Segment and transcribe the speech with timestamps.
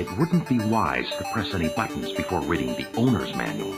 [0.00, 3.74] it wouldn't be wise to press any buttons before reading the owner's manual.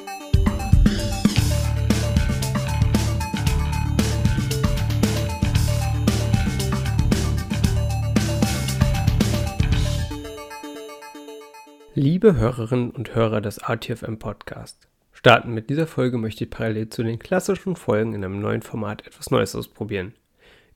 [11.95, 17.03] Liebe Hörerinnen und Hörer des RTFM Podcast, starten mit dieser Folge möchte ich parallel zu
[17.03, 20.15] den klassischen Folgen in einem neuen Format etwas Neues ausprobieren.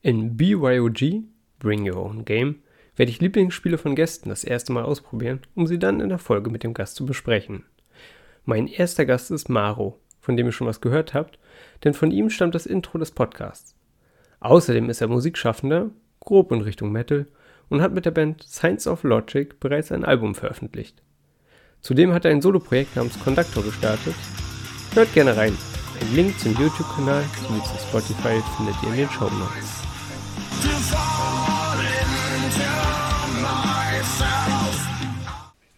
[0.01, 1.23] In BYOG,
[1.59, 2.61] Bring Your Own Game,
[2.97, 6.49] werde ich Lieblingsspiele von Gästen das erste Mal ausprobieren, um sie dann in der Folge
[6.49, 7.63] mit dem Gast zu besprechen.
[8.43, 11.39] Mein erster Gast ist Maro, von dem ihr schon was gehört habt,
[11.83, 13.75] denn von ihm stammt das Intro des Podcasts.
[14.39, 17.27] Außerdem ist er Musikschaffender, grob in Richtung Metal,
[17.69, 21.01] und hat mit der Band Science of Logic bereits ein Album veröffentlicht.
[21.81, 24.15] Zudem hat er ein Soloprojekt namens Conductor gestartet.
[24.93, 25.55] Hört gerne rein.
[26.01, 29.76] Ein Link zum YouTube-Kanal sowie zu Spotify findet ihr in den Show Notes.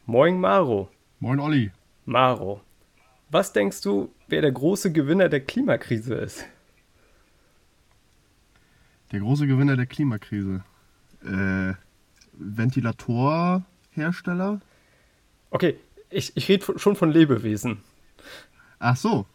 [0.10, 0.90] Moin Maro.
[1.20, 1.72] Moin Olli.
[2.06, 2.62] Maro,
[3.30, 6.48] was denkst du, wer der große Gewinner der Klimakrise ist?
[9.12, 10.64] Der große Gewinner der Klimakrise.
[11.24, 11.74] Äh,
[12.34, 14.62] Ventilatorhersteller?
[15.52, 15.78] Okay,
[16.10, 17.84] ich, ich rede schon von Lebewesen.
[18.80, 19.28] Ach so.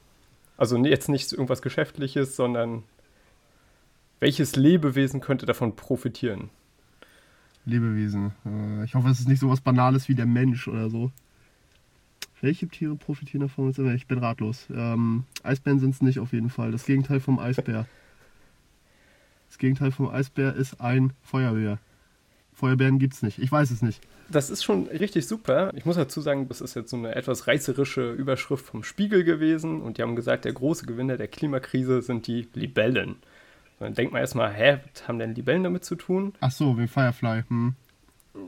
[0.56, 2.82] Also jetzt nicht irgendwas Geschäftliches, sondern
[4.18, 6.50] welches Lebewesen könnte davon profitieren?
[7.64, 8.32] Lebewesen.
[8.44, 11.10] Äh, ich hoffe, es ist nicht so was Banales wie der Mensch oder so.
[12.40, 13.72] Welche Tiere profitieren davon?
[13.94, 14.66] Ich bin ratlos.
[14.70, 16.72] Ähm, Eisbären sind es nicht auf jeden Fall.
[16.72, 17.86] Das Gegenteil vom Eisbär.
[19.48, 21.78] Das Gegenteil vom Eisbär ist ein Feuerwehr.
[22.52, 23.38] Feuerbären gibt es nicht.
[23.38, 24.00] Ich weiß es nicht.
[24.30, 25.72] Das ist schon richtig super.
[25.74, 29.80] Ich muss dazu sagen, das ist jetzt so eine etwas reißerische Überschrift vom Spiegel gewesen
[29.80, 33.16] und die haben gesagt, der große Gewinner der Klimakrise sind die Libellen.
[33.78, 36.34] Dann denkt man erstmal, hä, was haben denn Libellen damit zu tun?
[36.40, 37.42] Ach so, wie Firefly.
[37.48, 37.74] Hm.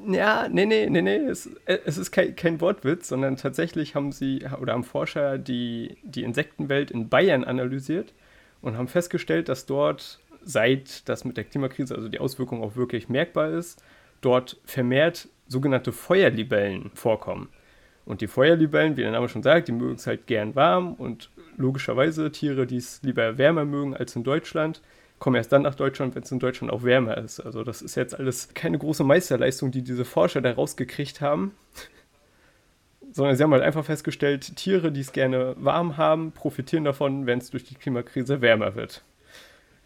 [0.09, 4.45] Ja, nee, nee, nee, nee, es, es ist kein, kein, Wortwitz, sondern tatsächlich haben sie
[4.61, 8.13] oder haben Forscher die, die Insektenwelt in Bayern analysiert
[8.63, 13.09] und haben festgestellt, dass dort, seit das mit der Klimakrise, also die Auswirkung auch wirklich
[13.09, 13.81] merkbar ist,
[14.23, 17.49] dort vermehrt sogenannte Feuerlibellen vorkommen.
[18.05, 21.31] Und die Feuerlibellen, wie der Name schon sagt, die mögen es halt gern warm und
[21.57, 24.81] logischerweise Tiere, die es lieber wärmer mögen als in Deutschland,
[25.19, 27.41] kommen erst dann nach Deutschland, wenn es in Deutschland auch wärmer ist.
[27.41, 31.53] Also das ist jetzt alles keine große Meisterleistung, die diese Forscher da rausgekriegt haben,
[33.13, 37.39] sondern sie haben halt einfach festgestellt, Tiere, die es gerne warm haben, profitieren davon, wenn
[37.39, 39.05] es durch die Klimakrise wärmer wird.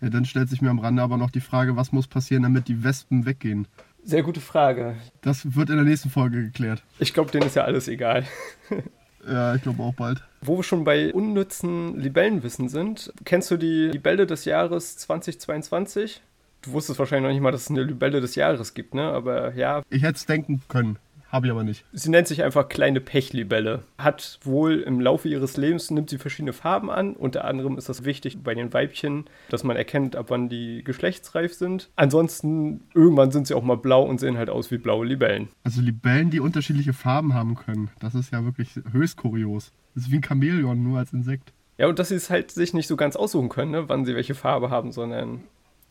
[0.01, 2.69] Ja, dann stellt sich mir am Rande aber noch die Frage, was muss passieren, damit
[2.69, 3.69] die Wespen weggehen?
[4.03, 4.97] Sehr gute Frage.
[5.21, 6.83] Das wird in der nächsten Folge geklärt.
[6.99, 8.25] Ich glaube, denen ist ja alles egal.
[9.27, 10.23] ja, ich glaube auch bald.
[10.43, 16.23] Wo wir schon bei unnützen Libellenwissen sind, kennst du die Libelle des Jahres 2022?
[16.63, 19.03] Du wusstest wahrscheinlich noch nicht mal, dass es eine Libelle des Jahres gibt, ne?
[19.03, 19.83] Aber ja.
[19.89, 20.99] Ich hätte es denken können.
[21.31, 21.85] Habe ich aber nicht.
[21.93, 23.85] Sie nennt sich einfach kleine Pechlibelle.
[23.99, 27.15] Hat wohl im Laufe ihres Lebens, nimmt sie verschiedene Farben an.
[27.15, 31.55] Unter anderem ist das wichtig bei den Weibchen, dass man erkennt, ab wann die geschlechtsreif
[31.55, 31.89] sind.
[31.95, 35.49] Ansonsten, irgendwann sind sie auch mal blau und sehen halt aus wie blaue Libellen.
[35.63, 37.91] Also Libellen, die unterschiedliche Farben haben können.
[38.01, 39.71] Das ist ja wirklich höchst kurios.
[39.95, 41.53] Das ist wie ein Chamäleon, nur als Insekt.
[41.79, 44.15] Ja, und dass sie es halt sich nicht so ganz aussuchen können, ne, wann sie
[44.15, 45.45] welche Farbe haben, sondern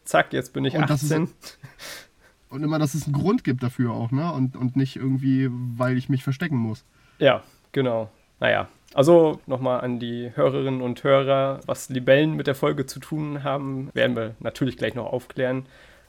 [0.04, 1.30] zack, jetzt bin ich und 18.
[2.50, 4.32] Und immer, dass es einen Grund gibt dafür auch, ne?
[4.34, 6.84] Und, und nicht irgendwie, weil ich mich verstecken muss.
[7.20, 8.10] Ja, genau.
[8.40, 13.44] Naja, also nochmal an die Hörerinnen und Hörer, was Libellen mit der Folge zu tun
[13.44, 15.66] haben, werden wir natürlich gleich noch aufklären.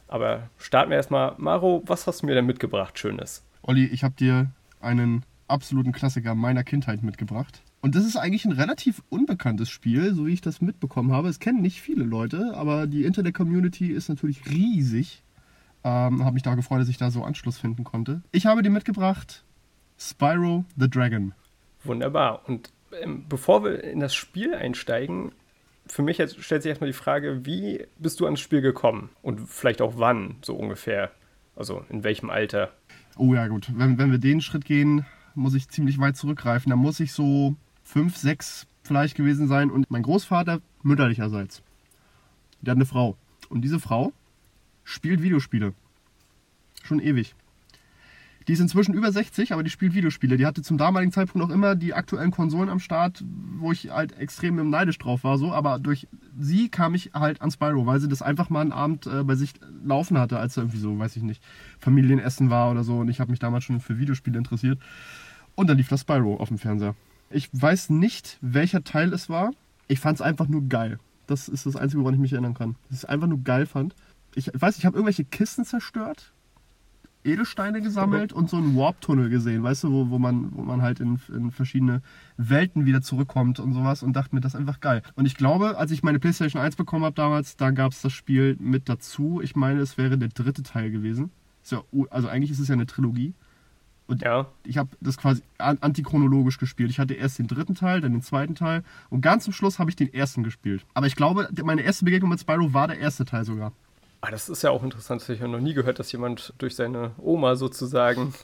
[0.08, 1.34] Aber starten wir erstmal.
[1.36, 3.44] Maro, was hast du mir denn mitgebracht, Schönes?
[3.62, 7.62] Olli, ich habe dir einen absoluten Klassiker meiner Kindheit mitgebracht.
[7.82, 11.28] Und das ist eigentlich ein relativ unbekanntes Spiel, so wie ich das mitbekommen habe.
[11.28, 15.22] Es kennen nicht viele Leute, aber die Internet-Community ist natürlich riesig.
[15.82, 18.22] Ähm, habe mich da gefreut, dass ich da so Anschluss finden konnte.
[18.32, 19.44] Ich habe dir mitgebracht
[19.98, 21.34] Spyro the Dragon.
[21.84, 22.42] Wunderbar.
[22.46, 22.70] Und
[23.00, 25.32] ähm, bevor wir in das Spiel einsteigen,
[25.86, 29.10] für mich jetzt stellt sich erstmal die Frage, wie bist du ans Spiel gekommen?
[29.22, 31.10] Und vielleicht auch wann, so ungefähr?
[31.56, 32.70] Also in welchem Alter?
[33.16, 33.70] Oh ja, gut.
[33.74, 36.70] Wenn, wenn wir den Schritt gehen, muss ich ziemlich weit zurückgreifen.
[36.70, 39.70] Da muss ich so fünf, sechs vielleicht gewesen sein.
[39.70, 41.62] Und mein Großvater mütterlicherseits,
[42.60, 43.16] der hat eine Frau.
[43.48, 44.12] Und diese Frau
[44.90, 45.72] spielt Videospiele.
[46.82, 47.34] Schon ewig.
[48.48, 50.36] Die ist inzwischen über 60, aber die spielt Videospiele.
[50.36, 53.22] Die hatte zum damaligen Zeitpunkt auch immer die aktuellen Konsolen am Start,
[53.58, 55.38] wo ich halt extrem neidisch drauf war.
[55.38, 55.52] So.
[55.52, 56.08] Aber durch
[56.38, 59.36] sie kam ich halt an Spyro, weil sie das einfach mal einen Abend äh, bei
[59.36, 59.52] sich
[59.84, 61.42] laufen hatte, als er irgendwie so, weiß ich nicht,
[61.78, 62.98] Familienessen war oder so.
[62.98, 64.80] Und ich habe mich damals schon für Videospiele interessiert.
[65.54, 66.94] Und dann lief das Spyro auf dem Fernseher.
[67.28, 69.52] Ich weiß nicht, welcher Teil es war.
[69.86, 70.98] Ich fand es einfach nur geil.
[71.26, 72.74] Das ist das Einzige, woran ich mich erinnern kann.
[72.88, 73.94] Dass ich es einfach nur geil fand
[74.34, 76.32] ich weiß, ich habe irgendwelche Kisten zerstört.
[77.22, 81.00] Edelsteine gesammelt und so einen Warp-Tunnel gesehen, weißt du, wo, wo, man, wo man halt
[81.00, 82.00] in, in verschiedene
[82.38, 85.02] Welten wieder zurückkommt und sowas und dachte mir, das ist einfach geil.
[85.16, 88.14] Und ich glaube, als ich meine PlayStation 1 bekommen habe damals, da gab es das
[88.14, 89.42] Spiel mit dazu.
[89.42, 91.30] Ich meine, es wäre der dritte Teil gewesen.
[91.70, 93.34] Ja, also eigentlich ist es ja eine Trilogie.
[94.06, 94.46] Und Ja.
[94.64, 96.90] ich habe das quasi an- antichronologisch gespielt.
[96.90, 99.90] Ich hatte erst den dritten Teil, dann den zweiten Teil und ganz zum Schluss habe
[99.90, 100.86] ich den ersten gespielt.
[100.94, 103.72] Aber ich glaube, meine erste Begegnung mit Spyro war der erste Teil sogar.
[104.20, 105.22] Ah, das ist ja auch interessant.
[105.22, 108.34] Habe ich ja noch nie gehört, dass jemand durch seine Oma sozusagen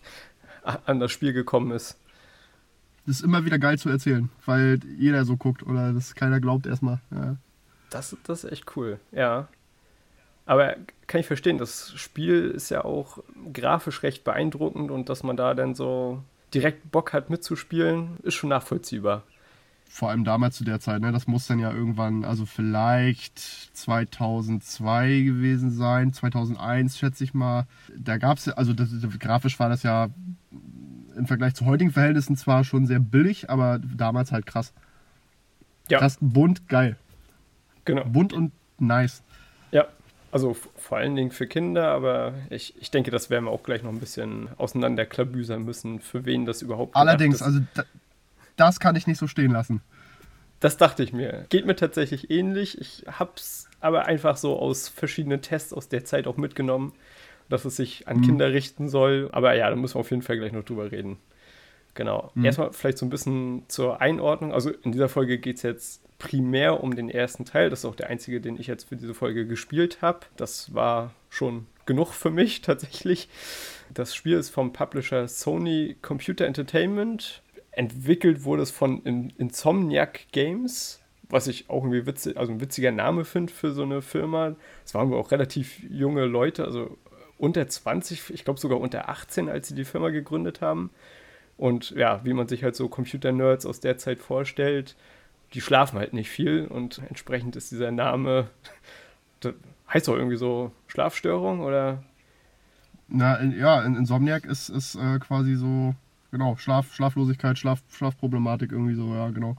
[0.87, 1.99] an das Spiel gekommen ist.
[3.06, 6.67] Das ist immer wieder geil zu erzählen, weil jeder so guckt oder das keiner glaubt
[6.67, 7.00] erstmal.
[7.12, 7.37] Ja.
[7.90, 9.49] Das, das ist echt cool, ja.
[10.44, 10.76] Aber
[11.06, 13.19] kann ich verstehen, das Spiel ist ja auch
[13.52, 16.23] grafisch recht beeindruckend und dass man da dann so
[16.55, 19.23] direkt Bock hat mitzuspielen, ist schon nachvollziehbar.
[19.88, 21.12] Vor allem damals zu der Zeit, ne?
[21.12, 27.67] Das muss dann ja irgendwann, also vielleicht 2002 gewesen sein, 2001 schätze ich mal.
[27.97, 30.09] Da gab es ja, also das, grafisch war das ja
[31.17, 34.75] im Vergleich zu heutigen Verhältnissen zwar schon sehr billig, aber damals halt krass.
[35.88, 35.99] Ja.
[35.99, 36.97] Krass, bunt, geil.
[37.85, 38.05] Genau.
[38.05, 39.23] Bunt und nice.
[39.71, 39.87] Ja,
[40.31, 43.83] also vor allen Dingen für Kinder, aber ich, ich denke, das werden wir auch gleich
[43.83, 47.85] noch ein bisschen auseinanderklabüsern müssen, für wen das überhaupt Allerdings, also da,
[48.56, 49.82] das kann ich nicht so stehen lassen.
[50.61, 51.44] Das dachte ich mir.
[51.50, 52.81] Geht mir tatsächlich ähnlich.
[52.81, 56.93] Ich hab's aber einfach so aus verschiedenen Tests aus der Zeit auch mitgenommen,
[57.49, 59.29] dass es sich an Kinder richten soll.
[59.32, 61.19] Aber ja, da müssen wir auf jeden Fall gleich noch drüber reden.
[61.94, 62.31] Genau.
[62.43, 64.53] Erstmal vielleicht so ein bisschen zur Einordnung.
[64.53, 67.70] Also in dieser Folge geht es jetzt primär um den ersten Teil.
[67.70, 70.20] Das ist auch der einzige, den ich jetzt für diese Folge gespielt habe.
[70.37, 73.29] Das war schon genug für mich tatsächlich.
[73.93, 77.43] Das Spiel ist vom Publisher Sony Computer Entertainment.
[77.76, 82.90] Entwickelt wurde es von In Insomniac Games, was ich auch irgendwie witzig, also ein witziger
[82.90, 84.56] Name finde für so eine Firma.
[84.84, 86.96] Es waren wohl auch relativ junge Leute, also
[87.38, 90.90] unter 20, ich glaube sogar unter 18, als sie die Firma gegründet haben.
[91.58, 94.96] Und ja, wie man sich halt so Computer-Nerds aus der Zeit vorstellt,
[95.52, 98.49] die schlafen halt nicht viel und entsprechend ist dieser Name,
[99.93, 102.02] heißt doch irgendwie so Schlafstörung oder?
[103.08, 105.94] Na, ja, in Insomniac ist, ist äh, quasi so,
[106.37, 109.56] genau, Schlaf, Schlaflosigkeit, Schlaf, Schlafproblematik irgendwie so, ja, genau.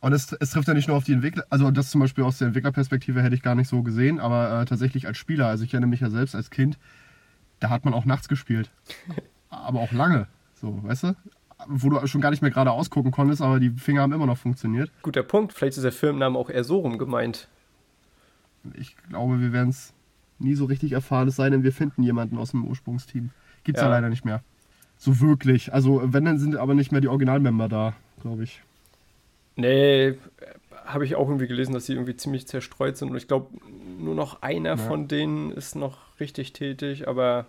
[0.00, 2.38] Und es, es trifft ja nicht nur auf die Entwickler, also das zum Beispiel aus
[2.38, 5.72] der Entwicklerperspektive hätte ich gar nicht so gesehen, aber äh, tatsächlich als Spieler, also ich
[5.72, 6.78] erinnere mich ja selbst als Kind,
[7.60, 8.70] da hat man auch nachts gespielt.
[9.50, 11.16] aber auch lange, so, weißt du?
[11.66, 14.38] Wo du schon gar nicht mehr gerade ausgucken konntest, aber die Finger haben immer noch
[14.38, 14.92] funktioniert.
[15.02, 17.48] Guter Punkt, vielleicht ist der Firmenname auch eher so rum gemeint.
[18.74, 19.92] Ich glaube, wir werden es
[20.38, 23.30] nie so richtig erfahren, es sei denn, wir finden jemanden aus dem Ursprungsteam.
[23.64, 23.88] Gibt's ja.
[23.88, 23.94] Ja.
[23.94, 24.42] leider nicht mehr.
[24.98, 25.72] So wirklich.
[25.72, 28.60] Also, wenn, dann sind aber nicht mehr die Originalmember da, glaube ich.
[29.56, 30.14] Nee,
[30.84, 33.48] habe ich auch irgendwie gelesen, dass sie irgendwie ziemlich zerstreut sind und ich glaube,
[33.98, 34.76] nur noch einer Ja.
[34.76, 37.46] von denen ist noch richtig tätig, aber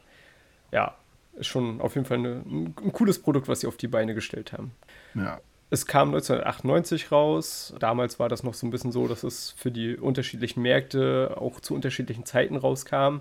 [0.71, 0.95] ja,
[1.35, 4.53] ist schon auf jeden Fall eine, ein, cooles Produkt, was sie auf die Beine gestellt
[4.53, 4.71] haben.
[5.15, 5.39] Ja.
[5.71, 7.73] Es kam 1998 raus.
[7.79, 11.59] Damals war das noch so ein bisschen so, dass es für die unterschiedlichen Märkte auch
[11.59, 13.19] zu unterschiedlichen Zeiten rauskam.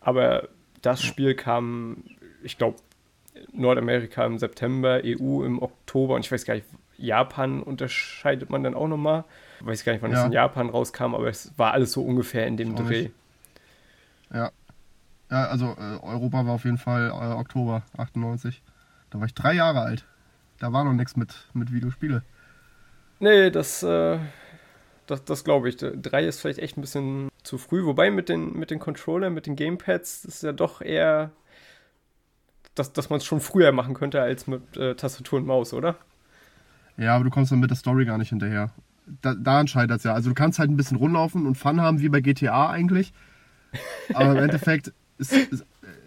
[0.00, 0.48] Aber
[0.82, 2.02] das Spiel kam,
[2.42, 2.78] ich glaube,
[3.52, 8.74] Nordamerika im September, EU im Oktober und ich weiß gar nicht, Japan unterscheidet man dann
[8.74, 9.24] auch nochmal.
[9.60, 10.26] Ich weiß gar nicht, wann es Ja.
[10.26, 13.02] in Japan rauskam, aber es war alles so ungefähr in dem Dreh.
[13.02, 13.12] nicht.
[14.32, 14.50] Ja.
[15.30, 18.62] Ja, also äh, Europa war auf jeden Fall äh, Oktober 98.
[19.10, 20.04] Da war ich drei Jahre alt.
[20.58, 22.22] Da war noch nichts mit, mit Videospiele.
[23.20, 24.18] Nee, das, äh,
[25.06, 25.76] das, das glaube ich.
[25.76, 27.84] Drei ist vielleicht echt ein bisschen zu früh.
[27.84, 31.30] Wobei mit den, mit den Controllern, mit den Gamepads, das ist ja doch eher,
[32.78, 35.96] dass, dass man es schon früher machen könnte als mit äh, Tastatur und Maus, oder?
[36.96, 38.70] Ja, aber du kommst dann mit der Story gar nicht hinterher.
[39.22, 40.12] Da, daran scheitert es ja.
[40.12, 43.12] Also du kannst halt ein bisschen rumlaufen und Fun haben, wie bei GTA eigentlich.
[44.14, 44.92] Aber im Endeffekt,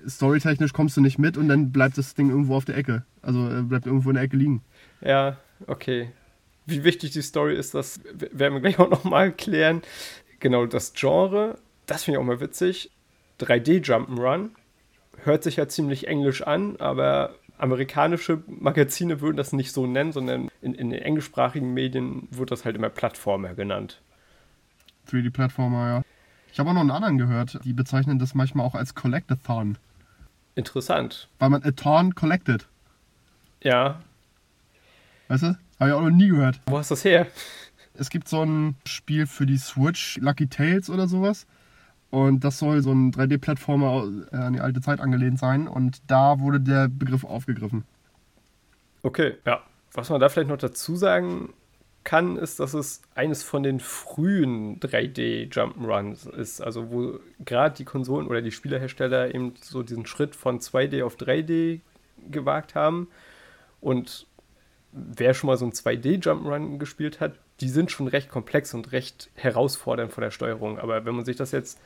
[0.08, 3.04] storytechnisch kommst du nicht mit und dann bleibt das Ding irgendwo auf der Ecke.
[3.22, 4.62] Also äh, bleibt irgendwo in der Ecke liegen.
[5.02, 5.38] Ja,
[5.68, 6.12] okay.
[6.66, 9.82] Wie wichtig die Story ist, das werden wir gleich auch nochmal klären.
[10.40, 12.92] Genau, das Genre, das finde ich auch mal witzig.
[13.40, 14.50] 3D Jump'n'Run.
[15.24, 20.50] Hört sich ja ziemlich englisch an, aber amerikanische Magazine würden das nicht so nennen, sondern
[20.62, 24.02] in, in den englischsprachigen Medien wird das halt immer Plattformer genannt.
[25.10, 26.02] 3D-Plattformer, ja.
[26.52, 29.78] Ich habe auch noch einen anderen gehört, die bezeichnen das manchmal auch als Collectathon.
[30.56, 31.30] Interessant.
[31.40, 32.68] Weil man a Thorn collected.
[33.62, 34.02] Ja,
[35.32, 35.58] Weißt du?
[35.80, 36.60] Habe ich auch noch nie gehört.
[36.66, 37.26] wo hast du das her?
[37.94, 41.48] Es gibt so ein Spiel für die Switch, Lucky Tales oder sowas.
[42.12, 45.68] Und das soll so ein 3D-Plattformer äh, an die alte Zeit angelehnt sein.
[45.68, 47.86] Und da wurde der Begriff aufgegriffen.
[49.02, 49.62] Okay, ja.
[49.94, 51.54] Was man da vielleicht noch dazu sagen
[52.04, 56.62] kann, ist, dass es eines von den frühen 3D-Jump'n'Runs ist.
[56.62, 61.16] Also wo gerade die Konsolen oder die Spielerhersteller eben so diesen Schritt von 2D auf
[61.16, 61.80] 3D
[62.30, 63.08] gewagt haben.
[63.80, 64.28] Und
[64.92, 69.30] wer schon mal so ein 2D-Jump'n'Run gespielt hat, die sind schon recht komplex und recht
[69.36, 70.80] herausfordernd von der Steuerung.
[70.80, 71.80] Aber wenn man sich das jetzt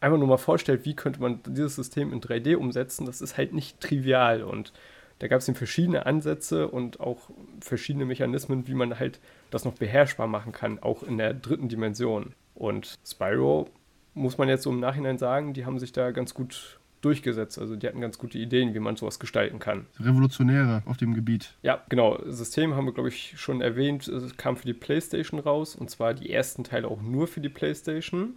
[0.00, 3.52] einfach nur mal vorstellt, wie könnte man dieses System in 3D umsetzen, das ist halt
[3.52, 4.42] nicht trivial.
[4.42, 4.72] Und
[5.18, 9.74] da gab es eben verschiedene Ansätze und auch verschiedene Mechanismen, wie man halt das noch
[9.74, 12.34] beherrschbar machen kann, auch in der dritten Dimension.
[12.54, 13.68] Und Spyro,
[14.14, 17.58] muss man jetzt so im Nachhinein sagen, die haben sich da ganz gut durchgesetzt.
[17.58, 19.86] Also die hatten ganz gute Ideen, wie man sowas gestalten kann.
[20.00, 21.54] Revolutionäre auf dem Gebiet.
[21.62, 22.18] Ja, genau.
[22.26, 24.08] System haben wir, glaube ich, schon erwähnt.
[24.08, 27.48] Es kam für die PlayStation raus und zwar die ersten Teile auch nur für die
[27.48, 28.34] PlayStation.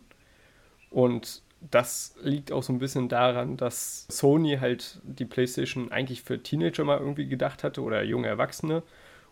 [0.92, 6.42] Und das liegt auch so ein bisschen daran, dass Sony halt die PlayStation eigentlich für
[6.42, 8.84] Teenager mal irgendwie gedacht hatte oder junge Erwachsene.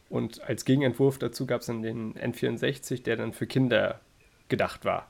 [0.10, 4.00] Und als Gegenentwurf dazu gab es dann den N64, der dann für Kinder
[4.50, 5.10] gedacht war.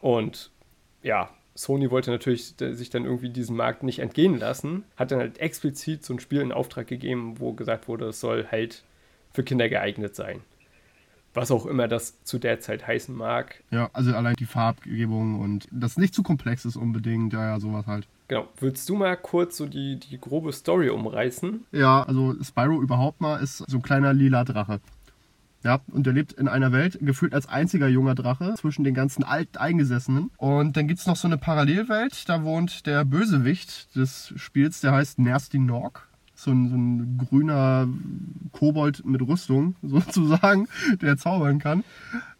[0.00, 0.50] Und
[1.02, 5.38] ja, Sony wollte natürlich sich dann irgendwie diesem Markt nicht entgehen lassen, hat dann halt
[5.38, 8.84] explizit so ein Spiel in Auftrag gegeben, wo gesagt wurde, es soll halt
[9.32, 10.40] für Kinder geeignet sein.
[11.34, 13.62] Was auch immer das zu der Zeit heißen mag.
[13.70, 17.86] Ja, also allein die Farbgebung und das nicht zu komplex ist unbedingt, ja, ja, sowas
[17.86, 18.06] halt.
[18.28, 18.48] Genau.
[18.58, 21.64] Würdest du mal kurz so die, die grobe Story umreißen?
[21.72, 24.80] Ja, also Spyro überhaupt mal ist so ein kleiner lila Drache.
[25.64, 29.22] Ja, und er lebt in einer Welt, gefühlt als einziger junger Drache zwischen den ganzen
[29.22, 30.30] Alteingesessenen.
[30.36, 34.92] Und dann gibt es noch so eine Parallelwelt, da wohnt der Bösewicht des Spiels, der
[34.92, 36.08] heißt Nasty Nork
[36.42, 37.88] so ein, so ein grüner
[38.52, 40.68] Kobold mit Rüstung sozusagen,
[41.00, 41.84] der zaubern kann.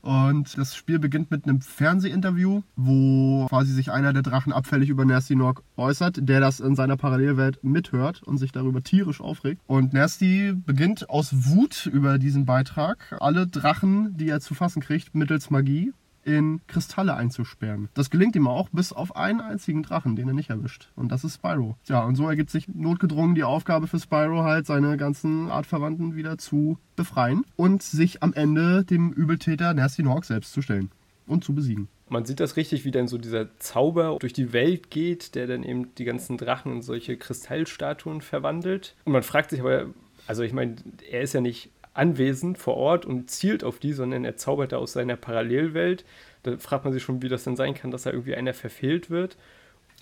[0.02, 5.04] Und das Spiel beginnt mit einem Fernsehinterview, wo quasi sich einer der Drachen abfällig über
[5.04, 9.60] Nasty Nork äußert, der das in seiner Parallelwelt mithört und sich darüber tierisch aufregt.
[9.66, 15.14] Und Nasty beginnt aus Wut über diesen Beitrag alle Drachen, die er zu fassen kriegt,
[15.14, 15.92] mittels Magie
[16.24, 17.88] in Kristalle einzusperren.
[17.94, 20.90] Das gelingt ihm auch bis auf einen einzigen Drachen, den er nicht erwischt.
[20.96, 21.76] Und das ist Spyro.
[21.86, 26.38] Ja, und so ergibt sich notgedrungen die Aufgabe für Spyro halt, seine ganzen Artverwandten wieder
[26.38, 30.90] zu befreien und sich am Ende dem Übeltäter Nasty Nork selbst zu stellen
[31.26, 31.88] und zu besiegen.
[32.08, 35.62] Man sieht das richtig, wie dann so dieser Zauber durch die Welt geht, der dann
[35.62, 38.94] eben die ganzen Drachen in solche Kristallstatuen verwandelt.
[39.04, 39.86] Und man fragt sich aber,
[40.26, 40.76] also ich meine,
[41.10, 44.78] er ist ja nicht anwesend vor Ort und zielt auf die, sondern er zaubert da
[44.78, 46.04] aus seiner Parallelwelt.
[46.42, 49.10] Da fragt man sich schon, wie das denn sein kann, dass da irgendwie einer verfehlt
[49.10, 49.36] wird.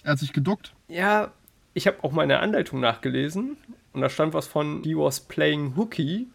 [0.04, 0.73] Er hat sich geduckt.
[0.88, 1.32] Ja,
[1.75, 3.56] ich habe auch mal eine Anleitung nachgelesen
[3.92, 6.28] und da stand was von He was playing hooky,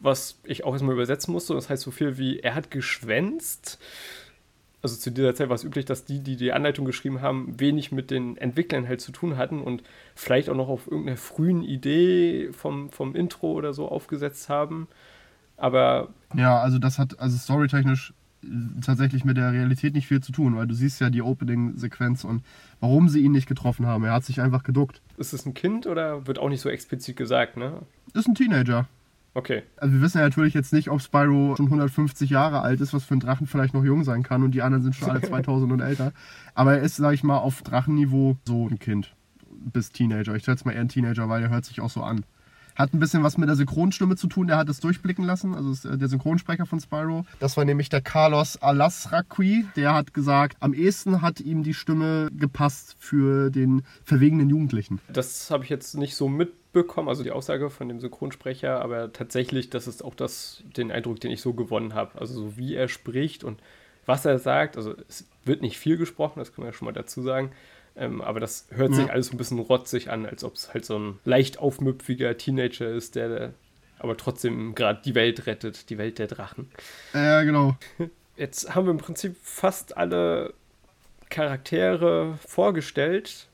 [0.00, 1.54] was ich auch erstmal übersetzen musste.
[1.54, 3.78] Das heißt so viel wie er hat geschwänzt
[4.82, 7.92] also zu dieser Zeit war es üblich, dass die, die die Anleitung geschrieben haben, wenig
[7.92, 9.82] mit den Entwicklern halt zu tun hatten und
[10.14, 14.88] vielleicht auch noch auf irgendeiner frühen Idee vom, vom Intro oder so aufgesetzt haben.
[15.56, 16.10] Aber.
[16.34, 18.12] Ja, also das hat also storytechnisch
[18.44, 18.46] äh,
[18.84, 22.42] tatsächlich mit der Realität nicht viel zu tun, weil du siehst ja die Opening-Sequenz und
[22.80, 24.04] warum sie ihn nicht getroffen haben.
[24.04, 25.00] Er hat sich einfach geduckt.
[25.16, 27.80] Ist es ein Kind oder wird auch nicht so explizit gesagt, ne?
[28.12, 28.86] Ist ein Teenager.
[29.36, 29.64] Okay.
[29.76, 33.04] Also wir wissen ja natürlich jetzt nicht, ob Spyro schon 150 Jahre alt ist, was
[33.04, 35.70] für ein Drachen vielleicht noch jung sein kann und die anderen sind schon alle 2000
[35.70, 36.14] und älter.
[36.54, 39.14] Aber er ist, sag ich mal, auf Drachenniveau so ein Kind
[39.50, 40.34] bis Teenager.
[40.36, 42.24] Ich jetzt mal eher ein Teenager, weil er hört sich auch so an.
[42.76, 45.88] Hat ein bisschen was mit der Synchronstimme zu tun, der hat es durchblicken lassen, also
[45.88, 47.24] äh, der Synchronsprecher von Spyro.
[47.40, 52.28] Das war nämlich der Carlos Alasraqui, der hat gesagt, am ehesten hat ihm die Stimme
[52.36, 55.00] gepasst für den verwegenen Jugendlichen.
[55.08, 59.70] Das habe ich jetzt nicht so mitbekommen, also die Aussage von dem Synchronsprecher, aber tatsächlich,
[59.70, 62.20] das ist auch das, den Eindruck, den ich so gewonnen habe.
[62.20, 63.58] Also so wie er spricht und
[64.04, 66.92] was er sagt, also es wird nicht viel gesprochen, das können wir ja schon mal
[66.92, 67.50] dazu sagen,
[67.96, 68.96] ähm, aber das hört ja.
[68.96, 72.88] sich alles ein bisschen rotzig an, als ob es halt so ein leicht aufmüpfiger Teenager
[72.88, 73.54] ist, der
[73.98, 76.70] aber trotzdem gerade die Welt rettet, die Welt der Drachen.
[77.14, 77.76] Ja, genau.
[78.36, 80.52] Jetzt haben wir im Prinzip fast alle
[81.30, 83.48] Charaktere vorgestellt.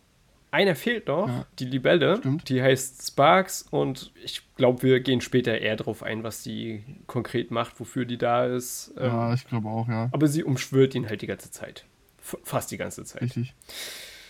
[0.51, 2.19] Einer fehlt noch, ja, die Libelle.
[2.19, 2.49] Stimmt.
[2.49, 7.51] Die heißt Sparks und ich glaube, wir gehen später eher darauf ein, was die konkret
[7.51, 8.93] macht, wofür die da ist.
[8.97, 10.11] Ja, ähm, ich glaube auch, ja.
[10.13, 11.87] Aber sie umschwört ihn halt die ganze Zeit.
[12.21, 13.23] F fast die ganze Zeit.
[13.23, 13.55] Richtig.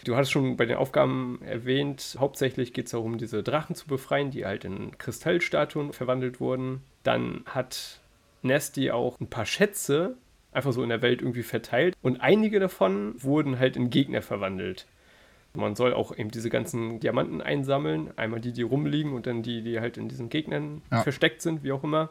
[0.04, 4.30] Du hattest schon bei den Aufgaben erwähnt, hauptsächlich geht es darum, diese Drachen zu befreien,
[4.30, 6.82] die halt in Kristallstatuen verwandelt wurden.
[7.04, 8.00] Dann hat
[8.42, 10.16] Nasty auch ein paar Schätze
[10.50, 14.86] einfach so in der Welt irgendwie verteilt und einige davon wurden halt in Gegner verwandelt.
[15.54, 19.62] Man soll auch eben diese ganzen Diamanten einsammeln, einmal die, die rumliegen und dann die,
[19.62, 21.02] die halt in diesen Gegnern ja.
[21.02, 22.10] versteckt sind, wie auch immer.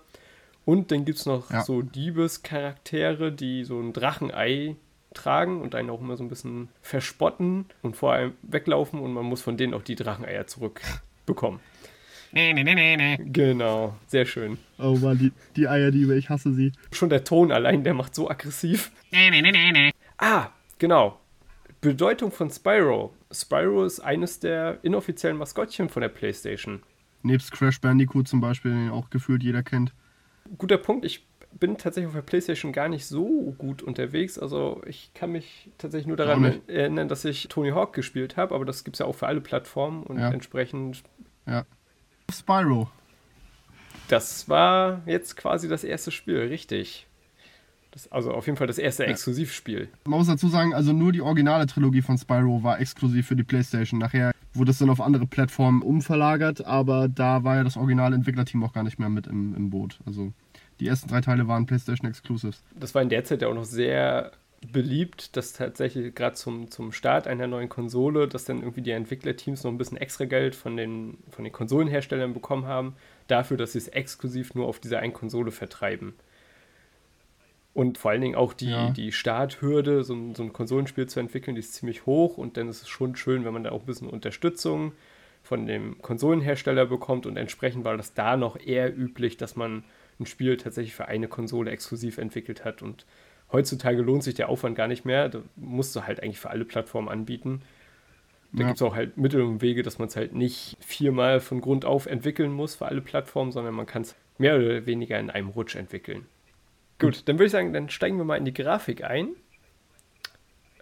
[0.63, 1.63] Und dann gibt es noch ja.
[1.63, 4.75] so Diebescharaktere, die so ein Drachenei
[5.13, 9.25] tragen und einen auch immer so ein bisschen verspotten und vor allem weglaufen und man
[9.25, 11.59] muss von denen auch die Dracheneier zurückbekommen.
[13.25, 14.57] Genau, sehr schön.
[14.79, 16.71] Oh Mann, die, die Eierdiebe, ich hasse sie.
[16.91, 18.91] Schon der Ton allein, der macht so aggressiv.
[20.17, 20.49] ah,
[20.79, 21.19] genau.
[21.81, 23.13] Bedeutung von Spyro.
[23.31, 26.83] Spyro ist eines der inoffiziellen Maskottchen von der PlayStation.
[27.23, 29.93] Nebst Crash Bandicoot zum Beispiel, den auch gefühlt jeder kennt.
[30.57, 31.05] Guter Punkt.
[31.05, 31.25] Ich
[31.59, 34.39] bin tatsächlich auf der PlayStation gar nicht so gut unterwegs.
[34.39, 38.65] Also ich kann mich tatsächlich nur daran erinnern, dass ich Tony Hawk gespielt habe, aber
[38.65, 40.31] das gibt es ja auch für alle Plattformen und Ja.
[40.31, 41.03] entsprechend.
[41.45, 41.65] Ja.
[42.31, 42.89] Spyro.
[44.07, 47.07] Das war jetzt quasi das erste Spiel, richtig.
[47.91, 49.89] Das, also auf jeden Fall das erste Exklusivspiel.
[50.05, 53.43] Man muss dazu sagen, also nur die originale Trilogie von Spyro war exklusiv für die
[53.43, 53.99] PlayStation.
[53.99, 58.63] Nachher wurde es dann auf andere Plattformen umverlagert, aber da war ja das originale Entwicklerteam
[58.63, 59.99] auch gar nicht mehr mit im, im Boot.
[60.05, 60.31] Also
[60.81, 62.63] die ersten drei Teile waren PlayStation Exclusives.
[62.75, 64.31] Das war in der Zeit ja auch noch sehr
[64.71, 69.63] beliebt, dass tatsächlich gerade zum, zum Start einer neuen Konsole, dass dann irgendwie die Entwicklerteams
[69.63, 72.95] noch ein bisschen extra Geld von den, von den Konsolenherstellern bekommen haben,
[73.27, 76.15] dafür, dass sie es exklusiv nur auf dieser einen Konsole vertreiben.
[77.73, 78.89] Und vor allen Dingen auch die, Ja.
[78.89, 82.67] die Starthürde, so ein, so ein Konsolenspiel zu entwickeln, die ist ziemlich hoch und dann
[82.69, 84.91] ist es schon schön, wenn man da auch ein bisschen Unterstützung
[85.43, 89.83] von dem Konsolenhersteller bekommt und entsprechend war das da noch eher üblich, dass man
[90.21, 93.05] ein Spiel tatsächlich für eine Konsole exklusiv entwickelt hat und
[93.51, 96.63] heutzutage lohnt sich der Aufwand gar nicht mehr, da musst du halt eigentlich für alle
[96.65, 97.61] Plattformen anbieten.
[98.53, 98.67] Da Ja.
[98.67, 101.85] gibt es auch halt Mittel und Wege, dass man es halt nicht viermal von Grund
[101.85, 105.49] auf entwickeln muss für alle Plattformen, sondern man kann es mehr oder weniger in einem
[105.49, 106.25] Rutsch entwickeln.
[106.99, 109.29] Gut, dann würde ich sagen, dann steigen wir mal in die Grafik ein.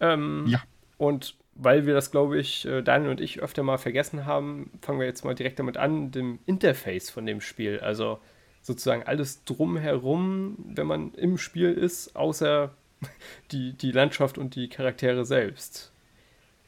[0.01, 0.62] Ähm, Ja.
[0.98, 5.00] Und weil wir das, glaube ich, äh, Daniel und ich öfter mal vergessen haben, fangen
[5.00, 7.79] wir jetzt mal direkt damit an, dem Interface von dem Spiel.
[7.81, 8.19] Also
[8.61, 12.71] sozusagen alles drumherum, wenn man im Spiel ist, außer
[13.51, 15.91] die, die Landschaft und die Charaktere selbst.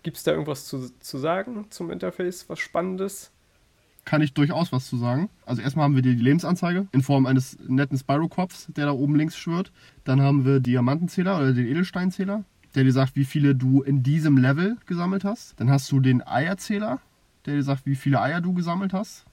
[0.03, 3.31] Gibt es da irgendwas zu, zu sagen zum Interface, was Spannendes?
[4.03, 5.29] Kann ich durchaus was zu sagen.
[5.45, 9.37] Also erstmal haben wir die Lebensanzeige in Form eines netten Spyro-Kopfs, der da oben links
[9.37, 9.71] schwirrt.
[10.03, 12.43] Dann haben wir Diamantenzähler oder den Edelsteinzähler,
[12.73, 15.59] der dir sagt, wie viele du in diesem Level gesammelt hast.
[15.59, 16.99] Dann hast du den Eierzähler,
[17.45, 19.25] der dir sagt, wie viele Eier du gesammelt hast.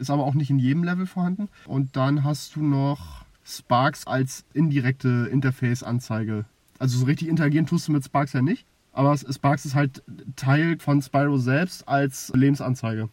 [0.00, 1.48] Ist aber auch nicht in jedem Level vorhanden.
[1.66, 6.46] Und dann hast du noch Sparks als indirekte Interface-Anzeige.
[6.78, 8.66] Also so richtig interagieren tust du mit Sparks ja nicht.
[8.92, 10.02] Aber Sparks ist halt
[10.36, 13.08] Teil von Spyro selbst als Lebensanzeige.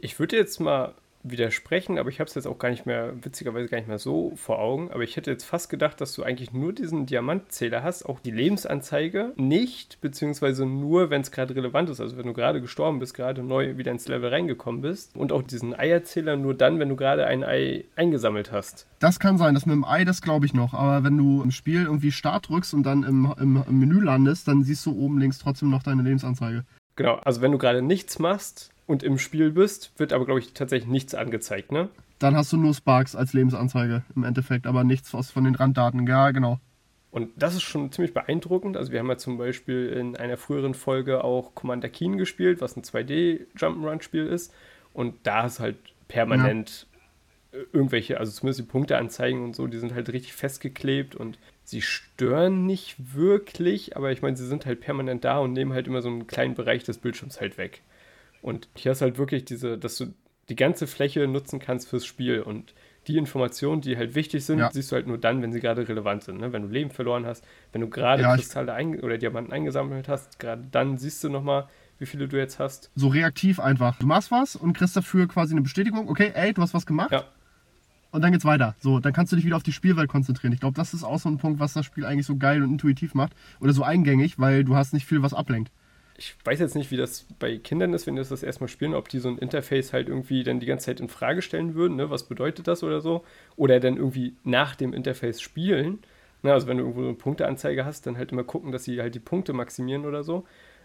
[0.00, 0.94] Ich würde jetzt mal
[1.24, 4.32] widersprechen, aber ich habe es jetzt auch gar nicht mehr, witzigerweise gar nicht mehr so
[4.36, 4.90] vor Augen.
[4.90, 8.30] Aber ich hätte jetzt fast gedacht, dass du eigentlich nur diesen Diamantzähler hast, auch die
[8.30, 12.00] Lebensanzeige nicht, beziehungsweise nur, wenn es gerade relevant ist.
[12.00, 15.16] Also wenn du gerade gestorben bist, gerade neu wieder ins Level reingekommen bist.
[15.16, 18.86] Und auch diesen Eierzähler nur dann, wenn du gerade ein Ei eingesammelt hast.
[18.98, 20.74] Das kann sein, das mit dem Ei, das glaube ich noch.
[20.74, 24.46] Aber wenn du im Spiel irgendwie Start drückst und dann im, im, im Menü landest,
[24.46, 26.64] dann siehst du oben links trotzdem noch deine Lebensanzeige.
[26.96, 30.52] Genau, also wenn du gerade nichts machst und im Spiel bist, wird aber, glaube ich,
[30.52, 31.88] tatsächlich nichts angezeigt, ne?
[32.18, 36.06] Dann hast du nur Sparks als Lebensanzeige im Endeffekt, aber nichts aus von den Randdaten.
[36.06, 36.60] Ja, genau.
[37.10, 38.76] Und das ist schon ziemlich beeindruckend.
[38.76, 42.76] Also wir haben ja zum Beispiel in einer früheren Folge auch Commander Keen gespielt, was
[42.76, 44.52] ein 2D-Jump'n'Run-Spiel ist.
[44.92, 45.76] Und da ist halt
[46.08, 46.86] permanent
[47.52, 51.82] äh, irgendwelche, also zumindest die Punkteanzeigen und so, die sind halt richtig festgeklebt und sie
[51.82, 56.02] stören nicht wirklich, aber ich meine, sie sind halt permanent da und nehmen halt immer
[56.02, 57.82] so einen kleinen Bereich des Bildschirms halt weg.
[58.44, 60.12] Und hier ist halt wirklich diese, dass du
[60.50, 62.74] die ganze Fläche nutzen kannst fürs Spiel und
[63.06, 64.70] die Informationen, die halt wichtig sind, Ja.
[64.70, 66.40] siehst du halt nur dann, wenn sie gerade relevant sind.
[66.40, 66.52] Ne?
[66.52, 70.62] Wenn du Leben verloren hast, wenn du gerade Ja, Kristalle oder Diamanten eingesammelt hast, gerade
[70.70, 72.90] dann siehst du nochmal, wie viele du jetzt hast.
[72.94, 73.96] So reaktiv einfach.
[73.98, 76.10] Du machst was und kriegst dafür quasi eine Bestätigung.
[76.10, 77.12] Okay, ey, du hast was gemacht.
[77.12, 77.24] Ja.
[78.10, 78.74] Und dann geht's weiter.
[78.78, 80.52] So, dann kannst du dich wieder auf die Spielwelt konzentrieren.
[80.52, 82.72] Ich glaube, das ist auch so ein Punkt, was das Spiel eigentlich so geil und
[82.72, 83.32] intuitiv macht.
[83.60, 85.72] Oder so eingängig, weil du hast nicht viel, was ablenkt.
[86.16, 89.08] Ich weiß jetzt nicht, wie das bei Kindern ist, wenn die das erstmal spielen, ob
[89.08, 92.08] die so ein Interface halt irgendwie dann die ganze Zeit in Frage stellen würden, ne?
[92.10, 93.24] was bedeutet das oder so.
[93.56, 95.98] Oder dann irgendwie nach dem Interface spielen.
[96.42, 96.52] Ne?
[96.52, 99.14] Also wenn du irgendwo so eine Punkteanzeige hast, dann halt immer gucken, dass sie halt
[99.14, 100.44] die Punkte maximieren oder so.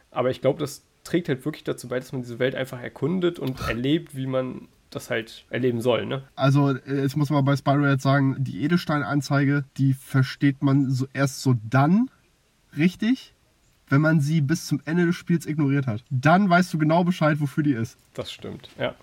[0.09, 3.39] Aber ich glaube, das trägt halt wirklich dazu bei, dass man diese Welt einfach erkundet
[3.39, 6.05] und erlebt, wie man das halt erleben soll.
[6.05, 6.23] Ne?
[6.35, 11.07] Also, äh, jetzt muss man bei Spyro jetzt sagen, die Edelsteinanzeige, die versteht man so
[11.13, 12.09] erst so dann
[12.75, 13.33] richtig,
[13.89, 16.03] wenn man sie bis zum Ende des Spiels ignoriert hat.
[16.09, 17.97] Dann weißt du genau Bescheid, wofür die ist.
[18.13, 18.95] Das stimmt, ja.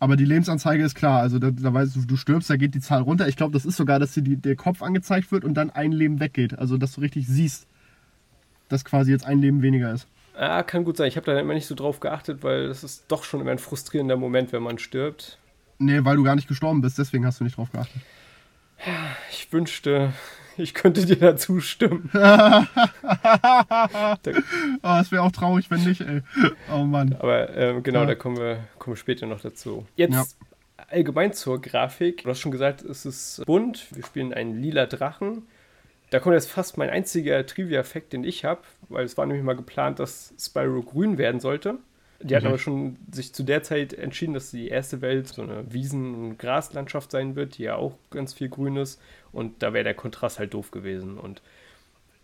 [0.00, 2.80] Aber die Lebensanzeige ist klar, also da, da weißt du, du stirbst, da geht die
[2.80, 3.26] Zahl runter.
[3.26, 5.90] Ich glaube, das ist sogar, dass dir die, der Kopf angezeigt wird und dann ein
[5.90, 6.56] Leben weggeht.
[6.58, 7.66] Also, dass du richtig siehst,
[8.68, 10.06] dass quasi jetzt ein Leben weniger ist.
[10.36, 11.08] Ah, kann gut sein.
[11.08, 13.58] Ich habe da immer nicht so drauf geachtet, weil das ist doch schon immer ein
[13.58, 15.36] frustrierender Moment, wenn man stirbt.
[15.78, 18.00] Nee, weil du gar nicht gestorben bist, deswegen hast du nicht drauf geachtet.
[19.32, 20.12] Ich wünschte,
[20.58, 22.10] ich könnte dir da zustimmen.
[24.82, 26.22] Oh, es wäre auch traurig, wenn nicht, ey.
[26.72, 27.14] Oh Mann.
[27.18, 28.06] Aber ähm, genau, Ja.
[28.06, 29.86] da kommen wir, kommen wir später noch dazu.
[29.96, 30.24] Jetzt Ja.
[30.90, 32.22] allgemein zur Grafik.
[32.24, 33.86] Du hast schon gesagt, es ist bunt.
[33.94, 35.46] Wir spielen einen lila Drachen.
[36.10, 39.56] Da kommt jetzt fast mein einziger Trivia-Effekt, den ich habe, weil es war nämlich mal
[39.56, 41.78] geplant, dass Spyro grün werden sollte.
[42.20, 42.48] Die hatten Mhm.
[42.48, 46.38] aber schon sich zu der Zeit entschieden, dass die erste Welt so eine Wiesen- und
[46.38, 49.00] Graslandschaft sein wird, die ja auch ganz viel grün ist.
[49.32, 51.16] Und da wäre der Kontrast halt doof gewesen.
[51.18, 51.42] Und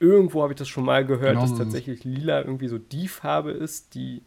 [0.00, 3.52] irgendwo habe ich das schon mal gehört, Genau dass tatsächlich lila irgendwie so die Farbe
[3.52, 4.22] ist, die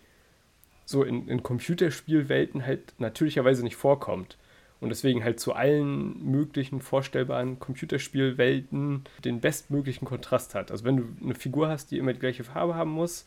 [0.86, 4.38] so in, in Computerspielwelten halt natürlicherweise nicht vorkommt.
[4.80, 10.72] Und deswegen halt zu allen möglichen vorstellbaren Computerspielwelten den bestmöglichen Kontrast hat.
[10.72, 13.26] Also wenn du eine Figur hast, die immer die gleiche Farbe haben muss,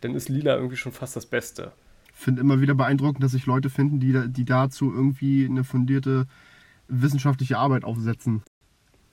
[0.00, 1.72] dann ist lila irgendwie schon fast das Beste.
[2.12, 6.26] finde immer wieder beeindruckend, dass sich Leute finden, die, die dazu irgendwie eine fundierte
[6.88, 8.42] wissenschaftliche Arbeit aufsetzen.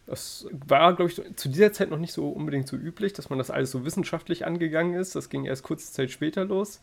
[0.05, 3.37] Das war, glaube ich, zu dieser Zeit noch nicht so unbedingt so üblich, dass man
[3.39, 5.15] das alles so wissenschaftlich angegangen ist.
[5.15, 6.81] Das ging erst kurze Zeit später los.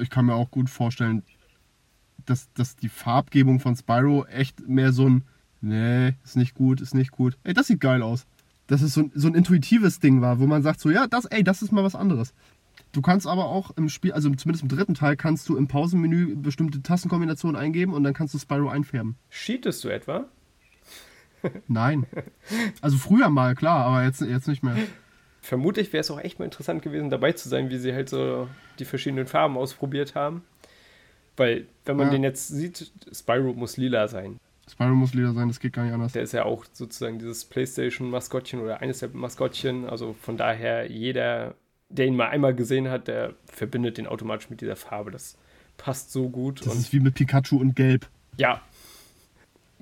[0.00, 1.22] Ich kann mir auch gut vorstellen,
[2.26, 5.24] dass, dass die Farbgebung von Spyro echt mehr so ein,
[5.60, 7.38] nee, ist nicht gut, ist nicht gut.
[7.44, 8.26] Ey, das sieht geil aus.
[8.66, 11.26] Dass es so ein, so ein intuitives Ding war, wo man sagt so, ja, das,
[11.26, 12.32] ey, das ist mal was anderes.
[12.92, 16.36] Du kannst aber auch im Spiel, also zumindest im dritten Teil, kannst du im Pausenmenü
[16.36, 19.16] bestimmte Tastenkombinationen eingeben und dann kannst du Spyro einfärben.
[19.30, 20.26] Cheatest du etwa?
[21.68, 22.06] Nein.
[22.80, 24.76] Also früher mal, klar, aber jetzt, jetzt nicht mehr.
[25.40, 28.46] Vermutlich wäre es auch echt mal interessant gewesen, dabei zu sein, wie sie halt so
[28.78, 30.44] die verschiedenen Farben ausprobiert haben.
[31.36, 32.12] Weil, wenn man Ja.
[32.12, 34.38] den jetzt sieht, Spyro muss lila sein.
[34.70, 36.12] Spyro muss Leder sein, das geht gar nicht anders.
[36.12, 39.88] Der ist ja auch sozusagen dieses PlayStation-Maskottchen oder eines der Maskottchen.
[39.88, 41.54] Also von daher, jeder,
[41.92, 45.10] der ihn mal einmal gesehen hat, der verbindet den automatisch mit dieser Farbe.
[45.10, 45.36] Das
[45.76, 46.66] passt so gut.
[46.66, 48.08] Das ist wie mit Pikachu und Gelb.
[48.36, 48.60] Ja.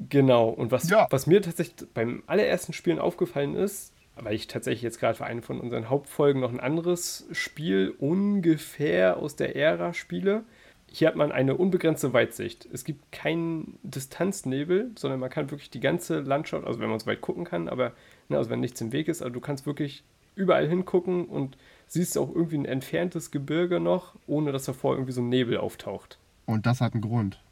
[0.09, 0.49] Genau.
[0.49, 1.07] Und was, Ja.
[1.11, 5.43] was mir tatsächlich beim allerersten Spielen aufgefallen ist, weil ich tatsächlich jetzt gerade für eine
[5.43, 10.45] von unseren Hauptfolgen noch ein anderes Spiel ungefähr aus der Ära spiele.
[10.93, 12.67] Hier hat man eine unbegrenzte Weitsicht.
[12.73, 17.07] Es gibt keinen Distanznebel, sondern man kann wirklich die ganze Landschaft, also wenn man so
[17.07, 17.93] weit gucken kann, aber
[18.29, 20.03] ne, also wenn nichts im Weg ist, also du kannst wirklich
[20.35, 21.57] überall hingucken und
[21.91, 26.19] siehst auch irgendwie ein entferntes Gebirge noch, ohne dass davor irgendwie so ein Nebel auftaucht.
[26.47, 27.43] Und das hat einen Grund.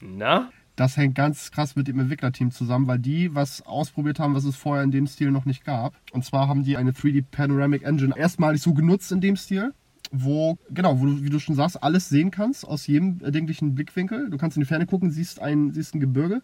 [0.00, 0.50] Na?
[0.76, 4.54] Das hängt ganz krass mit dem Entwicklerteam zusammen, weil die was ausprobiert haben, was es
[4.54, 5.94] vorher in dem Stil noch nicht gab.
[6.12, 9.74] Und zwar haben die eine 3D Panoramic Engine erstmalig so genutzt in dem Stil,
[10.12, 14.30] wo, genau, wo du, wie du schon sagst, alles sehen kannst aus jedem erdenklichen Blickwinkel.
[14.30, 16.40] Du kannst in die Ferne gucken, siehst ein, siehst ein Gebirge.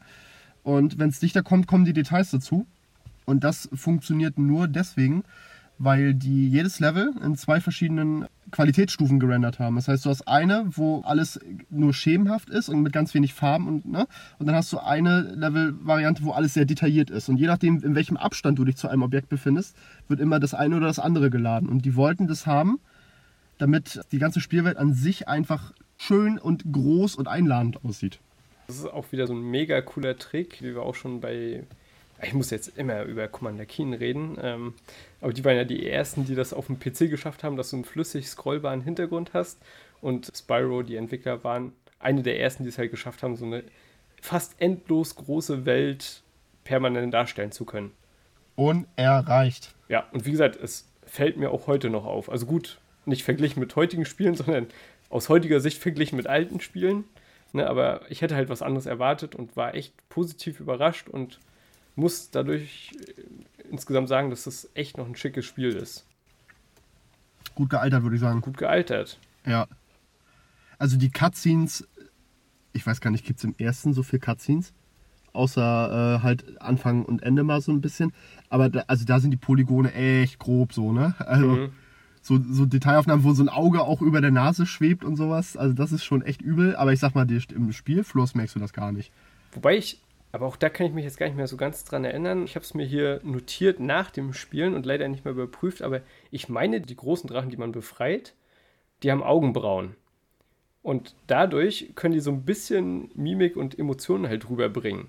[0.65, 2.67] Und wenn es dichter kommt, kommen die Details dazu.
[3.27, 5.23] Und das funktioniert nur deswegen,
[5.85, 9.77] weil die jedes Level in zwei verschiedenen Qualitätsstufen gerendert haben.
[9.77, 13.69] Das heißt, du hast eine, wo alles nur schemenhaft ist und mit ganz wenig Farben
[13.69, 14.07] und ne?
[14.39, 17.29] Und dann hast du eine Level-Variante, wo alles sehr detailliert ist.
[17.29, 19.77] Und je nachdem, in welchem Abstand du dich zu einem Objekt befindest,
[20.09, 21.69] wird immer das eine oder das andere geladen.
[21.69, 22.79] Und die wollten das haben,
[23.59, 28.21] damit die ganze Spielwelt an sich einfach schön und groß und einladend aussieht.
[28.67, 31.65] Das ist auch wieder so ein mega cooler Trick, wie wir auch schon bei.
[32.23, 34.75] Ich muss jetzt immer über Commander Keen reden, ähm,
[35.21, 37.77] aber die waren ja die ersten, die das auf dem PC geschafft haben, dass du
[37.77, 39.59] einen flüssig scrollbaren Hintergrund hast.
[40.01, 43.65] Und Spyro, die Entwickler, waren eine der ersten, die es halt geschafft haben, so eine
[44.21, 46.23] fast endlos große Welt
[46.63, 47.93] permanent darstellen zu können.
[48.57, 49.75] Unerreicht.
[49.89, 52.31] Ja, und wie gesagt, es fällt mir auch heute noch auf.
[52.31, 54.69] Also gut, nicht verglichen mit heutigen Spielen, sondern
[55.11, 57.05] aus heutiger Sicht verglichen mit alten Spielen.
[57.53, 61.39] Ne, aber ich hätte halt was anderes erwartet und war echt positiv überrascht und
[61.97, 66.05] muss dadurch äh, insgesamt sagen, dass das echt noch ein schickes Spiel ist.
[67.55, 68.41] Gut gealtert, würde ich sagen.
[68.41, 69.19] Gut gealtert.
[69.47, 69.67] Ja.
[70.79, 71.87] Also die Cutscenes,
[72.73, 74.73] ich weiß gar nicht, gibt es im ersten so viel Cutscenes?
[75.33, 78.13] Außer äh, halt Anfang und Ende mal so ein bisschen.
[78.49, 81.15] Aber da, also da sind die Polygone echt grob so, ne?
[81.19, 81.73] Also Mhm.
[82.23, 85.57] so, so Detailaufnahmen, wo so ein Auge auch über der Nase schwebt und sowas.
[85.57, 86.77] Also das ist schon echt übel.
[86.77, 89.13] Aber ich sag mal, im Spielfluss merkst du das gar nicht.
[89.53, 90.01] Wobei ich,
[90.35, 92.43] aber auch da kann ich mich jetzt gar nicht mehr so ganz dran erinnern.
[92.43, 96.01] Ich habe es mir hier notiert nach dem Spielen und leider nicht mehr überprüft, aber
[96.33, 98.35] ich meine, die großen Drachen, die man befreit,
[99.05, 99.95] die haben Augenbrauen.
[100.83, 105.07] Und dadurch können die so ein bisschen Mimik und Emotionen halt rüberbringen.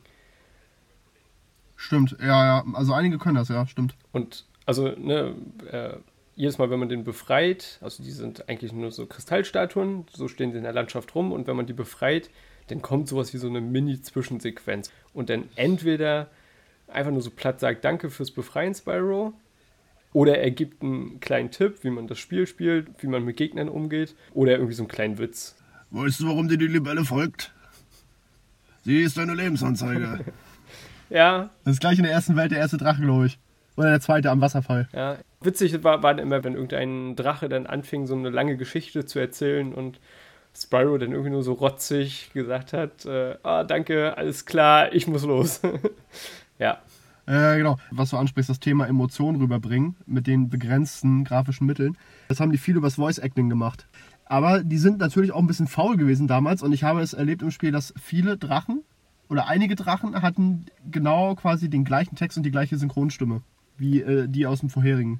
[1.75, 2.65] Stimmt, ja, ja.
[2.73, 3.95] Also einige können das, ja, stimmt.
[4.11, 5.33] Und also, ne,
[5.71, 5.97] äh,
[6.35, 10.51] jedes Mal, wenn man den befreit, also die sind eigentlich nur so Kristallstatuen, so stehen
[10.51, 12.29] sie in der Landschaft rum und wenn man die befreit,
[12.67, 14.91] dann kommt sowas wie so eine Mini-Zwischensequenz.
[15.13, 16.29] Und dann entweder
[16.87, 19.33] einfach nur so platt sagt, danke fürs Befreien, Spyro,
[20.13, 23.69] oder er gibt einen kleinen Tipp, wie man das Spiel spielt, wie man mit Gegnern
[23.69, 25.55] umgeht, oder irgendwie so einen kleinen Witz.
[25.91, 27.53] Weißt du, warum dir die Libelle folgt?
[28.83, 30.19] Sie ist deine Lebensanzeige.
[31.09, 33.37] Ja, das ist gleich in der ersten Welt der erste Drache, glaube ich.
[33.77, 34.87] Oder der zweite am Wasserfall.
[34.91, 39.05] Ja, witzig war, war dann immer, wenn irgendein Drache dann anfing, so eine lange Geschichte
[39.05, 39.99] zu erzählen und
[40.55, 45.23] Spyro dann irgendwie nur so rotzig gesagt hat, äh, ah, danke, alles klar, ich muss
[45.23, 45.61] los.
[46.59, 46.79] ja.
[47.27, 51.97] Äh, genau, was du ansprichst, das Thema Emotionen rüberbringen mit den begrenzten grafischen Mitteln.
[52.27, 53.87] Das haben die viel übers Voice Acting gemacht.
[54.25, 57.41] Aber die sind natürlich auch ein bisschen faul gewesen damals und ich habe es erlebt
[57.41, 58.83] im Spiel, dass viele Drachen
[59.29, 63.41] oder einige Drachen hatten genau quasi den gleichen Text und die gleiche Synchronstimme
[63.77, 65.19] wie äh, die aus dem vorherigen.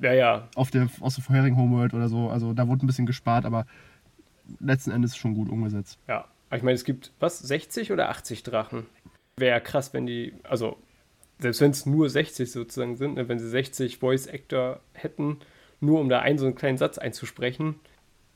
[0.00, 0.48] Ja, ja.
[0.54, 2.30] Auf der, aus dem vorherigen Homeworld oder so.
[2.30, 3.66] Also da wurde ein bisschen gespart, aber
[4.60, 5.98] letzten Endes schon gut umgesetzt.
[6.08, 8.86] Ja, ich meine, es gibt, was, 60 oder 80 Drachen?
[9.36, 10.76] Wäre ja krass, wenn die, also
[11.38, 15.38] selbst wenn es nur 60 sozusagen sind, ne, wenn sie 60 Voice Actor hätten,
[15.80, 17.74] nur um da einen so einen kleinen Satz einzusprechen.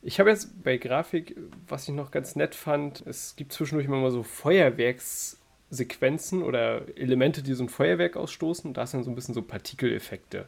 [0.01, 1.35] Ich habe jetzt bei Grafik,
[1.67, 7.41] was ich noch ganz nett fand, es gibt zwischendurch immer mal so Feuerwerkssequenzen oder Elemente,
[7.41, 8.73] die so ein Feuerwerk ausstoßen.
[8.73, 10.47] Da sind so ein bisschen so Partikeleffekte.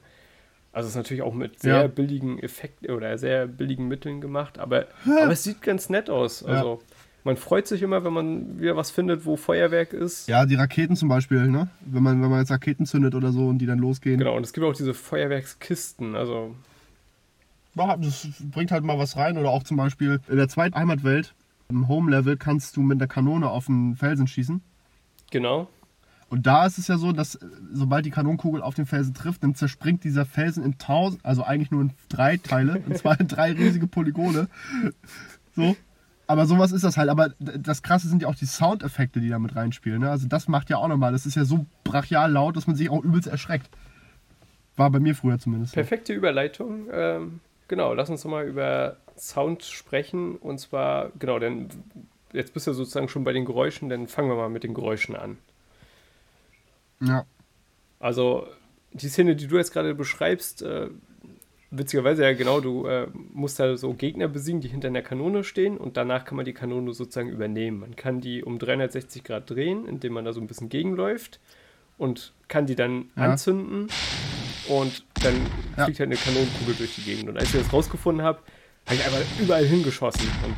[0.71, 1.87] Also es ist natürlich auch mit sehr ja.
[1.87, 6.43] billigen Effekten oder sehr billigen Mitteln gemacht, aber, aber es sieht ganz nett aus.
[6.43, 6.95] Also ja.
[7.23, 10.27] man freut sich immer, wenn man wieder was findet, wo Feuerwerk ist.
[10.27, 11.69] Ja, die Raketen zum Beispiel, ne?
[11.81, 14.19] Wenn man, wenn man jetzt Raketen zündet oder so und die dann losgehen.
[14.19, 16.55] Genau, und es gibt auch diese Feuerwerkskisten, also.
[17.75, 19.37] Das bringt halt mal was rein.
[19.37, 21.33] Oder auch zum Beispiel in der zweiten Heimatwelt,
[21.69, 24.61] im Home-Level, kannst du mit der Kanone auf einen Felsen schießen.
[25.31, 25.67] Genau.
[26.29, 29.43] Und da ist es ja so, dass äh, sobald die Kanonenkugel auf den Felsen trifft,
[29.43, 33.27] dann zerspringt dieser Felsen in tausend, also eigentlich nur in drei Teile, und zwar in
[33.27, 34.47] drei riesige Polygone.
[35.55, 35.75] So.
[36.27, 37.09] Aber sowas ist das halt.
[37.09, 40.01] Aber das Krasse sind ja auch die Soundeffekte, die da mit reinspielen.
[40.01, 40.11] Ne?
[40.11, 41.11] Also das macht ja auch nochmal.
[41.11, 43.67] Das ist ja so brachial laut, dass man sich auch übelst erschreckt.
[44.75, 45.73] War bei mir früher zumindest.
[45.73, 46.87] Perfekte Überleitung.
[46.91, 50.35] Ähm, genau, lass uns nochmal über Sound sprechen.
[50.35, 51.69] Und zwar, genau, denn
[52.31, 55.15] jetzt bist du sozusagen schon bei den Geräuschen, dann fangen wir mal mit den Geräuschen
[55.15, 55.37] an.
[57.01, 57.25] Ja.
[57.99, 58.47] Also
[58.91, 60.89] die Szene, die du jetzt gerade beschreibst, äh,
[61.71, 65.77] witzigerweise ja genau, du äh, musst da so Gegner besiegen, die hinter einer Kanone stehen
[65.77, 67.79] und danach kann man die Kanone sozusagen übernehmen.
[67.79, 71.39] Man kann die um 360 Grad drehen, indem man da so ein bisschen gegenläuft
[71.97, 73.23] und kann die dann ja.
[73.23, 73.87] anzünden
[74.67, 75.35] und dann
[75.77, 75.85] ja.
[75.85, 77.29] fliegt halt eine Kanonenkugel durch die Gegend.
[77.29, 78.39] Und als ich das rausgefunden habe,
[78.85, 80.55] habe ich einfach überall hingeschossen und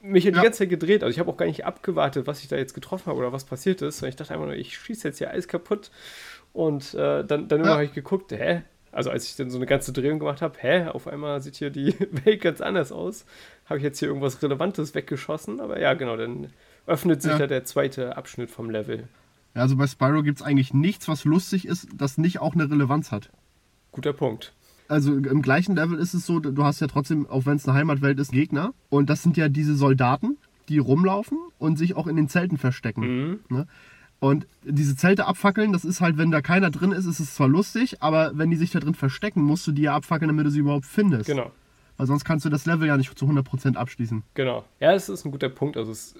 [0.00, 0.30] mich ja.
[0.30, 1.02] die ganze Zeit gedreht.
[1.02, 3.44] Also ich habe auch gar nicht abgewartet, was ich da jetzt getroffen habe oder was
[3.44, 4.02] passiert ist.
[4.02, 5.90] Und ich dachte einfach nur, ich schieße jetzt hier alles kaputt.
[6.52, 7.70] Und äh, dann, dann ja.
[7.70, 8.62] habe ich geguckt, hä?
[8.90, 11.70] Also als ich dann so eine ganze Drehung gemacht habe, hä, auf einmal sieht hier
[11.70, 13.26] die Welt ganz anders aus.
[13.66, 15.60] Habe ich jetzt hier irgendwas Relevantes weggeschossen?
[15.60, 16.48] Aber ja, genau, dann
[16.86, 17.38] öffnet sich ja.
[17.38, 19.08] da der zweite Abschnitt vom Level.
[19.54, 22.70] Ja, also bei Spyro gibt es eigentlich nichts, was lustig ist, das nicht auch eine
[22.70, 23.30] Relevanz hat.
[23.92, 24.54] Guter Punkt
[24.88, 27.76] also im gleichen Level ist es so, du hast ja trotzdem, auch wenn es eine
[27.76, 28.72] Heimatwelt ist, Gegner.
[28.88, 33.02] Und das sind ja diese Soldaten, die rumlaufen und sich auch in den Zelten verstecken.
[33.02, 33.40] Mhm.
[33.48, 33.66] Ne?
[34.20, 37.48] Und diese Zelte abfackeln, das ist halt, wenn da keiner drin ist, ist es zwar
[37.48, 40.50] lustig, aber wenn die sich da drin verstecken, musst du die ja abfackeln, damit du
[40.50, 41.26] sie überhaupt findest.
[41.26, 41.52] Genau.
[41.96, 44.22] Weil sonst kannst du das Level ja nicht zu 100% abschließen.
[44.34, 44.64] Genau.
[44.80, 45.76] Ja, das ist ein guter Punkt.
[45.76, 46.14] Also es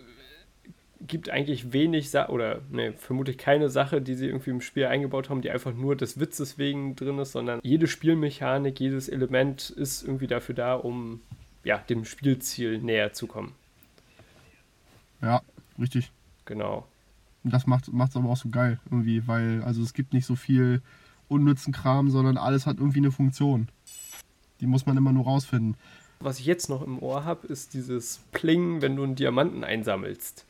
[1.07, 5.31] gibt eigentlich wenig Sa oder ne, vermutlich keine Sache, die sie irgendwie im Spiel eingebaut
[5.31, 10.03] haben, die einfach nur des Witzes wegen drin ist, sondern jede Spielmechanik, jedes Element ist
[10.03, 11.21] irgendwie dafür da, um
[11.65, 13.55] ja, dem Spielziel näher zu kommen.
[15.23, 15.43] Ja,
[15.79, 16.11] richtig.
[16.45, 16.87] Genau.
[17.45, 20.35] Und das macht es aber auch so geil irgendwie, weil also es gibt nicht so
[20.35, 20.83] viel
[21.29, 23.69] unnützen Kram, sondern alles hat irgendwie eine Funktion.
[24.61, 25.77] Die muss man immer nur rausfinden.
[26.21, 30.47] Was ich jetzt noch im Ohr habe, ist dieses Pling, wenn du einen Diamanten einsammelst.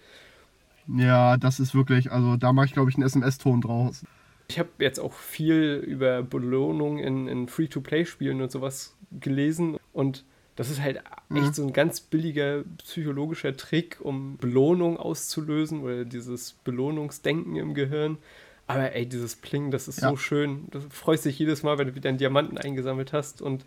[0.89, 4.05] Ja, das ist wirklich, also da mache ich, glaube ich, einen SMS-Ton draus.
[4.49, 10.25] Ich habe jetzt auch viel über Belohnung in, in Free-to-Play-Spielen und sowas gelesen und
[10.57, 11.53] das ist halt echt mhm.
[11.53, 18.19] so ein ganz billiger psychologischer Trick, um Belohnung auszulösen oder dieses Belohnungsdenken im Gehirn.
[18.67, 20.11] Aber ey, dieses Pling, das ist ja.
[20.11, 20.67] so schön.
[20.73, 23.65] Du freust dich jedes Mal, wenn du wieder einen Diamanten eingesammelt hast und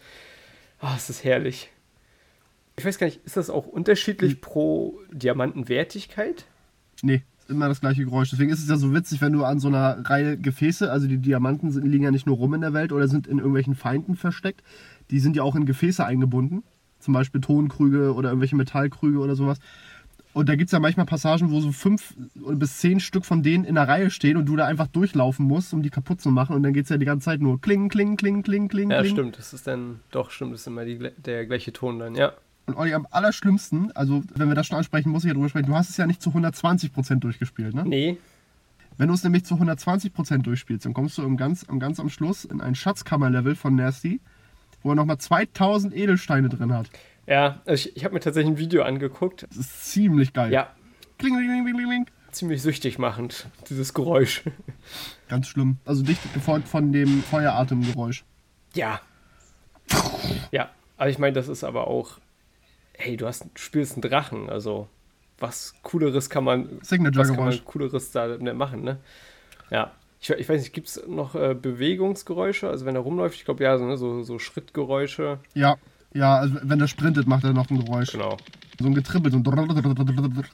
[0.81, 1.71] oh, es ist herrlich.
[2.75, 4.41] Ich weiß gar nicht, ist das auch unterschiedlich mhm.
[4.41, 6.45] pro Diamantenwertigkeit?
[7.03, 8.29] Nee, immer das gleiche Geräusch.
[8.29, 11.17] Deswegen ist es ja so witzig, wenn du an so einer Reihe Gefäße, also die
[11.17, 14.15] Diamanten sind, liegen ja nicht nur rum in der Welt oder sind in irgendwelchen Feinden
[14.15, 14.63] versteckt,
[15.09, 16.63] die sind ja auch in Gefäße eingebunden.
[16.99, 19.59] Zum Beispiel Tonkrüge oder irgendwelche Metallkrüge oder sowas.
[20.33, 23.65] Und da gibt es ja manchmal Passagen, wo so fünf bis zehn Stück von denen
[23.65, 26.55] in der Reihe stehen und du da einfach durchlaufen musst, um die kaputt zu machen.
[26.55, 28.91] Und dann geht es ja die ganze Zeit nur kling, kling, kling, kling, kling.
[28.91, 29.37] Ja, stimmt.
[29.37, 32.31] Das ist dann, doch, stimmt, das ist immer die, der gleiche Ton dann, ja.
[32.71, 35.65] Und Olli, am allerschlimmsten, also wenn wir das schon ansprechen, muss ich ja drüber sprechen,
[35.65, 37.84] du hast es ja nicht zu 120% durchgespielt, ne?
[37.86, 38.17] Nee.
[38.97, 42.45] Wenn du es nämlich zu 120% durchspielst, dann kommst du im ganz, ganz am Schluss
[42.45, 44.21] in ein Schatzkammerlevel von Nasty,
[44.84, 46.89] wo er nochmal 2000 Edelsteine drin hat.
[47.27, 49.45] Ja, also ich, ich habe mir tatsächlich ein Video angeguckt.
[49.49, 50.53] Das ist ziemlich geil.
[50.53, 50.69] Ja.
[51.17, 52.05] Kling, kling, kling, kling.
[52.31, 54.43] Ziemlich süchtig machend, dieses Geräusch.
[55.27, 55.77] Ganz schlimm.
[55.84, 58.23] Also dicht gefolgt von dem Feueratemgeräusch.
[58.75, 59.01] Ja.
[60.51, 62.19] Ja, aber ich meine, das ist aber auch
[63.01, 64.87] hey, du hast, du spielst einen Drachen, also
[65.39, 68.97] was cooleres kann man, was kann man cooleres da machen, ne?
[69.71, 69.91] Ja.
[70.21, 72.69] Ich, ich weiß nicht, gibt es noch äh, Bewegungsgeräusche?
[72.69, 75.39] Also wenn er rumläuft, ich glaube ja, so, ne, so, so Schrittgeräusche.
[75.55, 75.77] Ja,
[76.13, 78.11] ja, also wenn er sprintet, macht er noch ein Geräusch.
[78.11, 78.37] Genau.
[78.79, 80.45] So ein Getribbel, so ein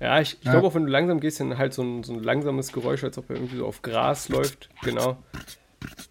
[0.00, 0.52] Ja, ich, ich Ja.
[0.52, 3.18] glaube auch, wenn du langsam gehst, dann halt so ein, so ein langsames Geräusch, als
[3.18, 4.68] ob er irgendwie so auf Gras läuft.
[4.82, 5.22] Genau.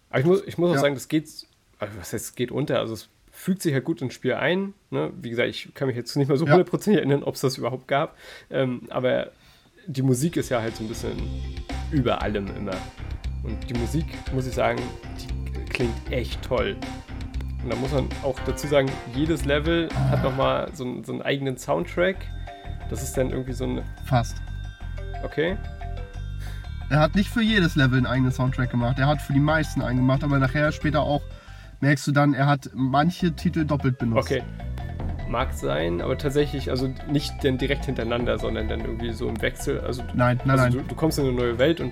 [0.10, 0.80] Aber ich muss, ich muss auch Ja.
[0.82, 1.26] sagen, das geht,
[1.80, 2.80] also was heißt, es geht unter.
[2.80, 3.10] Also es
[3.48, 4.74] fügt sich halt gut ins Spiel ein.
[4.90, 5.10] Ne?
[5.22, 6.52] Wie gesagt, ich kann mich jetzt nicht mehr so Ja.
[6.52, 8.18] hundertprozentig erinnern, ob es das überhaupt gab.
[8.50, 9.32] Ähm, aber
[9.88, 11.14] die Musik ist ja halt so ein bisschen
[11.90, 12.76] über allem immer.
[13.44, 14.82] Und die Musik, muss ich sagen,
[15.22, 16.76] die klingt echt toll.
[17.64, 21.22] Und da muss man auch dazu sagen, jedes Level hat nochmal so, einen- so einen
[21.22, 22.18] eigenen Soundtrack.
[22.90, 24.36] Das ist dann irgendwie so ein, Fast.
[25.24, 25.56] okay,
[26.90, 29.00] Er hat nicht für jedes Level einen eigenen Soundtrack gemacht.
[29.00, 31.22] Er hat für die meisten einen gemacht, aber nachher später auch
[31.82, 34.32] merkst du dann, er hat manche Titel doppelt benutzt.
[34.32, 34.44] okay.
[35.30, 39.82] Mag sein, aber tatsächlich, also nicht dann direkt hintereinander, sondern dann irgendwie so im Wechsel.
[39.82, 40.72] Also, du- Nein, nein, also nein.
[40.72, 41.92] Du, du kommst in eine neue Welt und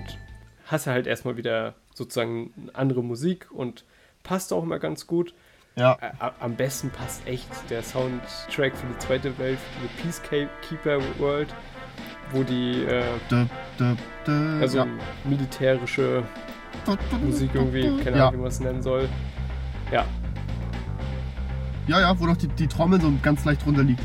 [0.66, 3.84] hast ja halt erstmal wieder sozusagen andere Musik und
[4.22, 5.34] passt auch immer ganz gut.
[5.76, 5.98] Ja.
[6.40, 11.48] Am besten passt echt der Soundtrack für die zweite Welt, für die Peacekeeper World,
[12.32, 13.44] wo die äh, Dö,
[13.78, 13.94] dö,
[14.26, 14.86] dö, also ja.
[15.24, 16.22] militärische
[17.22, 18.28] Musik irgendwie, keine Ja.
[18.28, 19.06] Ahnung, wie man es nennen soll.
[19.92, 20.06] Ja,
[21.86, 24.00] Ja, ja, wo doch die, die Trommel so ganz leicht drunter liegt.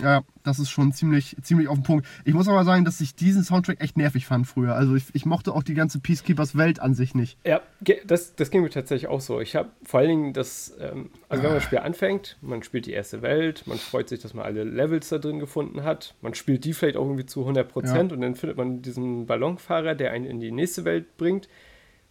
[0.00, 2.06] Ja, ja, das ist schon ziemlich, ziemlich auf den Punkt.
[2.24, 4.74] Ich muss aber sagen, dass ich diesen Soundtrack echt nervig fand früher.
[4.74, 7.38] Also ich, ich mochte auch die ganze Peacekeepers Welt an sich nicht.
[7.44, 7.62] Ja,
[8.06, 9.40] das, das ging mir tatsächlich auch so.
[9.40, 12.86] Ich habe vor allen Dingen das, ähm, also wenn man das Spiel anfängt, man spielt
[12.86, 16.34] die erste Welt, man freut sich, dass man alle Levels da drin gefunden hat, man
[16.34, 20.26] spielt die vielleicht auch irgendwie zu 100% und dann findet man diesen Ballonfahrer, der einen
[20.26, 21.48] in die nächste Welt bringt.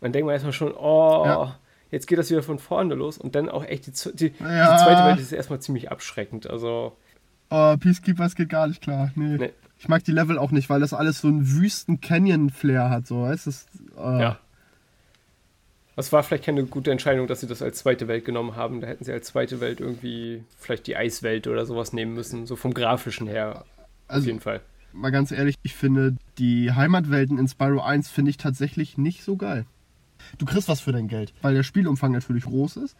[0.02, 1.60] Dann denkt man erstmal schon, oh, Ja.
[1.92, 4.78] jetzt geht das wieder von vorne los und dann auch echt die, die, Ja.
[4.78, 6.50] die zweite Welt ist erstmal ziemlich abschreckend.
[6.50, 6.96] Also,
[7.52, 9.12] Oh, Peacekeepers geht gar nicht klar.
[9.16, 9.38] Nee.
[9.38, 9.52] Nee.
[9.78, 13.06] Ich mag die Level auch nicht, weil das alles so einen wüsten Canyon-Flair hat.
[13.08, 14.02] So, weißt du?
[14.02, 14.40] Äh, ja.
[15.96, 18.82] Das war vielleicht keine gute Entscheidung, dass sie das als zweite Welt genommen haben.
[18.82, 22.56] Da hätten sie als zweite Welt irgendwie vielleicht die Eiswelt oder sowas nehmen müssen, so
[22.56, 23.60] vom grafischen her.
[23.60, 23.66] Auf
[24.16, 24.60] Also, jeden Fall.
[24.92, 29.38] mal ganz ehrlich, ich finde die Heimatwelten in Spyro 1 finde ich tatsächlich nicht so
[29.38, 29.66] geil.
[30.38, 32.96] Du kriegst was für dein Geld, weil der Spielumfang natürlich groß ist,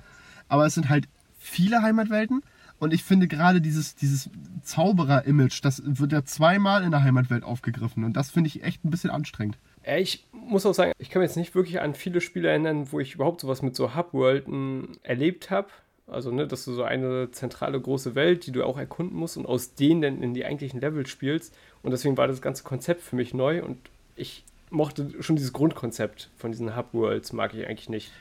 [0.48, 1.08] aber es sind halt
[1.38, 2.44] viele Heimatwelten
[2.80, 4.30] und ich finde gerade dieses, dieses
[4.64, 8.90] Zauberer-Image, das wird ja zweimal in der Heimatwelt aufgegriffen und das finde ich echt ein
[8.90, 9.58] bisschen anstrengend.
[9.86, 12.92] Ja, ich muss auch sagen, ich kann mich jetzt nicht wirklich an viele Spiele erinnern,
[12.92, 15.70] wo ich überhaupt sowas mit so Hub-Worlden erlebt habe.
[16.08, 19.46] Also, ne, dass du so eine zentrale große Welt, die du auch erkunden musst und
[19.48, 21.56] aus denen dann in die eigentlichen Level spielst.
[21.82, 23.78] Und deswegen war das ganze Konzept für mich neu und
[24.16, 28.12] ich mochte schon dieses Grundkonzept von diesen Hub-Worlds, mag ich eigentlich nicht.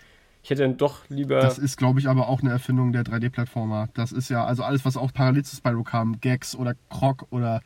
[0.43, 1.41] Ich hätte dann doch lieber.
[1.41, 3.89] Das ist, glaube ich, aber auch eine Erfindung der 3D-Plattformer.
[3.95, 7.63] Das ist ja, also alles, was auch parallel zu Spyro kam, Gags oder Croc oder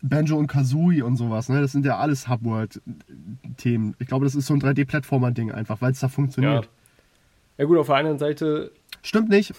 [0.00, 1.60] Banjo und Kazooie und sowas, ne?
[1.60, 3.96] Das sind ja alles Hubworld-Themen.
[3.98, 6.10] Ich glaube, das ist so ein 3D-Plattformer-Ding einfach, weil es da ja.
[6.10, 6.70] funktioniert.
[7.58, 9.52] ja, gut, auf der anderen Seite, Stimmt nicht.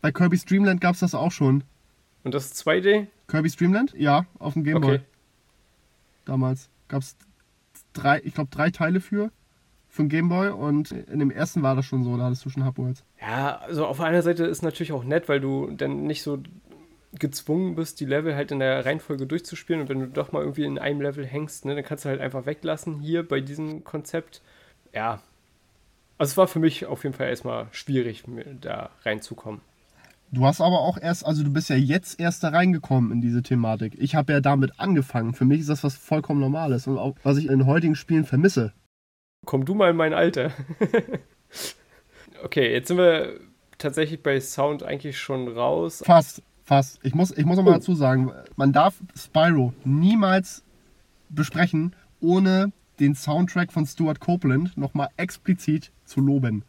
[0.00, 1.64] Bei Kirby's Dreamland gab es das auch schon.
[2.24, 3.06] und das ist 2D?
[3.28, 3.94] Kirby's Dreamland?
[3.96, 5.04] Ja, auf dem Game Boy Okay.
[6.26, 6.68] damals.
[6.88, 7.16] Gab es
[7.96, 9.30] drei, ich glaube, drei Teile für,
[9.88, 12.50] für den Game Boy und in dem ersten war das schon so, da hattest du
[12.50, 13.04] schon Hubworlds.
[13.20, 16.38] Ja, also auf einer Seite ist natürlich auch nett, weil du dann nicht so
[17.18, 20.64] gezwungen bist, die Level halt in der Reihenfolge durchzuspielen und wenn du doch mal irgendwie
[20.64, 24.42] in einem Level hängst, ne, dann kannst du halt einfach weglassen hier bei diesem Konzept.
[24.92, 25.22] Ja.
[26.18, 28.24] Also es war für mich auf jeden Fall erstmal schwierig,
[28.60, 29.60] da reinzukommen.
[30.32, 33.42] Du hast aber auch erst, also du bist ja jetzt erst da reingekommen in diese
[33.42, 33.94] Thematik.
[33.98, 35.34] Ich habe ja damit angefangen.
[35.34, 38.72] Für mich ist das was vollkommen Normales und auch was ich in heutigen Spielen vermisse.
[39.46, 40.50] Komm du mal in mein Alter.
[42.42, 43.38] okay, jetzt sind wir
[43.78, 46.02] tatsächlich bei Sound eigentlich schon raus.
[46.04, 46.98] Fast, fast.
[47.02, 47.74] Ich muss, ich muss noch mal Oh.
[47.74, 50.62] dazu sagen, man darf Spyro niemals
[51.28, 56.64] besprechen, ohne den Soundtrack von Stuart Copeland nochmal explizit zu loben.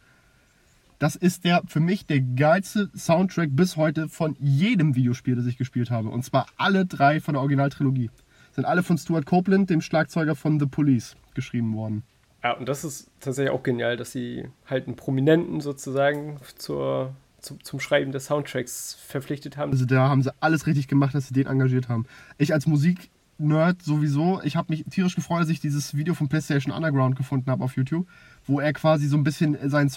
[0.98, 5.56] Das ist der für mich der geilste Soundtrack bis heute von jedem Videospiel, das ich
[5.56, 6.08] gespielt habe.
[6.08, 8.10] Und zwar alle drei von der Originaltrilogie.
[8.52, 12.02] Sind alle von Stuart Copeland, dem Schlagzeuger von The Police, geschrieben worden.
[12.42, 17.62] Ja, und das ist tatsächlich auch genial, dass sie halt einen Prominenten sozusagen zur, zum,
[17.62, 19.70] zum Schreiben des Soundtracks verpflichtet haben.
[19.70, 22.06] Also da haben sie alles richtig gemacht, dass sie den engagiert haben.
[22.38, 26.74] Ich als Musiknerd sowieso, ich habe mich tierisch gefreut, dass ich dieses Video von PlayStation
[26.74, 28.08] Underground gefunden habe auf YouTube,
[28.46, 29.90] wo er quasi so ein bisschen seinen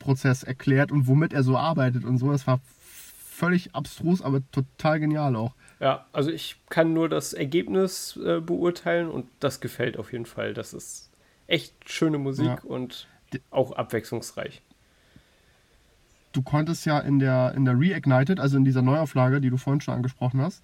[0.00, 2.32] Songwriting-Prozess erklärt und womit er so arbeitet und so.
[2.32, 2.60] Das war
[3.28, 5.54] völlig abstrus, aber total genial auch.
[5.80, 10.52] Ja, also ich kann nur das Ergebnis äh, beurteilen und das gefällt auf jeden Fall.
[10.52, 11.10] Das ist
[11.46, 12.58] echt schöne Musik Ja.
[12.64, 13.06] und
[13.50, 14.62] auch abwechslungsreich.
[16.32, 19.80] du konntest ja in der, in der Reignited, also in dieser Neuauflage, die du vorhin
[19.80, 20.62] schon angesprochen hast,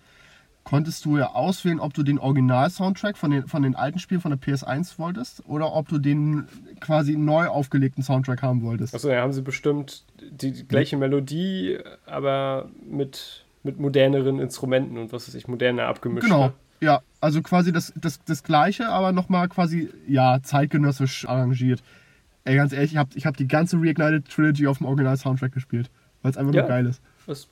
[0.67, 4.33] konntest du ja auswählen, ob du den Original-Soundtrack von den, von den alten Spielen von
[4.33, 6.49] der PS1 wolltest oder ob du den
[6.81, 8.93] quasi neu aufgelegten Soundtrack haben wolltest.
[8.93, 15.29] Achso, ja, haben sie bestimmt die, gleiche Melodie, aber mit, mit moderneren Instrumenten und was
[15.29, 16.27] weiß ich, moderner abgemischt.
[16.27, 16.53] Genau, ne?
[16.81, 21.81] ja, also quasi das, das, das gleiche, aber nochmal quasi, ja, zeitgenössisch arrangiert.
[22.43, 25.91] Ey, ganz ehrlich, ich habe ich hab die ganze Reignited Trilogy auf dem Original-Soundtrack gespielt,
[26.23, 26.63] weil es einfach Ja.
[26.63, 27.01] nur geil ist.
[27.29, 27.47] Das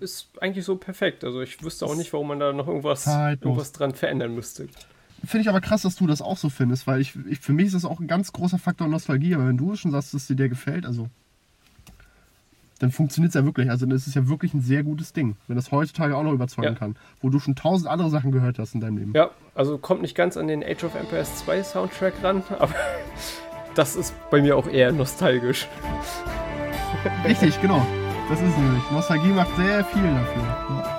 [0.00, 1.24] ist eigentlich so perfekt.
[1.24, 3.44] Also ich wüsste auch nicht, warum man da noch irgendwas, Zeitlos.
[3.50, 4.68] irgendwas dran verändern müsste.
[5.24, 7.66] Finde ich aber krass, dass du das auch so findest, weil ich, ich für mich
[7.66, 10.36] ist das auch ein ganz großer Faktor Nostalgie, aber wenn du schon sagst, dass dir
[10.36, 11.08] der gefällt, also
[12.78, 13.68] dann funktioniert es ja wirklich.
[13.70, 16.68] Also das ist ja wirklich ein sehr gutes Ding, wenn das heutzutage auch noch überzeugen
[16.68, 16.78] Ja.
[16.78, 19.12] kann, wo du schon tausend andere Sachen gehört hast in deinem Leben.
[19.16, 22.74] Ja, also kommt nicht ganz an den Age of Empires 2 Soundtrack ran, aber
[23.74, 25.66] das ist bei mir auch eher nostalgisch.
[27.24, 27.84] Richtig, genau.
[28.28, 28.82] Das ist nämlich.
[28.90, 30.42] Nostalgie macht sehr viel dafür.
[30.42, 30.98] Ja.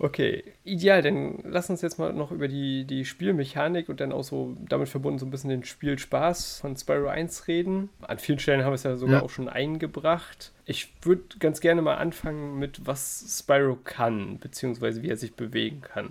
[0.00, 4.22] Okay, ideal, dann lass uns jetzt mal noch über die, die Spielmechanik und dann auch
[4.22, 7.88] so damit verbunden so ein bisschen den Spielspaß von Spyro 1 reden.
[8.02, 9.22] An vielen Stellen haben wir es ja sogar Ja.
[9.22, 10.52] auch schon eingebracht.
[10.66, 15.80] Ich würde ganz gerne mal anfangen mit, was Spyro kann, beziehungsweise wie er sich bewegen
[15.80, 16.10] kann.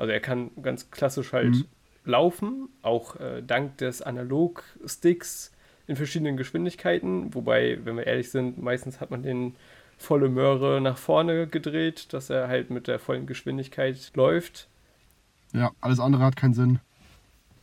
[0.00, 1.64] Also er kann ganz klassisch halt Mhm.
[2.04, 5.52] laufen, auch äh, dank des Analog-Sticks
[5.86, 7.34] in verschiedenen Geschwindigkeiten.
[7.34, 9.54] Wobei, wenn wir ehrlich sind, meistens hat man den
[9.98, 14.68] volle Möhre nach vorne gedreht, dass er halt mit der vollen Geschwindigkeit läuft.
[15.52, 16.78] ja, alles andere hat keinen Sinn.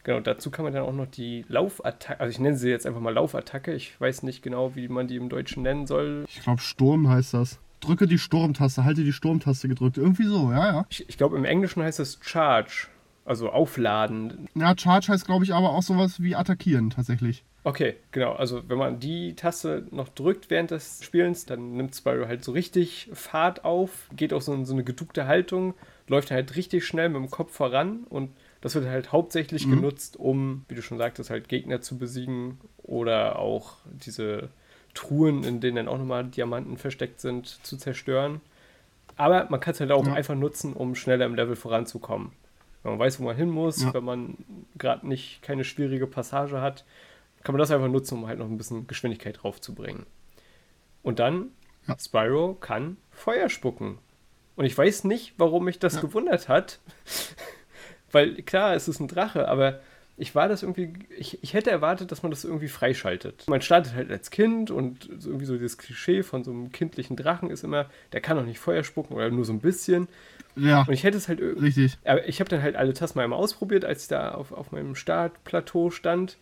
[0.04, 3.02] Genau, dazu kann man dann auch noch die Laufattacke, also ich nenne sie jetzt einfach
[3.02, 3.74] mal Laufattacke.
[3.74, 6.26] Ich weiß nicht genau, wie man die im Deutschen nennen soll.
[6.30, 7.60] Ich glaube, Sturm heißt das.
[7.80, 9.98] Drücke die Sturmtaste, halte die Sturmtaste gedrückt.
[9.98, 10.86] Irgendwie so, ja, ja.
[10.90, 12.88] Ich, ich glaube, im Englischen heißt es Charge,
[13.26, 14.48] also aufladen.
[14.56, 17.44] Ja, Charge heißt, glaube ich, aber auch sowas wie attackieren tatsächlich.
[17.64, 18.32] Okay, genau.
[18.32, 22.54] Also wenn man die Taste noch drückt während des Spielens, dann nimmt Spyro halt so
[22.54, 25.74] richtig Fahrt auf, geht auch so in so eine geduckte Haltung,
[26.08, 30.64] läuft halt richtig schnell mit dem Kopf voran und das wird halt hauptsächlich genutzt, um,
[30.70, 34.50] wie du schon sagtest, halt Gegner zu besiegen oder auch diese
[34.98, 38.42] Truhen, in denen dann auch nochmal Diamanten versteckt sind, zu zerstören.
[39.16, 40.14] Aber man kann es halt auch Ja.
[40.14, 42.32] einfach nutzen, um schneller im Level voranzukommen.
[42.84, 43.94] Wenn man weiß, wo man hin muss, Ja.
[43.94, 44.38] wenn man
[44.78, 46.84] gerade nicht keine schwierige Passage hat,
[47.44, 50.06] kann man das einfach nutzen, um halt noch ein bisschen Geschwindigkeit draufzubringen.
[51.04, 51.50] Und dann,
[51.88, 51.98] Ja.
[51.98, 54.00] Spyro kann Feuer spucken.
[54.56, 56.80] Und ich weiß nicht, warum mich das gewundert hat.
[58.12, 59.80] Weil klar, es ist ein Drache, aber
[60.20, 63.46] ich war das irgendwie, ich, ich hätte erwartet, dass man das irgendwie freischaltet.
[63.48, 67.52] Man startet halt als Kind und irgendwie so das Klischee von so einem kindlichen Drachen
[67.52, 70.08] ist immer, der kann doch nicht Feuer spucken oder nur so ein bisschen.
[70.56, 72.00] Ja, Und ich hätte es halt irgendwie richtig.
[72.04, 74.72] aber ich habe dann halt alle Tasten mal einmal ausprobiert, als ich da auf, auf
[74.72, 76.38] meinem Startplateau stand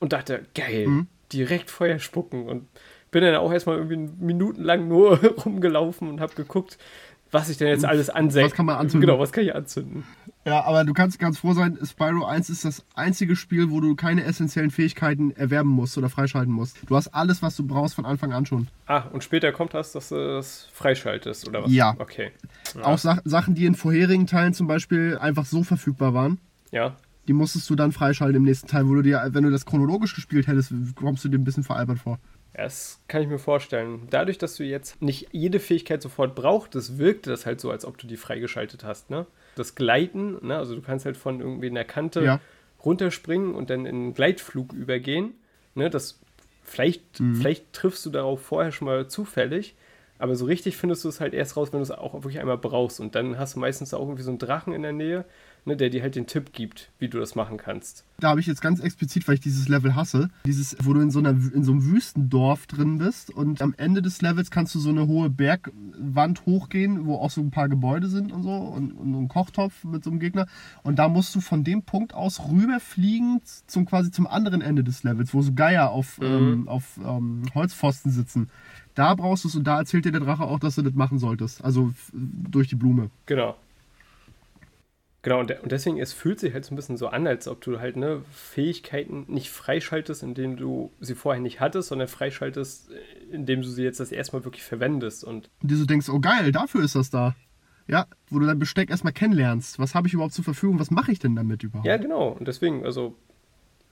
[0.00, 1.06] und dachte, geil, Mhm.
[1.32, 2.46] direkt Feuer spucken.
[2.46, 2.68] Und
[3.10, 6.76] bin dann auch erstmal irgendwie minutenlang nur rumgelaufen und habe geguckt,
[7.30, 8.46] was ich denn jetzt alles ansäge.
[8.46, 9.06] was kann man anzünden?
[9.06, 10.04] Genau, was kann ich anzünden?
[10.48, 13.94] Ja, aber du kannst ganz froh sein, Spyro 1 ist das einzige Spiel, wo du
[13.94, 16.78] keine essentiellen Fähigkeiten erwerben musst oder freischalten musst.
[16.86, 18.68] Du hast alles, was du brauchst von Anfang an schon.
[18.86, 21.70] Ah, und später kommt das, dass du das freischaltest, oder was?
[21.72, 21.94] Ja.
[21.98, 22.32] Okay.
[22.74, 22.84] Ja.
[22.84, 26.38] Auch Sa Sachen, die in vorherigen Teilen zum Beispiel einfach so verfügbar waren,
[26.70, 26.96] Ja.
[27.26, 30.14] die musstest du dann freischalten im nächsten Teil, wo du dir, wenn du das chronologisch
[30.14, 32.18] gespielt hättest, kommst du dir ein bisschen veralbert vor.
[32.54, 34.08] Das kann ich mir vorstellen.
[34.10, 37.98] Dadurch, dass du jetzt nicht jede Fähigkeit sofort brauchtest, wirkte das halt so, als ob
[37.98, 39.26] du die freigeschaltet hast, ne?
[39.58, 40.56] Das Gleiten, ne?
[40.56, 42.40] Also du kannst halt von irgendwie einer Kante Ja.
[42.84, 45.34] runterspringen und dann in einen Gleitflug übergehen.
[45.74, 45.90] Ne?
[45.90, 46.20] Das
[46.62, 47.34] vielleicht, Mhm.
[47.36, 49.74] vielleicht triffst du darauf vorher schon mal zufällig,
[50.18, 52.58] aber so richtig findest du es halt erst raus, wenn du es auch wirklich einmal
[52.58, 53.00] brauchst.
[53.00, 55.24] Und dann hast du meistens auch irgendwie so einen Drachen in der Nähe,
[55.64, 58.04] ne, der dir halt den Tipp gibt, wie du das machen kannst.
[58.20, 61.10] Da habe ich jetzt ganz explizit, weil ich dieses Level hasse, dieses, wo du in
[61.10, 64.80] so, einer, in so einem Wüstendorf drin bist und am Ende des Levels kannst du
[64.80, 68.92] so eine hohe Bergwand hochgehen, wo auch so ein paar Gebäude sind und so und,
[68.92, 70.46] und ein Kochtopf mit so einem Gegner.
[70.82, 75.04] Und da musst du von dem Punkt aus rüberfliegen zum quasi zum anderen Ende des
[75.04, 78.50] Levels, wo so Geier auf, ähm, auf ähm, Holzpfosten sitzen.
[78.94, 81.20] Da brauchst du es und da erzählt dir der Drache auch, dass du das machen
[81.20, 81.62] solltest.
[81.64, 83.10] Also durch die Blume.
[83.26, 83.56] Genau.
[85.22, 87.60] Genau, und, und deswegen, es fühlt sich halt so ein bisschen so an, als ob
[87.60, 93.34] du halt ne, Fähigkeiten nicht freischaltest, indem du sie vorher nicht hattest, sondern freischaltest, äh,
[93.34, 95.24] indem du sie jetzt das erste Mal wirklich verwendest.
[95.24, 97.34] Und Und dir so denkst, oh geil, dafür ist das da.
[97.88, 99.78] Ja, wo du dein Besteck erstmal kennenlernst.
[99.78, 100.78] Was habe ich überhaupt zur Verfügung?
[100.78, 101.86] Was mache ich denn damit überhaupt?
[101.86, 102.28] ja, genau.
[102.28, 103.16] Und deswegen, also,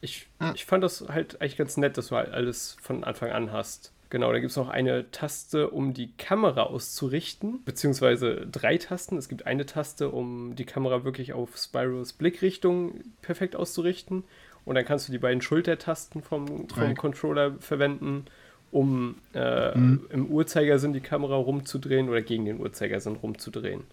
[0.01, 0.53] ich, Ja.
[0.55, 3.93] ich fand das halt eigentlich ganz nett, dass du halt alles von Anfang an hast.
[4.09, 9.17] Genau, da gibt es noch eine Taste, um die Kamera auszurichten, beziehungsweise drei Tasten.
[9.17, 14.23] Es gibt eine Taste, um die Kamera wirklich auf Spyros Blickrichtung perfekt auszurichten.
[14.65, 16.97] Und dann kannst du die beiden Schultertasten vom, vom.
[16.97, 18.27] Controller verwenden,
[18.71, 20.07] um äh, Mhm.
[20.11, 23.85] im Uhrzeigersinn die Kamera rumzudrehen oder gegen den Uhrzeigersinn rumzudrehen.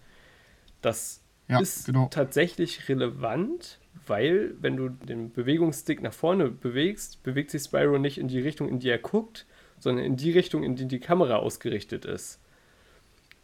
[0.82, 2.08] Das Ja, ist genau.
[2.08, 8.28] tatsächlich relevant, weil wenn du den Bewegungsstick nach vorne bewegst, bewegt sich Spyro nicht in
[8.28, 9.46] die Richtung, in die er guckt,
[9.84, 12.40] sondern in die Richtung, in die die Kamera ausgerichtet ist.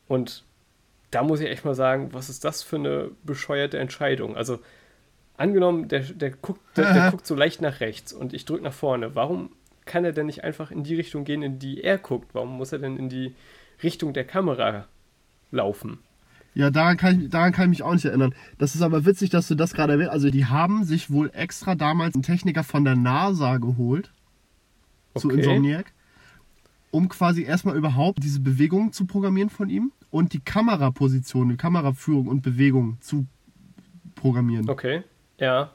[0.08, 0.42] Und
[1.10, 4.36] da muss ich echt mal sagen, was ist das für eine bescheuerte Entscheidung?
[4.36, 4.58] Also
[5.36, 8.72] angenommen, der, der, guckt, der, der guckt so leicht nach rechts und ich drücke nach
[8.72, 9.14] vorne.
[9.14, 9.50] Warum
[9.84, 12.34] kann er denn nicht einfach in die Richtung gehen, in die er guckt?
[12.34, 13.34] Warum muss er denn in die
[13.82, 14.86] Richtung der Kamera
[15.50, 15.98] laufen?
[16.54, 18.34] Ja, daran kann, ich, daran kann ich mich auch nicht erinnern.
[18.56, 21.74] Das ist aber witzig, dass du das gerade erwähnt Also, die haben sich wohl extra
[21.74, 24.10] damals einen Techniker von der NASA geholt,
[25.14, 25.38] zu Okay.
[25.38, 25.92] Insomniac,
[26.90, 32.26] um quasi erstmal überhaupt diese Bewegung zu programmieren von ihm und die Kameraposition, die Kameraführung
[32.26, 33.26] und Bewegung zu
[34.14, 34.68] programmieren.
[34.68, 35.02] Okay,
[35.38, 35.70] ja.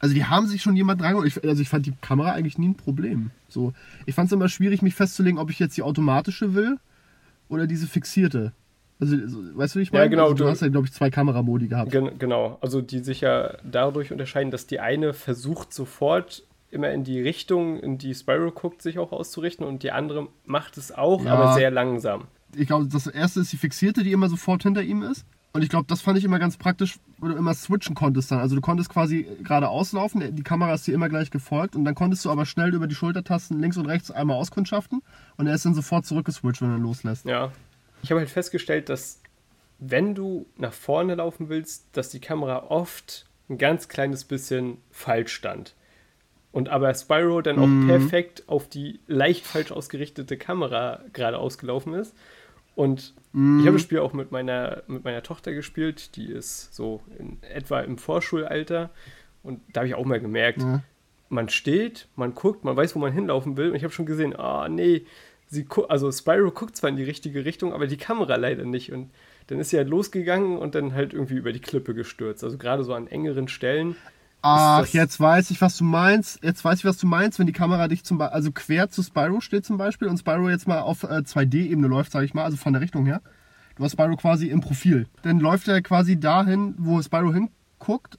[0.00, 1.24] Also die haben sich schon jemand dran.
[1.24, 3.30] Ich, also ich fand die Kamera eigentlich nie ein Problem.
[3.48, 3.72] So,
[4.04, 6.78] ich fand es immer schwierig, mich festzulegen, ob ich jetzt die automatische will
[7.48, 8.52] oder diese fixierte.
[8.98, 10.10] Also, so, weißt du, wie ich Ja, meine?
[10.10, 11.90] genau, Also, du du- hast ja, glaube ich, zwei Kameramodi gehabt.
[11.92, 16.42] Gen genau, also die sich ja dadurch unterscheiden, dass die eine versucht sofort
[16.72, 20.76] immer in die Richtung, in die Spyro guckt, sich auch auszurichten und die andere macht
[20.78, 21.34] es auch, Ja.
[21.34, 22.24] aber sehr langsam.
[22.56, 25.24] Ich glaube, das erste ist die fixierte, die immer sofort hinter ihm ist.
[25.54, 28.38] Und ich glaube, das fand ich immer ganz praktisch, wo du immer switchen konntest dann.
[28.38, 31.94] Also du konntest quasi geradeaus laufen, die Kamera ist dir immer gleich gefolgt und dann
[31.94, 35.02] konntest du aber schnell über die Schultertasten links und rechts einmal auskundschaften
[35.36, 37.26] und er ist dann sofort zurückgeswitcht, wenn er loslässt.
[37.26, 37.52] Ja.
[38.02, 39.20] Ich habe halt festgestellt, dass
[39.78, 45.34] wenn du nach vorne laufen willst, dass die Kamera oft ein ganz kleines bisschen falsch
[45.34, 45.74] stand.
[46.52, 47.86] Und aber Spyro dann auch Mhm.
[47.86, 52.14] perfekt auf die leicht falsch ausgerichtete Kamera gerade ausgelaufen ist.
[52.74, 53.60] Und Mhm.
[53.60, 57.38] ich habe das Spiel auch mit meiner, mit meiner Tochter gespielt, die ist so in
[57.42, 58.90] etwa im Vorschulalter.
[59.42, 60.82] Und da habe ich auch mal gemerkt, Ja.
[61.30, 63.70] man steht, man guckt, man weiß, wo man hinlaufen will.
[63.70, 65.06] Und ich habe schon gesehen, ah nee,
[65.48, 68.92] sie also Spyro guckt zwar in die richtige Richtung, aber die Kamera leider nicht.
[68.92, 69.10] Und
[69.48, 72.44] dann ist sie halt losgegangen und dann halt irgendwie über die Klippe gestürzt.
[72.44, 73.96] Also gerade so an engeren Stellen.
[74.42, 76.42] Ach, jetzt weiß ich, was du meinst.
[76.42, 79.02] Jetzt weiß ich, was du meinst, wenn die Kamera dich zum Beispiel, also quer zu
[79.02, 82.44] Spyro steht zum Beispiel und Spyro jetzt mal auf äh, 2D-Ebene läuft, sage ich mal,
[82.44, 83.20] also von der Richtung her.
[83.76, 85.06] Du hast Spyro quasi im Profil.
[85.22, 88.18] Dann läuft er quasi dahin, wo Spyro hinguckt.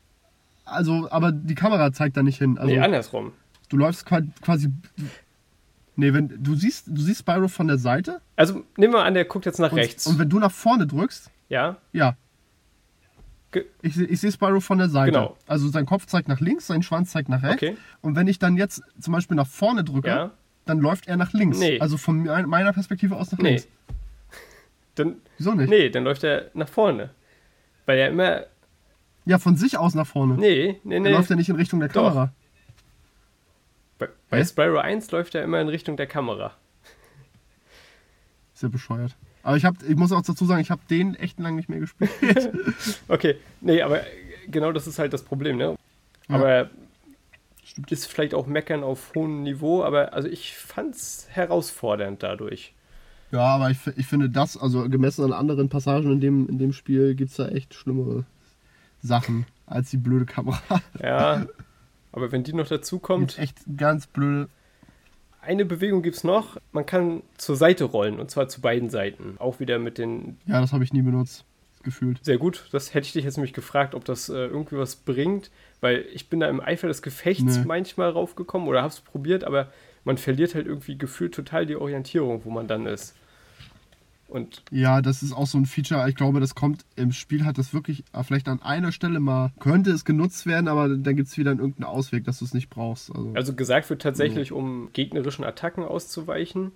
[0.65, 2.57] Also, aber die Kamera zeigt da nicht hin.
[2.57, 3.33] Also, nee, andersrum.
[3.69, 4.69] du läufst qua- quasi.
[5.95, 9.25] Nee, wenn du siehst, du siehst Spyro von der Seite Also nehmen wir an, der
[9.25, 10.07] guckt jetzt nach und, rechts.
[10.07, 12.15] und wenn du nach vorne drückst, ja, ja.
[13.81, 15.11] Ich, ich sehe Spyro von der Seite.
[15.11, 15.37] Genau.
[15.47, 17.63] Also sein Kopf zeigt nach links, sein Schwanz zeigt nach rechts.
[17.63, 17.77] Okay.
[18.01, 20.31] Und wenn ich dann jetzt zum Beispiel nach vorne drücke, ja.
[20.65, 21.59] dann läuft er nach links.
[21.59, 21.79] Nee.
[21.79, 23.49] Also von me- meiner Perspektive aus nach Nee.
[23.49, 23.67] links.
[24.95, 25.69] Dann, Wieso nicht?
[25.69, 27.09] nee, dann läuft er nach vorne.
[27.87, 28.43] Weil er immer.
[29.25, 30.35] Ja, von sich aus nach vorne.
[30.35, 31.09] Nee, nee, Dann nee.
[31.11, 32.03] läuft er nicht in Richtung der Doch.
[32.09, 32.31] Kamera.
[33.97, 34.45] Bei, bei Hä?
[34.45, 36.53] Spyro 1 läuft er immer in Richtung der Kamera.
[38.53, 39.15] Ist ja bescheuert.
[39.43, 41.79] Aber ich, hab, ich muss auch dazu sagen, ich habe den echt lang nicht mehr
[41.79, 42.09] gespielt.
[43.09, 44.01] Okay, nee, aber
[44.47, 45.75] genau das ist halt das Problem, ne?
[46.29, 46.35] Ja.
[46.35, 46.69] Aber
[47.63, 47.91] Stimmt.
[47.91, 52.73] ist vielleicht auch Meckern auf hohem Niveau, aber also ich fand's herausfordernd dadurch.
[53.31, 56.71] ja, aber ich, ich finde das, also gemessen an anderen Passagen in dem, in dem
[56.71, 58.25] Spiel, gibt es da echt schlimmere
[59.01, 60.81] Sachen als die blöde Kamera.
[61.01, 61.45] Ja,
[62.13, 64.47] aber wenn die noch dazu kommt, echt ganz blöde.
[65.45, 69.35] Eine Bewegung gibt's noch, man kann zur Seite rollen und zwar zu beiden Seiten.
[69.39, 71.45] Auch wieder mit den Ja, das habe ich nie benutzt.
[71.83, 72.23] Gefühlt.
[72.23, 75.51] Sehr gut, das hätte ich dich jetzt nämlich gefragt, ob das äh, irgendwie was bringt,
[75.81, 77.65] weil ich bin da im Eifer des Gefechts Nee.
[77.65, 79.67] manchmal raufgekommen oder hab's probiert, aber
[80.05, 83.15] man verliert halt irgendwie gefühlt total die Orientierung, wo man dann ist.
[84.33, 86.09] Und Ja, das ist auch so ein Feature.
[86.09, 89.51] Ich glaube, das kommt im Spiel, hat das wirklich äh, vielleicht an einer Stelle mal,
[89.59, 92.71] könnte es genutzt werden, aber dann gibt es wieder irgendeinen Ausweg, dass du es nicht
[92.71, 93.15] brauchst.
[93.15, 96.71] Also, also gesagt wird tatsächlich, um gegnerischen Attacken auszuweichen,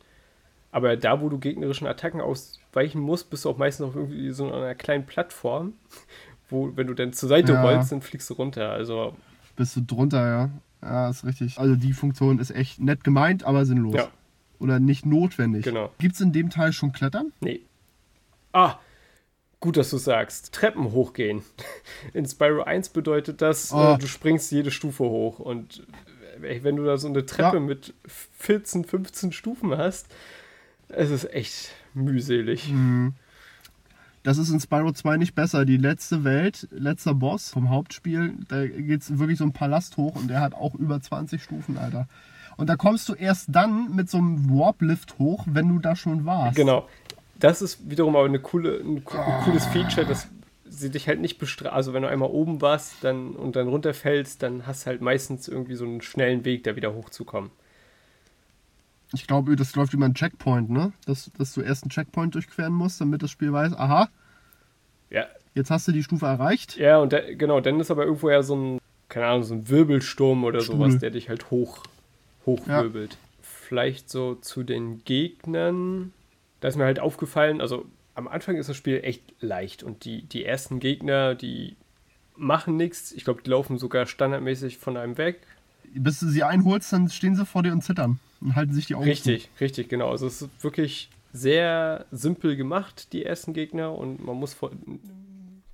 [0.72, 4.51] aber da, wo du gegnerischen Attacken ausweichen musst, bist du auch meistens auf irgendwie so
[4.53, 5.74] einer kleinen Plattform,
[6.49, 7.62] wo, wenn du dann zur Seite Ja.
[7.64, 8.70] rollst, dann fliegst du runter.
[8.70, 9.16] Also,
[9.55, 10.49] bist du drunter, ja.
[10.84, 11.58] Ja, ist richtig.
[11.58, 13.95] Also die Funktion ist echt nett gemeint, aber sinnlos.
[13.95, 14.10] ja,
[14.60, 15.64] Oder nicht notwendig.
[15.64, 15.91] Genau.
[15.99, 17.32] Gibt es in dem Teil schon Klettern?
[17.41, 17.62] Nee.
[18.53, 18.80] Ah,
[19.60, 20.51] gut, dass du sagst.
[20.53, 21.43] Treppen hochgehen.
[22.14, 23.93] In Spyro 1 bedeutet das, Oh.
[23.93, 25.39] äh, du springst jede Stufe hoch.
[25.39, 25.86] Und
[26.41, 27.62] äh, wenn du da so eine Treppe Ja.
[27.64, 27.93] mit
[28.39, 30.08] 14, 15 Stufen hast,
[30.89, 32.70] es ist echt mühselig.
[32.72, 33.14] Mhm.
[34.24, 35.64] Das ist in Spyro 2 nicht besser.
[35.66, 40.16] Die letzte Welt, letzter Boss vom Hauptspiel, da geht es wirklich so ein Palast hoch
[40.16, 42.08] und der hat auch über 20 Stufen, Alter.
[42.58, 46.26] Und da kommst du erst dann mit so einem Warp-Lift hoch, wenn du da schon
[46.26, 46.55] warst.
[46.55, 46.88] Genau.
[47.39, 50.28] Das ist wiederum aber eine coole, ein, ein cooles Feature, dass
[50.68, 51.76] sie dich halt nicht bestrafen.
[51.76, 55.47] Also wenn du einmal oben warst dann, und dann runterfällst, dann hast du halt meistens
[55.47, 57.51] irgendwie so einen schnellen Weg, da wieder hochzukommen.
[59.14, 60.91] Ich glaube, das läuft über einen Checkpoint, ne?
[61.05, 64.10] Dass, dass du erst einen Checkpoint durchqueren musst, damit das Spiel weiß, aha,
[65.10, 66.76] Ja, jetzt hast du die Stufe erreicht.
[66.78, 69.70] ja und da, genau, dann ist aber irgendwo ja so ein, keine Ahnung, so ein
[69.70, 70.76] Wirbelsturm oder Stuhl.
[70.76, 71.84] sowas, der dich halt hoch,
[72.48, 73.18] hochwirbelt.
[73.41, 76.12] Vielleicht so zu den Gegnern.
[76.60, 77.86] Da ist mir halt aufgefallen, also
[78.16, 81.76] am Anfang ist das Spiel echt leicht und die, die ersten Gegner, die
[82.36, 83.12] machen nichts.
[83.12, 85.41] Ich glaube, die laufen sogar standardmäßig von einem weg.
[85.93, 88.95] Bis du sie einholst, dann stehen sie vor dir und zittern und halten sich die
[88.95, 90.10] Augen Richtig, richtig, genau.
[90.10, 94.72] Also es ist wirklich sehr simpel gemacht, die ersten Gegner, und man muss vor,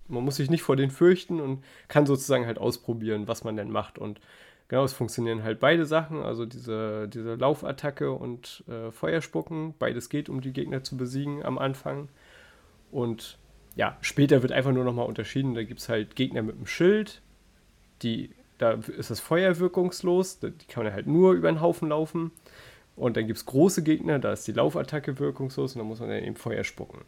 [0.08, 3.72] man muss sich nicht vor denen fürchten und kann sozusagen halt ausprobieren, was man denn
[3.72, 3.98] macht.
[3.98, 4.20] Und
[4.74, 9.76] genau, es funktionieren halt beide Sachen, also diese, diese Laufattacke und äh, Feuerspucken.
[9.78, 12.10] Beides geht, um die Gegner zu besiegen am Anfang.
[12.92, 13.38] Und
[13.76, 15.54] ja, später wird einfach nur nochmal unterschieden.
[15.54, 17.22] Da gibt es halt Gegner mit dem Schild,
[18.02, 22.32] die, da ist das Feuer wirkungslos, die kann man halt nur über den Haufen laufen.
[22.96, 26.10] Und dann gibt es große Gegner, da ist die Laufattacke wirkungslos und da muss man
[26.10, 27.02] dann eben Feuer spucken.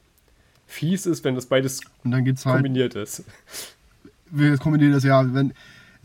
[0.67, 3.23] Fies ist, wenn das beides Und dann halt, kombiniert ist.
[4.29, 5.55] wir kombinieren das ja, wenn,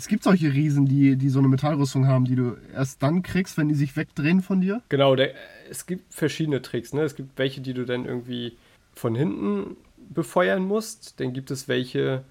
[0.01, 3.59] es gibt solche Riesen, die, die so eine Metallrüstung haben, die du erst dann kriegst,
[3.59, 4.81] wenn die sich wegdrehen von dir.
[4.89, 5.35] Genau, der,
[5.69, 6.95] es gibt verschiedene Tricks.
[6.95, 7.03] Ne?
[7.03, 8.57] Es gibt welche, die du dann irgendwie
[8.95, 11.21] von hinten befeuern musst.
[11.21, 12.25] Dann gibt es welche,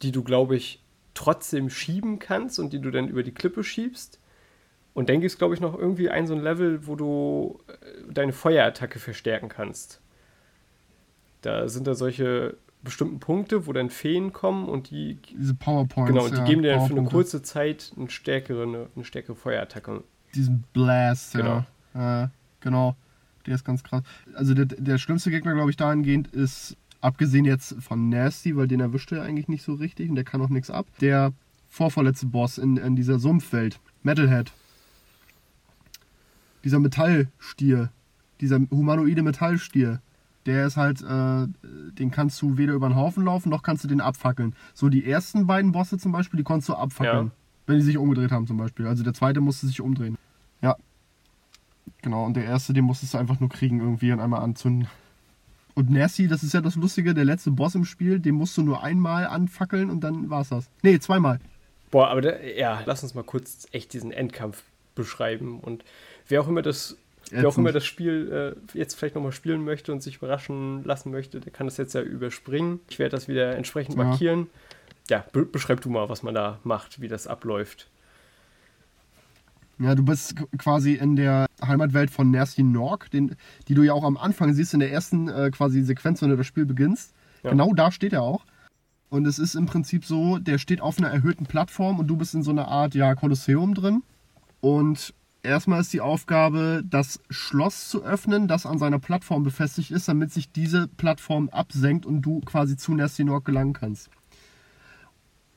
[0.00, 0.82] die du, glaube ich,
[1.12, 4.18] trotzdem schieben kannst und die du dann über die Klippe schiebst.
[4.94, 8.12] Und dann gibt es, glaube ich, noch irgendwie ein so ein Level, wo du äh,
[8.14, 10.00] deine Feuerattacke verstärken kannst.
[11.42, 16.10] Da sind da solche bestimmten Punkte, wo dann Feen kommen und die, Diese Powerpoints.
[16.12, 19.04] genau, und die ja, geben dir dann für eine kurze Zeit eine stärkere, eine, eine
[19.04, 20.04] stärkere Feuerattacke.
[20.34, 21.64] Diesen Blast, Genau.
[21.94, 22.24] ja.
[22.24, 22.28] Äh,
[22.60, 22.96] genau.
[23.46, 24.02] Der ist ganz krass.
[24.34, 28.80] Also der, der schlimmste Gegner, glaube ich, dahingehend ist, abgesehen jetzt von Nasty, weil den
[28.80, 31.32] erwischt er eigentlich nicht so richtig und der kann auch nichts ab, der
[31.68, 34.52] vorvorletzte Boss in, in dieser Sumpfwelt, Metalhead.
[36.64, 37.90] Dieser Metallstier,
[38.40, 40.00] dieser humanoide Metallstier,
[40.46, 41.46] der ist halt, äh,
[41.92, 44.54] den kannst du weder über den Haufen laufen, noch kannst du den abfackeln.
[44.74, 47.26] So die ersten beiden Bosse zum Beispiel, die konntest du abfackeln.
[47.26, 47.32] Ja.
[47.66, 48.86] Wenn die sich umgedreht haben zum Beispiel.
[48.86, 50.18] Also der zweite musste sich umdrehen.
[50.60, 50.76] Ja.
[52.02, 54.88] Genau, und der erste, den musstest du einfach nur kriegen irgendwie und einmal anzünden.
[55.74, 58.62] Und Nasty, das ist ja das Lustige, der letzte Boss im Spiel, den musst du
[58.62, 60.70] nur einmal anfackeln und dann war's das.
[60.82, 61.40] Nee, zweimal.
[61.90, 64.62] Boah, aber da, ja, lass uns mal kurz echt diesen Endkampf
[64.94, 65.58] beschreiben.
[65.60, 65.84] Und
[66.28, 66.96] wer auch immer das,
[67.30, 71.10] wer auch immer das Spiel äh, jetzt vielleicht nochmal spielen möchte und sich überraschen lassen
[71.10, 72.80] möchte, der kann das jetzt ja überspringen.
[72.88, 74.04] Ich werde das wieder entsprechend Ja.
[74.04, 74.48] markieren.
[75.10, 77.88] Ja, be beschreib du mal, was man da macht, wie das abläuft.
[79.78, 83.34] Ja, du bist quasi in der Heimatwelt von Nasty Nork, den,
[83.68, 86.36] die du ja auch am Anfang siehst in der ersten äh, quasi Sequenz, wenn du
[86.36, 87.12] das Spiel beginnst.
[87.42, 87.50] Ja.
[87.50, 88.44] Genau da steht er auch.
[89.10, 92.34] Und es ist im Prinzip so, der steht auf einer erhöhten Plattform und du bist
[92.34, 94.02] in so einer Art ja, Kolosseum drin.
[94.60, 95.12] Und
[95.44, 100.32] erstmal ist die Aufgabe, das Schloss zu öffnen, das an seiner Plattform befestigt ist, damit
[100.32, 104.10] sich diese Plattform absenkt und du quasi zu Nasty Nork gelangen kannst.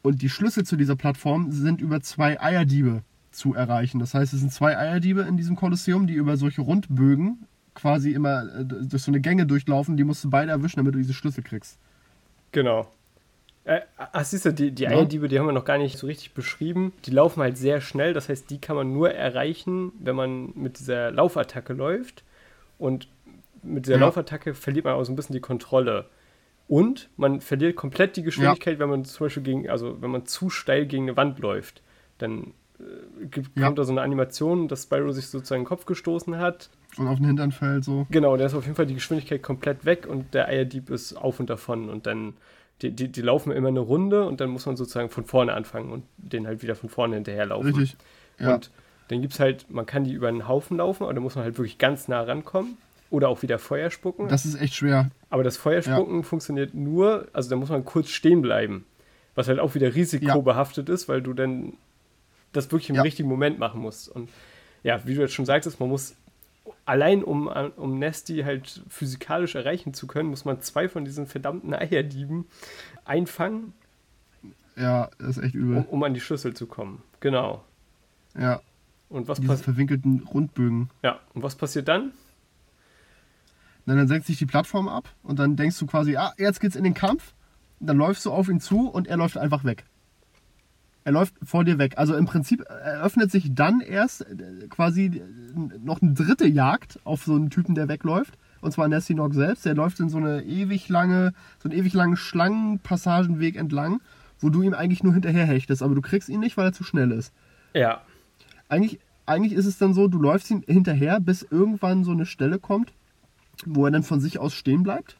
[0.01, 3.99] Und die Schlüssel zu dieser Plattform sind über zwei Eierdiebe zu erreichen.
[3.99, 8.43] Das heißt, es sind zwei Eierdiebe in diesem Kolosseum, die über solche Rundbögen quasi immer
[8.43, 9.97] äh, durch so eine Gänge durchlaufen.
[9.97, 11.77] Die musst du beide erwischen, damit du diese Schlüssel kriegst.
[12.51, 12.87] Genau.
[13.67, 14.91] Äh, ach, siehst du, die, die Ja.
[14.91, 16.93] Eierdiebe, die haben wir noch gar nicht so richtig beschrieben.
[17.05, 20.79] Die laufen halt sehr schnell, das heißt, die kann man nur erreichen, wenn man mit
[20.79, 22.23] dieser Laufattacke läuft.
[22.79, 23.09] Und
[23.63, 24.05] mit dieser Ja.
[24.05, 26.05] Laufattacke verliert man auch so ein bisschen die Kontrolle.
[26.69, 30.49] Und man verliert komplett die Geschwindigkeit, wenn man zum Beispiel gegen, also wenn man zu
[30.49, 31.81] steil gegen eine Wand läuft.
[32.19, 33.65] Dann äh, gibt, Ja.
[33.65, 36.69] kommt da so eine Animation, dass Spyro sich sozusagen den Kopf gestoßen hat.
[36.97, 38.07] Und auf den Hintern fällt so.
[38.11, 41.39] Genau, da ist auf jeden Fall die Geschwindigkeit komplett weg und der Eierdieb ist auf
[41.41, 42.33] und davon und dann,
[42.81, 45.91] die, die, die laufen immer eine Runde und dann muss man sozusagen von vorne anfangen
[45.91, 47.73] und den halt wieder von vorne hinterherlaufen.
[47.73, 47.97] Richtig.
[48.39, 48.55] Ja.
[48.55, 48.71] Und
[49.07, 51.43] dann gibt es halt, man kann die über einen Haufen laufen, aber da muss man
[51.43, 52.77] halt wirklich ganz nah rankommen
[53.09, 54.27] oder auch wieder Feuer spucken.
[54.27, 55.09] Das ist echt schwer.
[55.29, 58.85] aber das Feuerspucken funktioniert nur, also da muss man kurz stehen bleiben,
[59.33, 61.73] was halt auch wieder risikobehaftet ist, weil du dann
[62.53, 63.01] das wirklich im Ja.
[63.03, 64.09] richtigen Moment machen musst.
[64.09, 64.29] Und
[64.83, 66.15] ja, wie du jetzt schon sagtest, man muss
[66.85, 71.73] allein um, um Nasty halt physikalisch erreichen zu können, muss man zwei von diesen verdammten
[71.73, 72.45] Eierdieben
[73.05, 73.73] einfangen,
[74.75, 75.85] Ja, das ist echt um, übel.
[75.89, 77.01] um an die Schlüssel zu kommen.
[77.19, 77.63] Genau.
[78.37, 78.61] Ja,
[79.09, 80.89] Und was, diese pass verwinkelten Rundbögen.
[81.03, 82.11] ja, und was passiert dann?
[83.85, 86.75] Und dann senkt sich die Plattform ab und dann denkst du quasi, ah, jetzt geht's
[86.75, 87.33] in den Kampf.
[87.79, 89.85] Und dann läufst du auf ihn zu und er läuft einfach weg.
[91.07, 91.93] Er läuft vor dir weg.
[91.95, 97.23] Also im Prinzip eröffnet sich dann erst äh, quasi äh, noch eine dritte Jagd auf
[97.23, 98.37] so einen Typen, der wegläuft.
[98.59, 99.65] Und zwar Nessie Nog selbst.
[99.65, 101.31] Der läuft in so eine ewig lange,
[101.63, 104.01] so einen ewig langen Schlangenpassagenweg entlang,
[104.41, 105.81] wo du ihm eigentlich nur hinterher hechtest.
[105.81, 107.31] Aber du kriegst ihn nicht, weil er zu schnell ist.
[107.73, 108.01] Ja.
[108.67, 112.59] Eigentlich, eigentlich ist es dann so, du läufst ihm hinterher, bis irgendwann so eine Stelle
[112.59, 112.91] kommt,
[113.65, 115.15] wo er dann von sich aus stehen bleibt.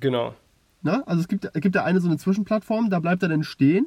[0.00, 0.34] Genau.
[0.82, 1.06] Ne?
[1.06, 3.86] Also es gibt, es gibt ja eine so eine Zwischenplattform, da bleibt er dann stehen,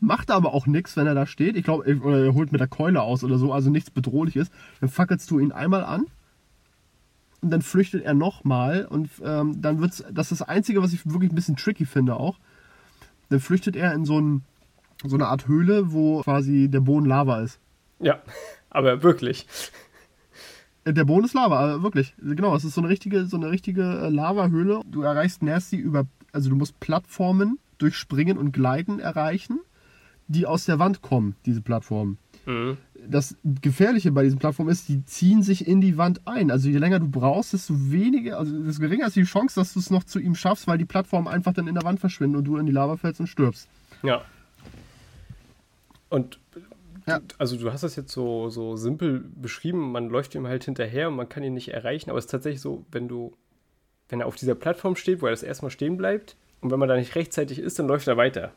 [0.00, 1.56] macht aber auch nichts, wenn er da steht.
[1.56, 4.50] Ich glaube, er holt mit der Keule aus oder so, also nichts Bedrohliches.
[4.80, 6.06] Dann fackelst du ihn einmal an
[7.40, 11.06] und dann flüchtet er nochmal und ähm, dann wird's, das ist das Einzige, was ich
[11.06, 12.38] wirklich ein bisschen tricky finde auch.
[13.28, 14.42] Dann flüchtet er in so, ein,
[15.04, 17.60] so eine Art Höhle, wo quasi der Boden Lava ist.
[18.00, 18.20] Ja,
[18.70, 19.46] aber wirklich.
[20.88, 22.14] Äh, Der Boden ist Lava, äh, wirklich.
[22.18, 24.80] Genau, es ist so eine richtige, so eine richtige äh, Lavahöhle.
[24.90, 29.60] Du erreichst Nasty über, also du musst Plattformen durch Springen und Gleiten erreichen,
[30.26, 32.18] die aus der Wand kommen, diese Plattformen.
[32.46, 32.76] Mhm.
[33.08, 36.50] Das Gefährliche bei diesen Plattformen ist, die ziehen sich in die Wand ein.
[36.50, 39.78] Also je länger du brauchst, desto weniger, also desto geringer ist die Chance, dass du
[39.78, 42.44] es noch zu ihm schaffst, weil die Plattformen einfach dann in der Wand verschwinden und
[42.44, 43.68] du in die Lava fällst und stirbst.
[44.02, 44.22] Ja.
[46.10, 46.38] Und
[47.08, 47.20] Ja.
[47.38, 51.16] also du hast das jetzt so, so simpel beschrieben, man läuft ihm halt hinterher und
[51.16, 53.34] man kann ihn nicht erreichen, aber es ist tatsächlich so, wenn du,
[54.08, 56.88] wenn er auf dieser Plattform steht, wo er das erstmal stehen bleibt und wenn man
[56.88, 58.52] da nicht rechtzeitig ist, dann läuft er weiter.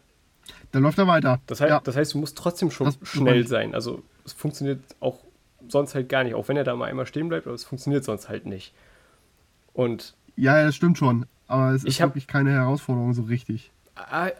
[0.71, 1.39] Dann läuft er weiter.
[1.47, 1.79] Das heißt, ja.
[1.83, 3.73] das heißt du musst trotzdem schon Das- schnell sein.
[3.75, 5.19] Also es funktioniert auch
[5.67, 8.03] sonst halt gar nicht, auch wenn er da mal einmal stehen bleibt, aber es funktioniert
[8.03, 8.73] sonst halt nicht.
[9.73, 11.25] Und ja, das stimmt schon.
[11.47, 13.71] Aber es Ich ist hab- wirklich keine Herausforderung so richtig.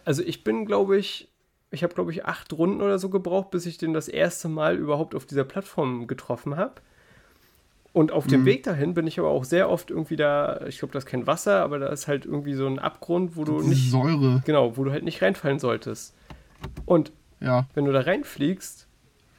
[0.06, 1.28] Also ich bin, glaube ich,
[1.72, 4.76] ich habe, glaube ich, acht Runden oder so gebraucht, bis ich den das erste Mal
[4.78, 6.76] überhaupt auf dieser Plattform getroffen habe.
[7.94, 8.30] Und auf Mhm.
[8.30, 11.06] dem Weg dahin bin ich aber auch sehr oft irgendwie da, ich glaube, da ist
[11.06, 14.42] kein Wasser, aber da ist halt irgendwie so ein Abgrund, wo du Diese nicht, Säure.
[14.46, 16.14] genau, wo du halt nicht reinfallen solltest.
[16.86, 17.12] Und
[17.42, 17.66] Ja.
[17.74, 18.88] wenn du da reinfliegst,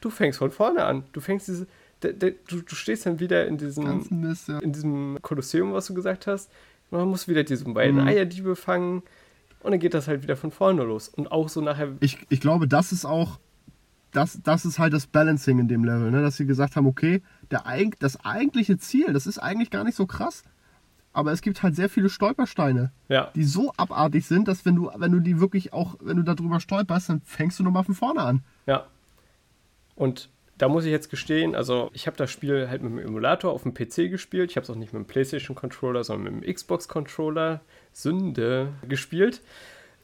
[0.02, 1.04] du fängst von vorne an.
[1.12, 1.66] Du fängst diese,
[2.02, 4.58] de, de, du, du stehst dann wieder in diesem, Mist, ja.
[4.58, 6.50] in diesem Kolosseum, was du gesagt hast.
[6.90, 8.06] Und man muss wieder diese beiden Mhm.
[8.08, 9.02] Eierdiebe fangen.
[9.62, 11.08] Und dann geht das halt wieder von vorne los.
[11.08, 13.38] Und auch so nachher ich, ich glaube, das ist auch,
[14.10, 16.20] das, das ist halt das Balancing in dem Level, ne?
[16.22, 17.64] dass sie gesagt haben, okay, der,
[17.98, 20.42] das eigentliche Ziel, das ist eigentlich gar nicht so krass,
[21.12, 24.90] aber es gibt halt sehr viele Stolpersteine, Ja, die so abartig sind, dass wenn du,
[24.96, 27.94] wenn du die wirklich auch, wenn du da drüber stolperst, dann fängst du nochmal von
[27.94, 28.44] vorne an.
[28.66, 28.86] ja.
[29.94, 30.30] Und
[30.62, 33.64] da muss ich jetzt gestehen, also ich habe das Spiel halt mit dem Emulator auf
[33.64, 34.48] dem PC gespielt.
[34.52, 37.62] Ich habe es auch nicht mit dem PlayStation Controller, sondern mit dem Xbox Controller.
[37.92, 39.40] Sünde gespielt.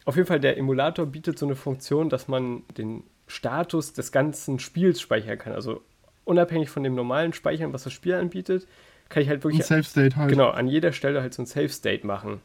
[0.05, 4.59] Auf jeden Fall, der Emulator bietet so eine Funktion, dass man den Status des ganzen
[4.59, 5.53] Spiels speichern kann.
[5.53, 5.81] Also
[6.25, 8.67] unabhängig von dem normalen Speichern, was das Spiel anbietet,
[9.11, 10.29] kann ich halt Ein wirklich Safe State halt.
[10.29, 12.41] genau an jeder Stelle halt so ein Save State machen.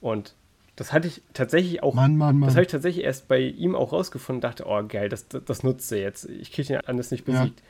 [0.00, 0.34] Und
[0.76, 2.46] das hatte ich tatsächlich auch Mann, Mann, Mann.
[2.48, 5.44] das habe ich tatsächlich erst bei ihm auch rausgefunden und dachte, oh geil, das, das,
[5.44, 6.28] das nutzt er jetzt.
[6.28, 7.40] Ich kriege den anders nicht Ja.
[7.40, 7.62] besiegt.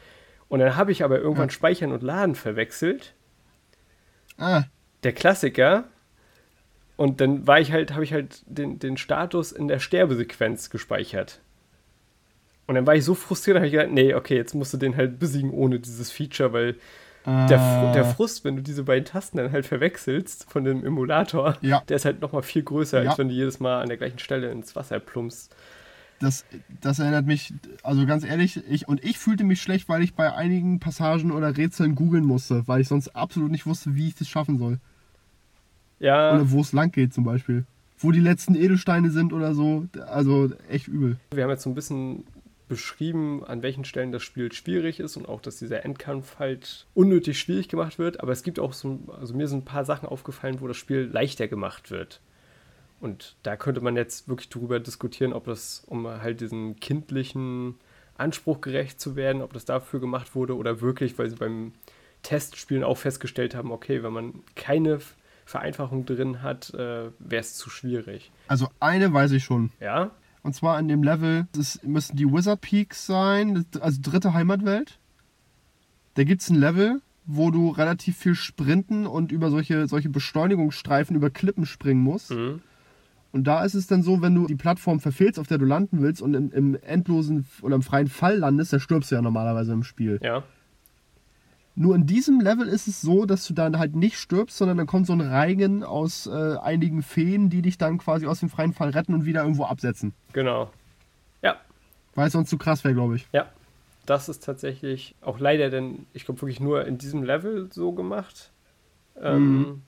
[0.48, 1.52] Und dann habe ich aber irgendwann Ja.
[1.52, 3.14] Speichern und Laden verwechselt.
[4.38, 4.64] ah,
[5.02, 5.84] Der Klassiker.
[6.96, 11.40] Und dann war ich halt, habe ich halt den, den Status in der Sterbesequenz gespeichert.
[12.66, 14.96] Und dann war ich so frustriert, habe ich gedacht, nee, okay, jetzt musst du den
[14.96, 16.76] halt besiegen ohne dieses Feature, weil
[17.24, 21.56] der, äh, der Frust, wenn du diese beiden Tasten dann halt verwechselst von dem Emulator,
[21.60, 21.82] Ja.
[21.88, 23.10] der ist halt nochmal viel größer, Ja.
[23.10, 25.54] als wenn du jedes Mal an der gleichen Stelle ins Wasser plumpst.
[26.20, 26.44] das,
[26.80, 27.52] das erinnert mich,
[27.82, 31.56] also ganz ehrlich, ich und ich fühlte mich schlecht, weil ich bei einigen Passagen oder
[31.56, 34.78] Rätseln googeln musste, weil ich sonst absolut nicht wusste, wie ich das schaffen soll.
[35.98, 36.34] Ja.
[36.34, 37.64] Oder wo es lang geht zum Beispiel.
[37.98, 39.86] Wo die letzten Edelsteine sind oder so.
[40.08, 41.16] Also echt übel.
[41.32, 42.24] Wir haben jetzt so ein bisschen
[42.72, 47.38] beschrieben, an welchen Stellen das Spiel schwierig ist und auch, dass dieser Endkampf halt unnötig
[47.38, 48.20] schwierig gemacht wird.
[48.20, 51.10] Aber es gibt auch so, also mir sind ein paar Sachen aufgefallen, wo das Spiel
[51.12, 52.20] leichter gemacht wird.
[52.98, 57.74] Und da könnte man jetzt wirklich darüber diskutieren, ob das, um halt diesen kindlichen
[58.16, 61.72] Anspruch gerecht zu werden, ob das dafür gemacht wurde oder wirklich, weil sie beim
[62.22, 65.00] Testspielen auch festgestellt haben, okay, wenn man keine
[65.44, 68.30] Vereinfachung drin hat, äh, wäre es zu schwierig.
[68.48, 69.72] Also eine weiß ich schon.
[69.78, 70.12] Ja?
[70.42, 74.98] Und zwar in dem Level, das müssen die Wizard Peaks sein, also dritte Heimatwelt.
[76.14, 81.14] Da gibt es ein Level, wo du relativ viel sprinten und über solche, solche Beschleunigungsstreifen
[81.14, 82.32] über Klippen springen musst.
[82.32, 82.60] Mhm.
[83.30, 86.02] Und da ist es dann so, wenn du die Plattform verfehlst, auf der du landen
[86.02, 89.72] willst und im, im endlosen oder im freien Fall landest, dann stirbst du ja normalerweise
[89.72, 90.20] im Spiel.
[90.22, 90.44] Ja.
[91.74, 94.86] Nur in diesem Level ist es so, dass du dann halt nicht stirbst, sondern dann
[94.86, 98.74] kommt so ein Reigen aus äh, einigen Feen, die dich dann quasi aus dem freien
[98.74, 100.12] Fall retten und wieder irgendwo absetzen.
[100.32, 100.70] Genau.
[101.42, 101.56] Ja,
[102.14, 103.26] Weil es sonst zu krass wäre, glaube ich.
[103.32, 103.46] ja.
[104.04, 108.50] Das ist tatsächlich auch leider denn, ich glaube, wirklich nur in diesem Level so gemacht.
[109.16, 109.82] Ähm,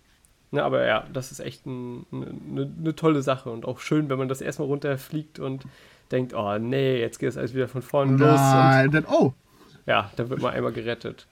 [0.54, 4.08] Ne, aber ja, das ist echt ein, eine, eine ne tolle Sache und auch schön,
[4.08, 5.64] wenn man das erstmal runterfliegt und
[6.12, 8.38] denkt, oh nee, jetzt geht es alles wieder von vorne los.
[8.38, 9.32] Nein, dann, oh,
[9.84, 11.26] Ja, da wird man einmal gerettet.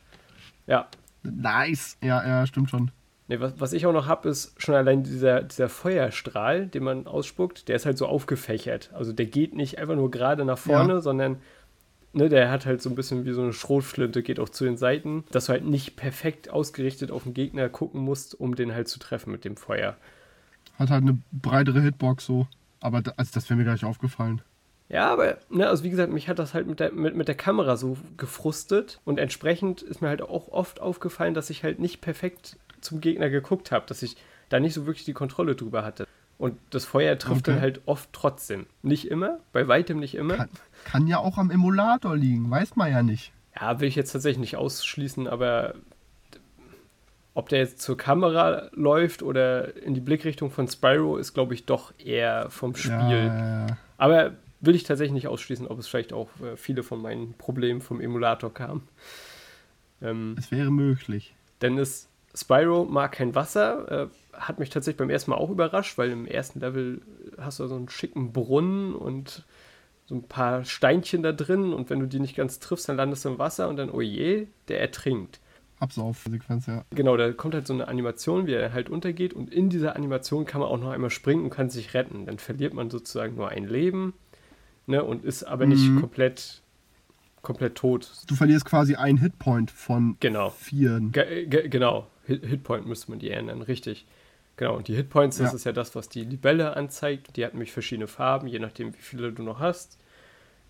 [0.66, 0.86] Ja.
[1.22, 1.96] nice.
[2.02, 2.90] Ja, ja, stimmt schon.
[3.28, 7.06] Nee, was, was ich auch noch habe, ist schon allein dieser, dieser Feuerstrahl, den man
[7.06, 8.90] ausspuckt, der ist halt so aufgefächert.
[8.92, 11.00] Also der geht nicht einfach nur gerade nach vorne, Ja.
[11.00, 11.36] sondern
[12.12, 14.76] ne, der hat halt so ein bisschen wie so eine Schrotflinte, geht auch zu den
[14.76, 18.88] Seiten, dass du halt nicht perfekt ausgerichtet auf den Gegner gucken musst, um den halt
[18.88, 19.96] zu treffen mit dem Feuer.
[20.78, 22.48] Hat halt eine breitere Hitbox so.
[22.80, 24.42] Aber da, also das wäre mir gar nicht aufgefallen.
[24.92, 27.34] Ja, aber, ne, also wie gesagt, mich hat das halt mit der, mit, mit der
[27.34, 32.02] Kamera so gefrustet und entsprechend ist mir halt auch oft aufgefallen, dass ich halt nicht
[32.02, 34.16] perfekt zum Gegner geguckt habe, dass ich
[34.50, 36.06] da nicht so wirklich die Kontrolle drüber hatte.
[36.36, 37.52] Und das Feuer trifft Okay.
[37.52, 38.66] dann halt oft trotzdem.
[38.82, 40.36] Nicht immer, bei weitem nicht immer.
[40.36, 40.48] Kann,
[40.84, 43.32] kann ja auch am Emulator liegen, weiß man ja nicht.
[43.58, 45.74] Ja, will ich jetzt tatsächlich nicht ausschließen, aber
[47.32, 51.64] ob der jetzt zur Kamera läuft oder in die Blickrichtung von Spyro, ist, glaube ich,
[51.64, 52.92] doch eher vom Spiel.
[52.92, 53.76] Ja, ja, ja.
[53.96, 54.32] Aber
[54.62, 58.00] will ich tatsächlich nicht ausschließen, ob es vielleicht auch äh, viele von meinen Problemen vom
[58.00, 58.82] Emulator kam.
[60.00, 61.34] Ähm, Es wäre möglich.
[61.60, 65.98] denn es, Spyro mag kein Wasser, äh, hat mich tatsächlich beim ersten Mal auch überrascht,
[65.98, 67.02] weil im ersten Level
[67.38, 69.44] hast du so einen schicken Brunnen und
[70.06, 73.24] so ein paar Steinchen da drin und wenn du die nicht ganz triffst, dann landest
[73.24, 75.40] du im Wasser und dann, oh je, der ertrinkt.
[75.78, 76.84] Absaufsequenz, ja.
[76.90, 80.44] Genau, da kommt halt so eine Animation, wie er halt untergeht und in dieser Animation
[80.44, 82.24] kann man auch noch einmal springen und kann sich retten.
[82.26, 84.14] Dann verliert man sozusagen nur ein Leben
[84.92, 86.00] ne, und ist aber nicht Mhm.
[86.00, 86.62] komplett,
[87.42, 88.08] komplett tot.
[88.28, 90.50] Du verlierst quasi einen Hitpoint von Genau.
[90.50, 91.00] vier.
[91.12, 94.06] Ge ge genau, Hit Hitpoint müsste man die ändern, richtig.
[94.56, 95.56] Genau, und die Hitpoints, das Ja.
[95.56, 97.36] ist ja das, was die Libelle anzeigt.
[97.36, 99.98] Die hat nämlich verschiedene Farben, je nachdem, wie viele du noch hast.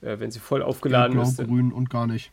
[0.01, 2.31] Äh, wenn sie voll Gelb, aufgeladen blau, ist, dann- grün und gar nicht.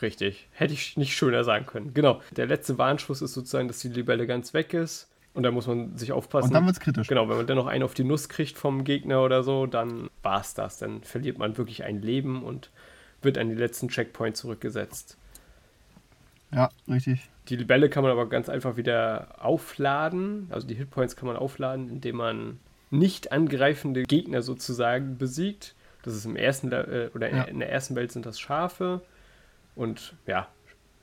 [0.00, 0.48] Richtig.
[0.52, 1.94] Hätte ich nicht schöner sagen können.
[1.94, 2.20] Genau.
[2.36, 5.08] Der letzte Warnschuss ist sozusagen, dass die Libelle ganz weg ist.
[5.34, 6.48] Und da muss man sich aufpassen.
[6.48, 7.06] Und dann wird's kritisch.
[7.08, 10.10] Genau, wenn man dann noch einen auf die Nuss kriegt vom Gegner oder so, dann
[10.22, 10.78] war's das.
[10.78, 12.70] Dann verliert man wirklich ein Leben und
[13.22, 15.16] wird an den letzten Checkpoint zurückgesetzt.
[16.52, 17.28] Ja, richtig.
[17.48, 20.48] Die Libelle kann man aber ganz einfach wieder aufladen.
[20.50, 22.58] Also die Hitpoints kann man aufladen, indem man
[22.90, 25.74] nicht angreifende Gegner sozusagen besiegt.
[26.02, 27.44] Das ist im ersten Le äh, oder Ja.
[27.44, 29.00] in der ersten Welt sind das Schafe.
[29.74, 30.46] Und ja,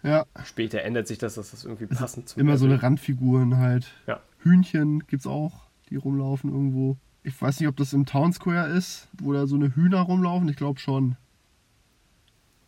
[0.04, 3.58] Ja, später ändert sich das, dass das irgendwie passend zum immer so Level- eine Randfiguren
[3.58, 3.92] halt.
[4.08, 4.22] Ja.
[4.40, 6.96] Hühnchen gibt's auch, die rumlaufen irgendwo.
[7.24, 10.48] Ich weiß nicht, ob das im Town Square ist, wo da so eine Hühner rumlaufen.
[10.48, 11.18] Ich glaube schon.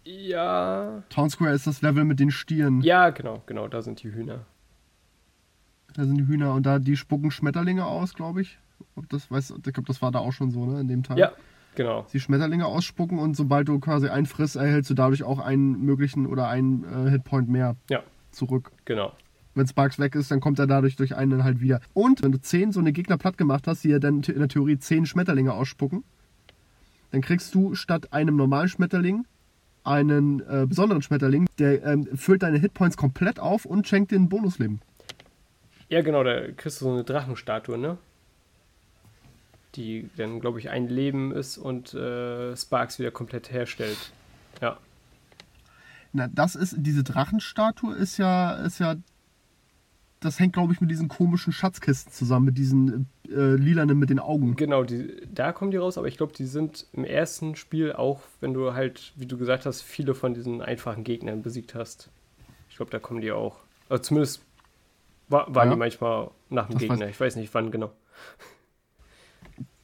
[0.03, 1.03] Ja.
[1.09, 2.81] Town Square ist das Level mit den Stieren.
[2.81, 4.45] Ja, genau, genau, da sind die Hühner.
[5.93, 8.57] Da sind die Hühner und da die spucken Schmetterlinge aus, glaube ich.
[8.95, 11.19] Ob das weiß, ich glaube, das war da auch schon so, ne, in dem Teil.
[11.19, 11.31] Ja,
[11.75, 12.05] genau.
[12.13, 16.25] Die Schmetterlinge ausspucken und sobald du quasi einen frisst, erhältst du dadurch auch einen möglichen
[16.27, 18.71] oder einen äh, Hitpoint mehr Ja, zurück.
[18.85, 19.13] genau.
[19.53, 21.81] Wenn Sparks weg ist, dann kommt er dadurch durch einen halt wieder.
[21.93, 24.47] Und wenn du zehn so eine Gegner platt gemacht hast, die ja dann in der
[24.47, 26.05] Theorie zehn Schmetterlinge ausspucken,
[27.11, 29.25] dann kriegst du statt einem normalen Schmetterling
[29.83, 34.29] einen äh, besonderen Schmetterling, der ähm, füllt deine Hitpoints komplett auf und schenkt dir ein
[34.29, 34.79] Bonusleben.
[35.89, 37.97] Ja, genau, da kriegst du so eine Drachenstatue, ne?
[39.75, 44.11] Die dann, glaube ich, ein Leben ist und äh, Sparks wieder komplett herstellt.
[44.61, 44.77] Ja.
[46.13, 48.95] Na, das ist, diese Drachenstatue ist ja, ist ja,
[50.19, 54.19] das hängt, glaube ich, mit diesen komischen Schatzkisten zusammen, mit diesen äh, lilanen mit den
[54.19, 54.57] Augen.
[54.57, 58.21] Genau, die, da kommen die raus, aber ich glaube, die sind im ersten Spiel auch,
[58.41, 62.09] wenn du halt, wie du gesagt hast, viele von diesen einfachen Gegnern besiegt hast.
[62.69, 63.59] Ich glaube, da kommen die auch.
[63.87, 64.41] Also zumindest
[65.29, 65.73] wa waren Ja.
[65.75, 67.07] die manchmal nach dem Das weiß- Gegner.
[67.07, 67.91] Ich weiß nicht, wann genau.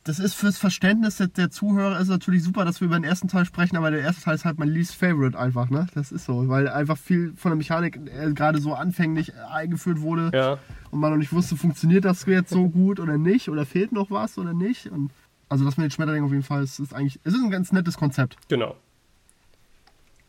[0.08, 3.28] Das ist fürs Verständnis der, der Zuhörer ist natürlich super, dass wir über den ersten
[3.28, 5.88] Teil sprechen, aber der erste Teil ist halt mein least favorite einfach, ne?
[5.95, 9.99] Das ist so, weil einfach viel von der Mechanik äh, gerade so anfänglich äh, eingeführt
[9.99, 10.60] wurde Ja,
[10.91, 14.10] und man noch nicht wusste, funktioniert das jetzt so gut oder nicht oder fehlt noch
[14.10, 14.89] was oder nicht.
[14.89, 15.12] Und
[15.49, 17.74] also das mit den Schmetterlingen auf jeden Fall, es ist eigentlich, es ist ein ganz
[17.74, 18.38] nettes Konzept.
[18.47, 18.78] genau.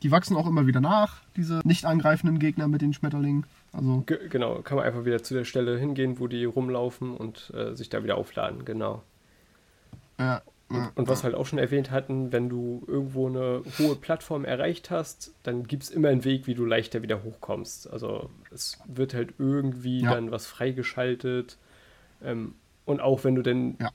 [0.03, 3.47] Die wachsen auch immer wieder nach, diese nicht angreifenden Gegner mit den Schmetterlingen.
[3.72, 7.53] Also Ge genau, kann man einfach wieder zu der Stelle hingehen, wo die rumlaufen und
[7.55, 9.03] äh, sich da wieder aufladen, genau.
[10.19, 14.45] Ja, Und was wir halt auch schon erwähnt hatten, wenn du irgendwo eine hohe Plattform
[14.45, 17.91] erreicht hast, dann gibt es immer einen Weg, wie du leichter wieder hochkommst.
[17.91, 20.11] Also es wird halt irgendwie Ja.
[20.11, 21.57] dann was freigeschaltet.
[22.23, 22.55] Ähm,
[22.85, 23.91] und auch wenn du denn, Ja.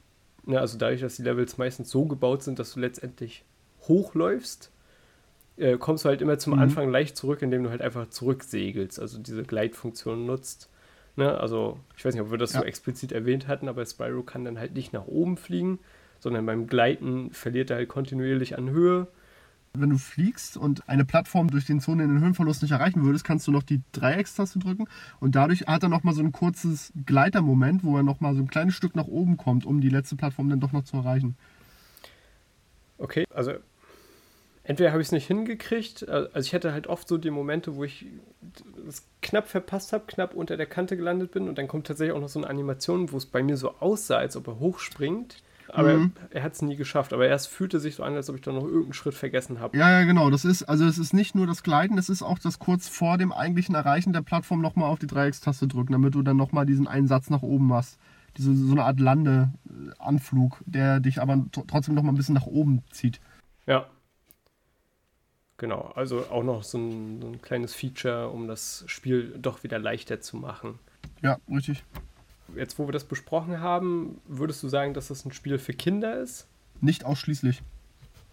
[0.45, 3.43] ne, also dadurch, dass die Levels meistens so gebaut sind, dass du letztendlich
[3.87, 4.71] hochläufst,
[5.57, 6.59] äh, kommst du halt immer zum Mhm.
[6.59, 10.69] Anfang leicht zurück, indem du halt einfach zurücksegelst, also diese Gleitfunktion nutzt.
[11.15, 11.37] Ne?
[11.39, 12.61] Also ich weiß nicht, ob wir das Ja.
[12.61, 15.77] so explizit erwähnt hatten, aber Spyro kann dann halt nicht nach oben fliegen,
[16.23, 19.07] sondern beim Gleiten verliert er halt kontinuierlich an Höhe
[19.73, 23.25] Wenn du fliegst und eine Plattform durch den Zonen in den Höhenverlust nicht erreichen würdest,
[23.25, 24.87] kannst du noch die Dreieckstaste drücken
[25.19, 28.73] und dadurch hat er nochmal so ein kurzes Gleitermoment, wo er nochmal so ein kleines
[28.73, 31.35] Stück nach oben kommt, um die letzte Plattform dann doch noch zu erreichen.
[32.97, 33.53] Okay, also
[34.63, 37.75] entweder habe ich es nicht hingekriegt, äh, also ich hatte halt oft so die Momente,
[37.75, 38.05] wo ich
[38.87, 42.21] es knapp verpasst habe, knapp unter der Kante gelandet bin und dann kommt tatsächlich auch
[42.21, 45.43] noch so eine Animation, wo es bei mir so aussah, als ob er hochspringt.
[45.73, 46.13] Aber mhm.
[46.29, 47.13] er, er hat es nie geschafft.
[47.13, 49.75] Aber erst fühlte sich so an, als ob ich da noch irgendeinen Schritt vergessen habe.
[49.75, 50.29] Ja, ja, genau.
[50.29, 53.17] Das ist, also es ist nicht nur das Gleiten, es ist auch das kurz vor
[53.17, 56.87] dem eigentlichen Erreichen der Plattform nochmal auf die Dreieckstaste drücken, damit du dann nochmal diesen
[56.87, 57.97] einen Satz nach oben machst.
[58.37, 63.19] Diese, so eine Art Landeanflug, der dich aber trotzdem nochmal ein bisschen nach oben zieht.
[63.65, 63.87] Ja.
[65.57, 69.79] Genau, also auch noch so ein, so ein kleines Feature, um das Spiel doch wieder
[69.79, 70.79] leichter zu machen.
[71.21, 71.83] Ja, richtig
[72.55, 76.19] jetzt wo wir das besprochen haben, würdest du sagen, dass das ein Spiel für Kinder
[76.19, 76.47] ist?
[76.81, 77.61] Nicht ausschließlich.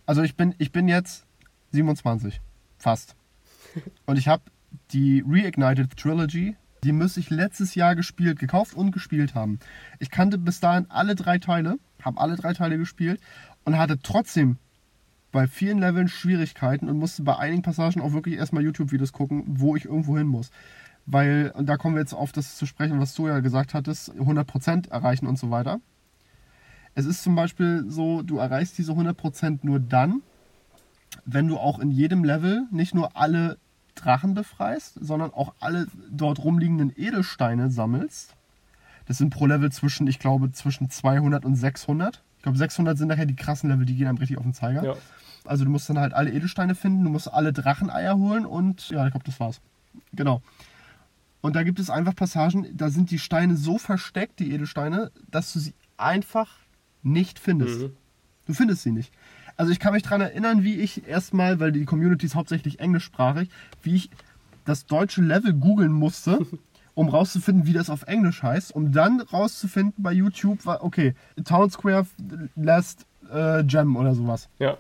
[0.07, 1.27] Also ich bin, ich bin jetzt
[1.73, 2.41] 27,
[2.79, 3.17] fast.
[4.07, 4.43] Und ich habe
[4.93, 9.59] die Reignited Trilogy, die müsste ich letztes Jahr gespielt, gekauft und gespielt haben.
[9.99, 13.21] Ich kannte bis dahin alle drei Teile, habe alle drei Teile gespielt
[13.65, 14.57] und hatte trotzdem
[15.31, 19.77] bei vielen Leveln Schwierigkeiten und musste bei einigen Passagen auch wirklich erstmal YouTube-Videos gucken, wo
[19.77, 20.51] ich irgendwo hin muss
[21.07, 24.13] weil, und da kommen wir jetzt auf das zu sprechen, was du ja gesagt hattest,
[24.13, 25.81] 100% erreichen und so weiter.
[26.95, 30.23] Es ist zum Beispiel so, du erreichst diese 100% nur dann,
[31.25, 33.59] wenn du auch in jedem Level nicht nur alle
[33.95, 38.35] Drachen befreist, sondern auch alle dort rumliegenden Edelsteine sammelst.
[39.07, 42.23] Das sind pro Level zwischen, ich glaube, zwischen 200 und 600.
[42.37, 44.85] Ich glaube, 600 sind nachher die krassen Level, die gehen einem richtig auf den Zeiger.
[44.85, 44.95] Ja.
[45.45, 49.07] Also du musst dann halt alle Edelsteine finden, du musst alle Dracheneier holen und ja,
[49.07, 49.61] ich glaube, das war's.
[50.13, 50.43] Genau.
[51.41, 55.53] Und da gibt es einfach Passagen, da sind die Steine so versteckt, die Edelsteine, dass
[55.53, 56.49] du sie einfach
[57.03, 57.81] nicht findest.
[57.81, 57.97] Mhm.
[58.47, 59.13] Du findest sie nicht.
[59.57, 63.49] Also ich kann mich daran erinnern, wie ich erstmal, weil die Community ist hauptsächlich englischsprachig,
[63.83, 64.11] wie ich
[64.65, 66.47] das deutsche Level googeln musste,
[66.95, 71.15] um rauszufinden, wie das auf Englisch heißt, um dann rauszufinden bei YouTube, okay,
[71.45, 72.07] Town Square
[72.57, 74.49] Last äh, Gem oder sowas.
[74.59, 74.77] Ja.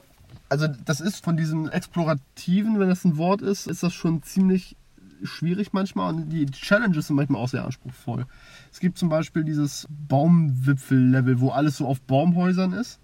[0.48, 4.76] Also das ist von diesem Explorativen, wenn das ein Wort ist, ist das schon ziemlich
[5.22, 8.26] schwierig manchmal und die Challenges sind manchmal auch sehr anspruchsvoll.
[8.72, 13.00] Es gibt zum Beispiel dieses Baumwipfel-Level, wo alles so auf Baumhäusern ist.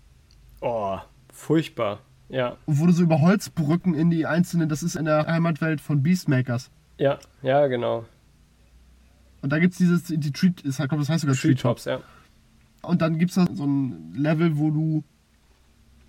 [0.61, 0.99] Oh,
[1.33, 2.01] furchtbar.
[2.29, 2.57] Ja.
[2.67, 6.03] Und wo du so über Holzbrücken in die einzelnen, das ist in der Heimatwelt von
[6.03, 6.71] Beastmakers.
[6.99, 8.05] Ja, ja, genau.
[9.43, 12.01] Und da gibt es dieses, die Treat, ich glaube, das heißt sogar Treetops, ja.
[12.83, 15.05] Und dann gibt es da so ein Level, wo du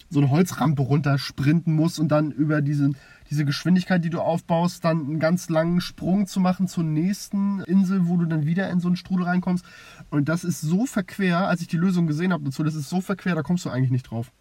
[0.09, 2.95] so eine Holzrampe runtersprinten musst und dann über diesen
[3.29, 8.07] diese Geschwindigkeit, die du aufbaust, dann einen ganz langen Sprung zu machen zur nächsten Insel,
[8.07, 9.65] wo du dann wieder in so einen Strudel reinkommst.
[10.09, 13.01] Und das ist so verquer, als ich die Lösung gesehen habe dazu, das ist so
[13.01, 14.31] verquer, da kommst du eigentlich nicht drauf.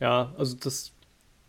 [0.00, 0.92] Ja, also das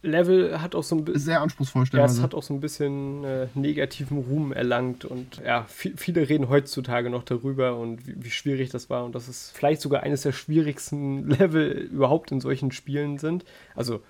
[0.05, 1.21] Level hat auch so ein bisschen.
[1.21, 5.65] Sehr anspruchsvoll, Ja, es hat auch so ein bisschen äh, negativen Ruhm erlangt und ja,
[5.67, 9.81] viele reden heutzutage noch darüber und wie, wie, schwierig das war und dass es vielleicht
[9.81, 13.45] sogar eines der schwierigsten Level überhaupt in solchen Spielen sind.
[13.75, 14.01] Also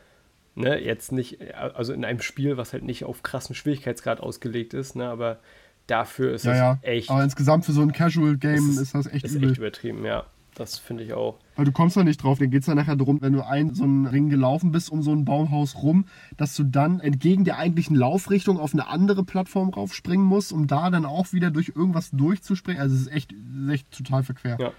[0.58, 4.95] Ne, jetzt nicht, also in einem Spiel, was halt nicht auf krassen Schwierigkeitsgrad ausgelegt ist,
[4.95, 5.39] ne, aber
[5.86, 6.80] dafür ist ja, es ja.
[6.82, 7.10] echt.
[7.10, 9.49] Aber insgesamt für so ein Casual-Game ist, ist, das echt ist übel.
[9.49, 10.26] echt übertrieben, ja.
[10.56, 11.38] Das finde ich auch.
[11.58, 13.76] Weil du kommst da nicht drauf, dann geht es dann nachher darum, wenn du einen
[13.76, 16.06] so einen Ring gelaufen bist um so ein Baumhaus rum,
[16.38, 20.89] dass du dann entgegen der eigentlichen Laufrichtung auf eine andere Plattform raufspringen musst, um da
[20.89, 22.82] dann auch wieder durch irgendwas durchzuspringen.
[22.82, 23.34] Also es ist echt,
[23.70, 24.58] echt total verquer.
[24.58, 24.72] Ja.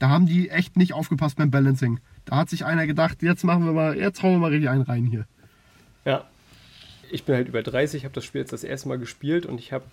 [0.00, 2.00] Da haben die echt nicht aufgepasst beim Balancing.
[2.24, 4.82] Da hat sich einer gedacht, jetzt machen wir mal, jetzt hauen wir mal richtig einen
[4.82, 5.26] rein hier.
[6.04, 6.24] Ja.
[7.12, 9.72] Ich bin halt über 30, habe das Spiel jetzt das erste Mal gespielt und ich
[9.72, 9.84] habe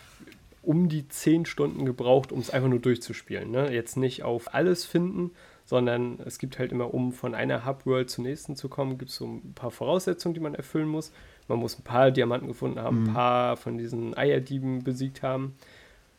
[0.61, 3.49] um die 10 Stunden gebraucht, um es einfach nur durchzuspielen.
[3.49, 3.73] Ne?
[3.73, 5.32] Jetzt nicht auf alles finden,
[5.65, 9.17] sondern es gibt halt immer, um von einer Hubworld zur nächsten zu kommen, gibt es
[9.17, 11.11] so ein paar Voraussetzungen, die man erfüllen muss.
[11.47, 13.07] Man muss ein paar Diamanten gefunden haben, mhm.
[13.09, 15.55] ein paar von diesen Eierdieben besiegt haben.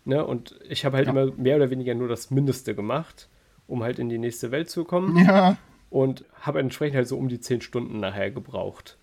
[0.04, 0.24] Ne?
[0.24, 1.12] Und ich habe halt ja.
[1.12, 3.28] immer mehr oder weniger nur das Mindeste gemacht,
[3.66, 5.16] um halt in die nächste Welt zu kommen.
[5.24, 5.58] Ja
[5.90, 8.98] und habe entsprechend halt so um die 10 Stunden nachher gebraucht.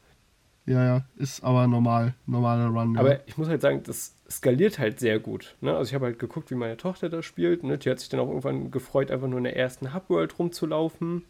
[0.65, 2.97] Ja, ja, ist aber normal, normaler Run.
[2.97, 3.19] Aber ja.
[3.27, 5.55] ich muss halt sagen, das skaliert halt sehr gut.
[5.61, 5.75] Ne?
[5.75, 7.63] Also ich habe halt geguckt, wie meine Tochter da spielt.
[7.63, 7.77] Ne?
[7.77, 11.23] Die hat sich dann auch irgendwann gefreut, einfach nur in der ersten Hubworld rumzulaufen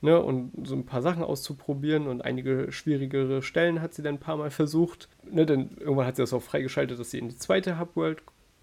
[0.00, 0.20] ne?
[0.20, 2.08] und so ein paar Sachen auszuprobieren.
[2.08, 5.08] Und einige schwierigere Stellen hat sie dann ein paar Mal versucht.
[5.30, 5.46] Ne?
[5.46, 8.22] Denn irgendwann hat sie das auch freigeschaltet, dass sie in die zweite Hubworld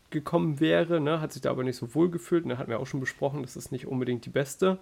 [0.09, 0.99] gekommen wäre.
[0.99, 1.21] Ne?
[1.21, 2.45] Hat sich da aber nicht so wohl gefühlt.
[2.45, 2.57] Ne?
[2.57, 4.79] Hatten wir auch schon besprochen, das ist nicht unbedingt die beste.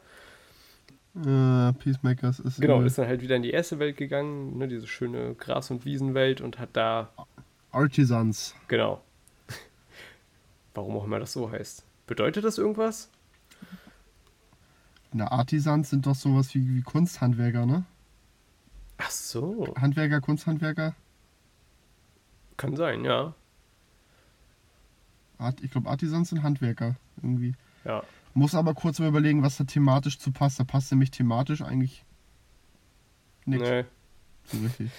[1.25, 2.61] Äh, Peacemakers ist.
[2.61, 5.83] Genau, ist dann halt wieder in die erste Welt gegangen, ne, diese schöne Gras- und
[5.85, 7.09] Wiesenwelt und hat da.
[7.71, 8.55] Artisans.
[8.67, 9.01] Genau.
[10.73, 11.83] Warum auch immer das so heißt.
[12.05, 13.09] Bedeutet das irgendwas?
[15.11, 17.85] Na, Artisans sind doch sowas wie, wie Kunsthandwerker, ne?
[18.97, 20.95] Ach so, Handwerker, Kunsthandwerker.
[22.57, 23.33] kann sein, ja.
[25.37, 27.53] Art, ich glaube, Artisans sind Handwerker irgendwie.
[27.85, 28.03] Ja,
[28.37, 30.59] Muss aber kurz mal überlegen, was da thematisch zu passt.
[30.59, 32.05] Da passt nämlich thematisch eigentlich
[33.45, 33.83] nichts nee.
[34.45, 34.91] so richtig.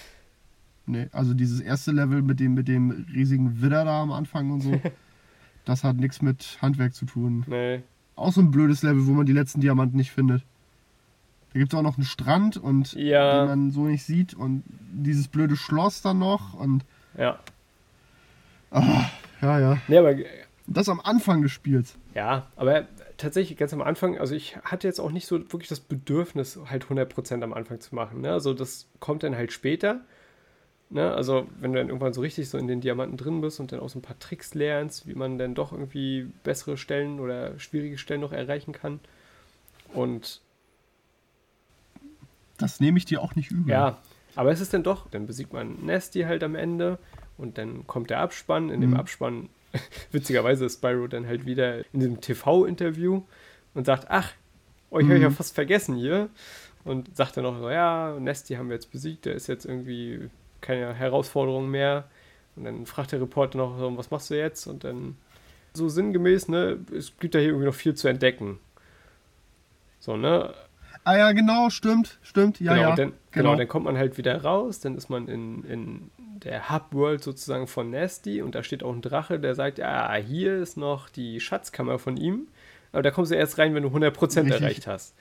[0.86, 4.62] Nee, also dieses erste Level mit dem, mit dem riesigen Widder da am Anfang und
[4.62, 4.80] so,
[5.64, 7.44] das hat nichts mit Handwerk zu tun.
[7.46, 7.82] Nee.
[8.16, 10.42] Auch so ein blödes Level, wo man die letzten Diamanten nicht findet.
[11.52, 13.38] Da gibt es auch noch einen Strand und Ja.
[13.46, 16.84] den man so nicht sieht und dieses blöde Schloss dann noch und
[17.16, 17.38] Ja.
[18.72, 19.78] ja, ja.
[19.86, 20.16] Nee, aber
[20.66, 21.96] Das am Anfang des Spiels.
[22.16, 22.88] Ja, aber
[23.18, 26.86] tatsächlich ganz am Anfang, also ich hatte jetzt auch nicht so wirklich das Bedürfnis, halt
[26.86, 28.22] 100% am Anfang zu machen.
[28.22, 28.32] Ne?
[28.32, 30.00] Also das kommt dann halt später.
[30.90, 31.12] Ne?
[31.12, 33.80] Also wenn du dann irgendwann so richtig so in den Diamanten drin bist und dann
[33.80, 37.98] auch so ein paar Tricks lernst, wie man dann doch irgendwie bessere Stellen oder schwierige
[37.98, 39.00] Stellen noch erreichen kann.
[39.92, 40.40] Und
[42.56, 43.70] Das nehme ich dir auch nicht übel.
[43.70, 43.98] ja,
[44.34, 46.98] aber es ist dann doch, dann besiegt man Nasty halt am Ende
[47.36, 48.70] und dann kommt der Abspann.
[48.70, 48.96] In dem Mhm.
[48.96, 49.48] Abspann,
[50.12, 53.22] witzigerweise ist Spyro dann halt wieder in diesem TV-Interview
[53.74, 54.32] und sagt, ach,
[54.90, 55.34] euch habe ich ja Mhm.
[55.34, 56.28] fast vergessen hier.
[56.84, 60.30] Und sagt dann noch so, ja, Nasty haben wir jetzt besiegt, der ist jetzt irgendwie
[60.60, 62.08] keine Herausforderung mehr.
[62.56, 64.66] Und dann fragt der Reporter noch so, was machst du jetzt?
[64.66, 65.16] Und dann
[65.74, 68.58] so sinngemäß, ne, es gibt da hier irgendwie noch viel zu entdecken.
[70.00, 70.54] So, ne?
[71.04, 72.60] Ah ja, genau, stimmt, stimmt.
[72.60, 72.94] Ja, genau, ja.
[72.94, 73.50] dann, genau.
[73.50, 73.56] genau.
[73.56, 76.10] dann kommt man halt wieder raus, dann ist man in, in
[76.42, 80.58] der Hub-World sozusagen von Nasty und da steht auch ein Drache, der sagt, ja, hier
[80.58, 82.48] ist noch die Schatzkammer von ihm,
[82.92, 84.50] aber da kommst du erst rein, wenn du 100% Richtig.
[84.50, 85.14] erreicht hast.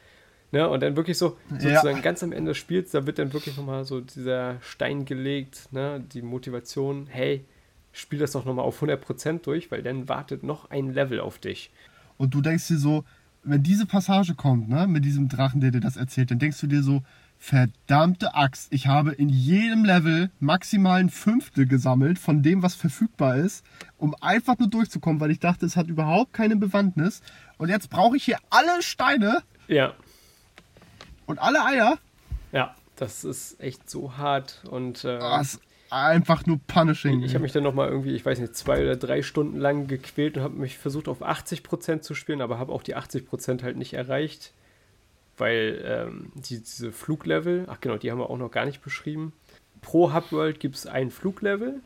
[0.52, 0.68] Ne?
[0.70, 1.60] Und dann wirklich so, Ja.
[1.60, 5.72] sozusagen ganz am Ende des Spiels, da wird dann wirklich nochmal so dieser Stein gelegt,
[5.72, 6.04] ne?
[6.14, 7.44] die Motivation, hey,
[7.92, 11.72] spiel das doch nochmal auf 100% durch, weil dann wartet noch ein Level auf dich.
[12.18, 13.04] Und du denkst dir so,
[13.50, 16.68] wenn diese Passage kommt, ne, mit diesem Drachen, der dir das erzählt, dann denkst du
[16.68, 17.04] dir so,
[17.40, 23.36] verdammte Axt, ich habe in jedem Level maximal ein Fünftel gesammelt von dem, was verfügbar
[23.38, 23.64] ist,
[23.98, 27.22] um einfach nur durchzukommen, weil ich dachte, es hat überhaupt keine Bewandtnis.
[27.58, 29.94] Und jetzt brauche ich hier alle Steine Ja,
[31.26, 31.98] und alle Eier.
[32.52, 37.24] ja, das ist echt so hart und äh, Das ist einfach nur punishing.
[37.24, 40.38] Ich habe mich dann nochmal irgendwie, ich weiß nicht, zwei oder drei Stunden lang gequält
[40.38, 43.94] und habe mich versucht auf 80% zu spielen, aber habe auch die 80% halt nicht
[43.94, 44.54] erreicht,
[45.38, 49.34] weil ähm, die, diese Fluglevel, ach genau, die haben wir auch noch gar nicht beschrieben.
[49.82, 51.82] Pro Hubworld gibt es ein Fluglevel,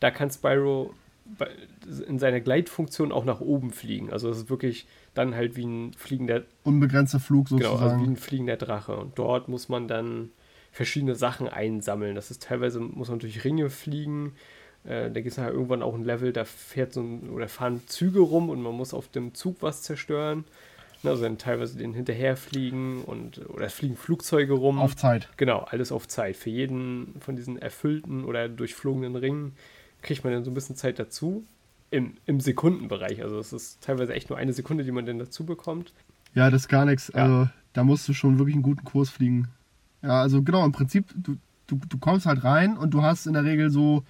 [0.00, 0.92] da kann Spyro
[2.06, 4.12] in seiner Gleitfunktion auch nach oben fliegen.
[4.12, 8.04] Also es ist wirklich dann halt wie ein fliegender Unbegrenzter Flug Genau, also wie sozusagen.
[8.12, 8.96] ein fliegender Drache.
[8.96, 10.30] Und dort muss man dann
[10.76, 12.14] verschiedene Sachen einsammeln.
[12.14, 14.34] Das ist teilweise, muss man durch Ringe fliegen.
[14.84, 17.80] Äh, da gibt es nachher irgendwann auch ein Level, da fährt so ein, oder fahren
[17.86, 20.44] Züge rum und man muss auf dem Zug was zerstören.
[21.02, 24.78] Ne, Also dann teilweise den hinterherfliegen und oder fliegen Flugzeuge rum.
[24.78, 25.30] auf Zeit.
[25.38, 26.36] Genau, alles auf Zeit.
[26.36, 29.54] Für jeden von diesen erfüllten oder durchflogenen Ringen
[30.02, 31.42] kriegt man dann so ein bisschen Zeit dazu.
[31.90, 33.22] Im, Im Sekundenbereich.
[33.22, 35.94] Also es ist teilweise echt nur eine Sekunde, die man dann dazu bekommt.
[36.34, 37.10] Ja, das ist gar nichts.
[37.14, 37.22] Ja.
[37.22, 39.48] Also da musst du schon wirklich einen guten Kurs fliegen.
[40.02, 41.36] Ja, also genau, im Prinzip, du,
[41.66, 44.04] du, du kommst halt rein und du hast in der Regel so,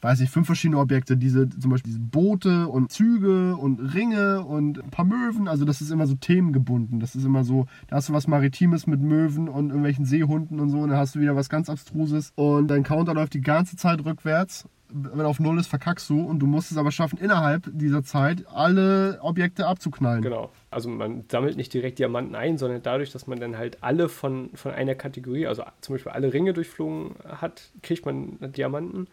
[0.00, 1.16] weiß ich, fünf verschiedene Objekte.
[1.16, 5.48] Diese, zum Beispiel diese Boote und Züge und Ringe und ein paar Möwen.
[5.48, 7.00] Also das ist immer so themengebunden.
[7.00, 10.70] Das ist immer so, da hast du was Maritimes mit Möwen und irgendwelchen Seehunden und
[10.70, 10.78] so.
[10.78, 12.32] Und dann hast du wieder was ganz Abstruses.
[12.34, 14.68] Und dein Counter läuft die ganze Zeit rückwärts.
[14.88, 16.20] Wenn auf Null ist, verkackst du.
[16.20, 20.22] Und du musst es aber schaffen, innerhalb dieser Zeit alle Objekte abzuknallen.
[20.22, 20.50] Genau.
[20.70, 24.50] Also man sammelt nicht direkt Diamanten ein, sondern dadurch, dass man dann halt alle von,
[24.54, 29.06] von einer Kategorie, also zum Beispiel alle Ringe durchflogen hat, kriegt man Diamanten.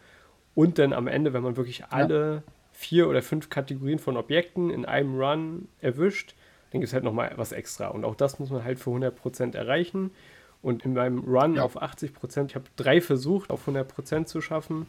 [0.54, 2.42] Und dann am Ende, wenn man wirklich alle
[2.72, 6.34] vier oder fünf Kategorien von Objekten in einem Run erwischt,
[6.70, 7.88] dann gibt es halt nochmal was extra.
[7.88, 10.10] Und auch das muss man halt für 100% erreichen.
[10.60, 11.62] Und in meinem Run Ja.
[11.62, 14.86] auf 80%, ich habe drei versucht, auf 100% zu schaffen,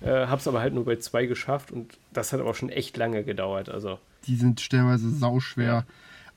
[0.00, 1.70] äh, habe es aber halt nur bei zwei geschafft.
[1.70, 3.68] Und das hat aber schon echt lange gedauert.
[3.68, 5.84] Also die sind stellenweise sauschwer.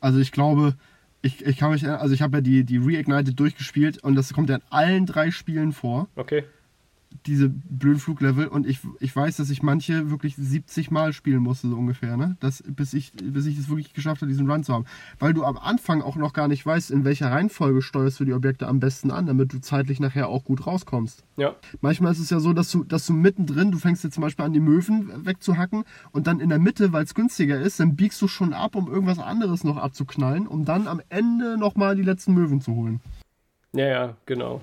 [0.02, 0.76] Also ich glaube,
[1.22, 4.50] ich, ich kann mich, also ich habe ja die, die Reignited durchgespielt und das kommt
[4.50, 6.44] ja in allen drei Spielen vor, okay.
[7.26, 8.48] Diese blöden Fluglevel.
[8.48, 12.38] Und ich, ich weiß, dass ich manche wirklich 70 Mal spielen musste, so ungefähr, ne?
[12.40, 14.86] Das, bis ich, bis ich es wirklich geschafft habe, diesen Run zu haben.
[15.20, 18.34] Weil du am Anfang auch noch gar nicht weißt, in welcher Reihenfolge steuerst du die
[18.34, 21.24] Objekte am besten an, damit du zeitlich nachher auch gut rauskommst.
[21.38, 24.22] Ja, Manchmal ist es ja so, dass du, dass du mittendrin, du fängst jetzt zum
[24.22, 27.96] Beispiel an, die Möwen wegzuhacken und dann in der Mitte, weil es günstiger ist, dann
[27.96, 32.04] biegst du schon ab, um irgendwas anderes noch abzuknallen, um dann am Ende nochmal die
[32.04, 33.02] letzten Möwen zu holen.
[33.74, 34.62] Ja, ja, genau.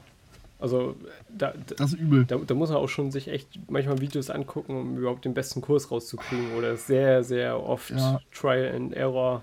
[0.58, 0.96] Also
[1.28, 2.24] da, da, Das ist übel.
[2.24, 5.60] da, da muss man auch schon sich echt manchmal Videos angucken, um überhaupt den besten
[5.60, 8.20] Kurs rauszukriegen oder sehr, sehr oft Ja.
[8.32, 9.42] Trial and Error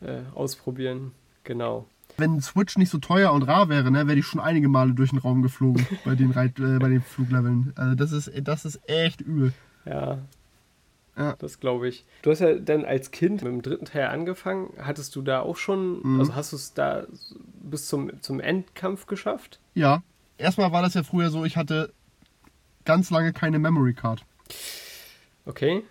[0.00, 1.12] äh, ausprobieren.
[1.42, 1.86] Genau.
[2.16, 5.10] Wenn Switch nicht so teuer und rar wäre, ne, wäre ich schon einige Male durch
[5.10, 7.72] den Raum geflogen bei den, Reit, äh, bei den Flugleveln.
[7.74, 9.52] Also das ist, das ist echt übel.
[9.84, 10.18] Ja.
[11.16, 11.36] Ja.
[11.38, 12.04] Das glaube ich.
[12.22, 14.72] Du hast ja dann als Kind mit dem dritten Teil angefangen.
[14.78, 16.20] Hattest du da auch schon, Mhm.
[16.20, 17.04] also hast du es da
[17.62, 19.60] bis zum, zum Endkampf geschafft?
[19.74, 20.02] Ja,
[20.38, 21.92] erstmal war das ja früher so, ich hatte
[22.84, 24.24] ganz lange keine Memory Card.
[25.46, 25.82] Okay.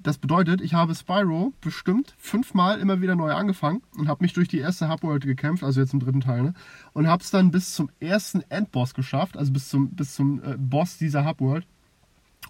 [0.00, 4.48] Das bedeutet, ich habe Spyro bestimmt fünfmal immer wieder neu angefangen und habe mich durch
[4.48, 6.54] die erste Hubworld gekämpft, also jetzt im dritten Teil, ne?
[6.92, 10.56] und habe es dann bis zum ersten Endboss geschafft, also bis zum, bis zum äh,
[10.58, 11.66] Boss dieser Hubworld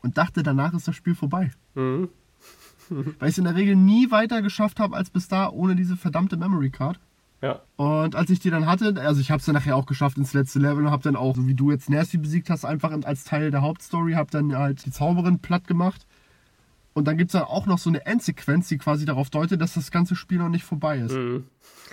[0.04, 1.50] und dachte, danach ist das Spiel vorbei.
[1.74, 2.08] Mhm.
[2.90, 5.96] Weil ich es in der Regel nie weiter geschafft habe als bis da ohne diese
[5.96, 7.00] verdammte Memory Card.
[7.40, 7.60] Ja.
[7.76, 10.32] Und als ich die dann hatte, also ich habe es dann nachher auch geschafft ins
[10.32, 13.24] letzte Level und habe dann auch, so wie du jetzt Nasty besiegt hast, einfach als
[13.24, 16.06] Teil der Hauptstory, habe dann halt die Zauberin platt gemacht.
[16.94, 19.74] Und dann gibt es dann auch noch so eine Endsequenz, die quasi darauf deutet, dass
[19.74, 21.14] das ganze Spiel noch nicht vorbei ist.
[21.14, 21.44] Mhm.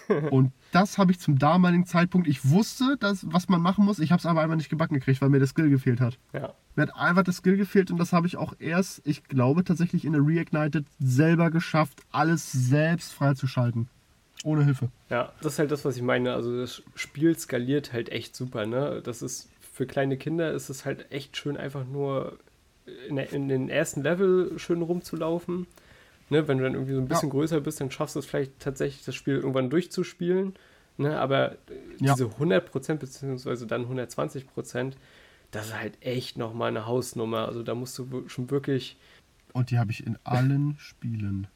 [0.32, 4.12] und das habe ich zum damaligen Zeitpunkt, ich wusste, dass, was man machen muss, ich
[4.12, 6.18] habe es aber einfach nicht gebacken gekriegt, weil mir der Skill gefehlt hat.
[6.34, 6.54] Ja.
[6.76, 10.06] Mir hat einfach das Skill gefehlt und das habe ich auch erst, ich glaube tatsächlich
[10.06, 13.90] in der Reignited selber geschafft, alles selbst freizuschalten.
[14.44, 14.90] Ohne Hilfe.
[15.10, 16.34] Ja, das ist halt das, was ich meine.
[16.34, 19.02] Also das Spiel skaliert halt echt super, ne?
[19.04, 22.38] Das ist für kleine Kinder ist es halt echt schön, einfach nur
[23.08, 25.68] in, der, in den ersten Level schön rumzulaufen.
[26.30, 26.48] Ne?
[26.48, 27.34] Wenn du dann irgendwie so ein bisschen Ja.
[27.34, 30.54] größer bist, dann schaffst du es vielleicht tatsächlich, das Spiel irgendwann durchzuspielen.
[30.98, 31.20] Ne?
[31.20, 31.58] Aber
[32.00, 32.14] Ja.
[32.14, 34.94] diese 100% beziehungsweise dann 120%,
[35.52, 37.48] das ist halt echt nochmal eine Hausnummer.
[37.48, 38.98] Also da musst du schon wirklich
[39.54, 41.48] Und die habe ich in allen Spielen.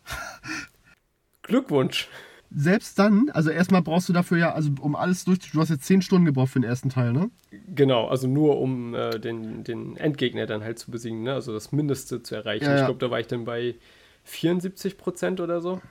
[1.43, 2.09] Glückwunsch.
[2.51, 5.85] Selbst dann, also erstmal brauchst du dafür ja, also um alles durch, du hast jetzt
[5.85, 7.29] 10 Stunden gebraucht für den ersten Teil, ne?
[7.73, 11.33] Genau, also nur um äh, den, den Endgegner dann halt zu besiegen, ne?
[11.33, 12.65] also das Mindeste zu erreichen.
[12.65, 13.75] Ja, Ich glaube, da war ich dann bei
[14.23, 15.81] 74 Prozent oder so.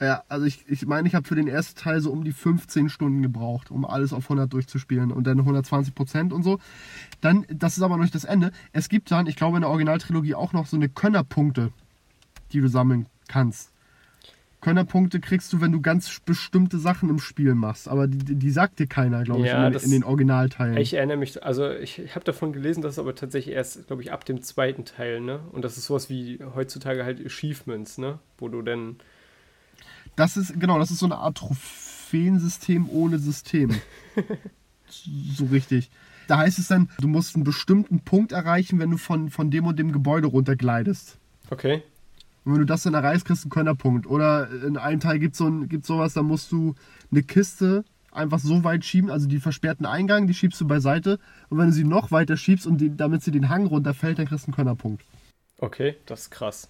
[0.00, 2.88] Ja, also ich, ich meine, ich habe für den ersten Teil so um die 15
[2.88, 6.58] Stunden gebraucht, um alles auf 100 durchzuspielen und dann 120 Prozent und so.
[7.20, 8.50] Dann, das ist aber noch nicht das Ende.
[8.72, 11.70] Es gibt dann, ich glaube in der Originaltrilogie auch noch so eine Könnerpunkte,
[12.52, 13.71] die du sammeln kannst.
[14.62, 18.78] Könnerpunkte kriegst du, wenn du ganz bestimmte Sachen im Spiel machst, aber die, die sagt
[18.78, 20.78] dir keiner, glaube ich, Ja, in, das- den, in den Originalteilen.
[20.78, 24.00] Ich erinnere mich, also ich, ich habe davon gelesen, dass es aber tatsächlich erst, glaube
[24.02, 25.40] ich, ab dem zweiten Teil, ne?
[25.52, 28.20] Und das ist sowas wie heutzutage halt Achievements, ne?
[28.38, 28.96] Wo du dann,
[30.16, 33.74] Das ist, genau, das ist so eine Art Trophäensystem ohne System.
[34.88, 35.90] so richtig.
[36.28, 39.66] Da heißt es dann, du musst einen bestimmten Punkt erreichen, wenn du von, von dem
[39.66, 41.18] und dem Gebäude runtergleitest.
[41.50, 41.82] okay,
[42.44, 44.06] Und wenn du das dann erreichst, kriegst du einen Könnerpunkt.
[44.06, 46.74] Oder in einem Teil gibt es so ein, gibt's sowas, da musst du
[47.10, 51.18] eine Kiste einfach so weit schieben, also die versperrten Eingang, die schiebst du beiseite.
[51.48, 54.26] Und wenn du sie noch weiter schiebst und die, damit sie den Hang runterfällt, dann
[54.26, 55.04] kriegst du einen Könnerpunkt.
[55.58, 56.68] okay, das ist krass.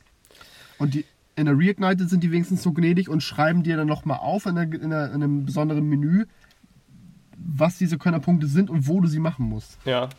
[0.78, 1.05] Und die
[1.35, 4.55] in der Reignited sind die wenigstens so gnädig und schreiben dir dann nochmal auf in,
[4.55, 6.27] der, in, der, in einem besonderen Menü,
[7.36, 9.78] was diese Könnerpunkte sind und wo du sie machen musst.
[9.85, 10.11] Ja,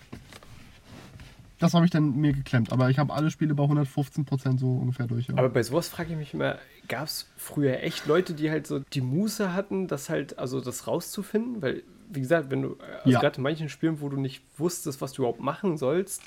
[1.64, 2.72] Das habe ich dann mir geklemmt.
[2.73, 5.27] Aber ich habe alle Spiele bei 115% so ungefähr durch.
[5.27, 5.35] Ja.
[5.38, 6.57] aber bei sowas frage ich mich immer,
[6.88, 10.88] gab es früher echt Leute, die halt so die Muße hatten, das halt, also das
[10.88, 11.61] rauszufinden?
[11.61, 13.19] Weil, wie gesagt, wenn du, also Ja.
[13.22, 16.22] gerade in manchen Spielen, wo du nicht wusstest, was du überhaupt machen sollst,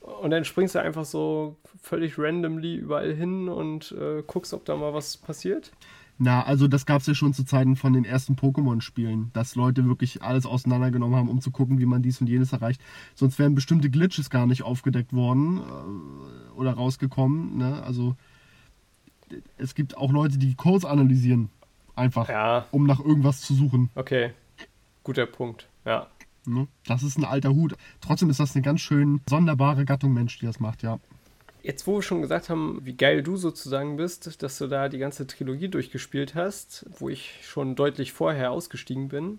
[0.00, 4.76] und dann springst du einfach so völlig randomly überall hin und äh, guckst, ob da
[4.76, 5.70] mal was passiert.
[6.16, 9.84] Na, also das gab es ja schon zu Zeiten von den ersten Pokémon-Spielen, dass Leute
[9.86, 12.80] wirklich alles auseinandergenommen haben, um zu gucken, wie man dies und jenes erreicht.
[13.16, 17.58] Sonst wären bestimmte Glitches gar nicht aufgedeckt worden äh, oder rausgekommen.
[17.58, 17.82] Ne?
[17.82, 18.14] Also
[19.58, 21.48] es gibt auch Leute, die Codes analysieren,
[21.96, 23.90] einfach, Ja, um nach irgendwas zu suchen.
[23.94, 24.32] okay.
[25.02, 25.68] Guter Punkt.
[25.84, 26.06] Ja.
[26.46, 26.66] Ne?
[26.86, 27.74] Das ist ein alter Hut.
[28.00, 30.98] Trotzdem ist das eine ganz schön sonderbare Gattung Mensch, die das macht, ja.
[31.64, 34.98] Jetzt, wo wir schon gesagt haben, wie geil du sozusagen bist, dass du da die
[34.98, 39.38] ganze Trilogie durchgespielt hast, wo ich schon deutlich vorher ausgestiegen bin,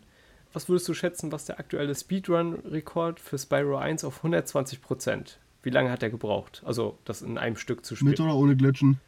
[0.52, 5.38] was würdest du schätzen, was der aktuelle Speedrun-Rekord für Spyro 1 auf 120 Prozent?
[5.62, 6.64] Wie lange hat er gebraucht?
[6.66, 8.10] Also, das in einem Stück zu spielen.
[8.10, 9.00] Mit oder ohne Glitchen?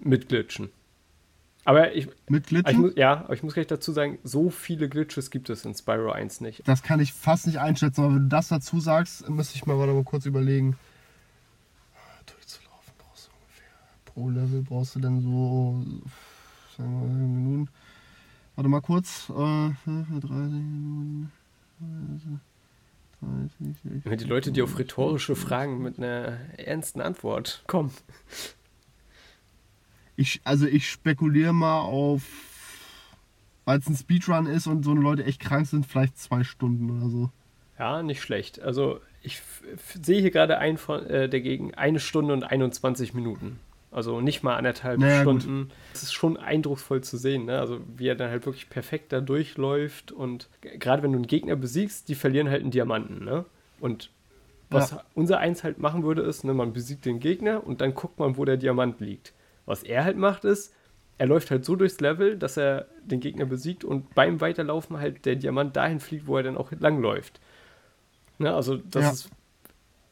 [0.00, 0.68] Mit Glitchen.
[1.64, 2.80] Aber ich, Mit aber ich Glitchen?
[2.80, 6.10] muss, ja, aber ich muss gleich dazu sagen, so viele Glitches gibt es in Spyro
[6.10, 6.68] 1 nicht.
[6.68, 9.76] Das kann ich fast nicht einschätzen, aber wenn du das dazu sagst, müsste ich mal,
[9.76, 10.76] mal kurz überlegen.
[12.26, 14.22] Durchzulaufen brauchst du ungefähr.
[14.22, 15.82] Pro Level brauchst du dann so,
[16.76, 17.70] sagen wir mal, Minuten.
[18.56, 19.30] Warte mal kurz.
[19.30, 21.32] Äh, 30 Minuten.
[23.20, 27.92] 30, Immer die Leute, die auf rhetorische Fragen mit einer ernsten Antwort kommen.
[30.16, 32.22] Ich, also ich spekuliere mal auf,
[33.64, 36.90] weil es ein Speedrun ist und so eine Leute echt krank sind, vielleicht zwei Stunden
[36.90, 37.30] oder so.
[37.78, 38.60] Ja, nicht schlecht.
[38.60, 39.40] Also ich
[40.02, 43.60] sehe hier gerade ein von, äh, dagegen eine Stunde und 21 Minuten.
[43.90, 45.42] Also nicht mal anderthalb Naja, gut.
[45.42, 45.70] Stunden.
[45.94, 47.58] Es ist schon eindrucksvoll zu sehen, ne?
[47.58, 51.56] Also wie er dann halt wirklich perfekt da durchläuft und gerade wenn du einen Gegner
[51.56, 53.44] besiegst, die verlieren halt einen Diamanten, ne?
[53.80, 54.10] Und
[54.70, 55.02] was Ja.
[55.14, 58.36] unser Eins halt machen würde, ist, ne, man besiegt den Gegner und dann guckt man,
[58.36, 59.32] wo der Diamant liegt.
[59.64, 60.74] Was er halt macht, ist,
[61.16, 65.24] er läuft halt so durchs Level, dass er den Gegner besiegt und beim Weiterlaufen halt
[65.24, 67.40] der Diamant dahin fliegt, wo er dann auch langläuft.
[68.38, 69.10] Ne, also das Ja.
[69.12, 69.30] ist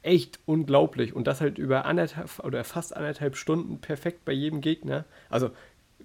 [0.06, 5.04] echt unglaublich und das halt über anderthalb oder fast anderthalb Stunden perfekt bei jedem Gegner.
[5.28, 5.50] Also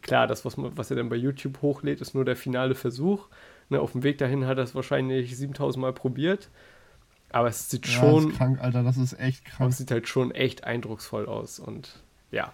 [0.02, 3.28] klar, das, was, man, was er dann bei YouTube hochlädt, ist nur der finale Versuch.
[3.70, 6.50] Ne, auf dem Weg dahin hat er es wahrscheinlich 7000 Mal probiert.
[7.32, 8.84] Aber es sieht Ja, das schon, ist krank, Alter.
[8.84, 9.72] Das ist echt aber krank.
[9.72, 12.02] es sieht halt schon echt eindrucksvoll aus und
[12.32, 12.52] ja.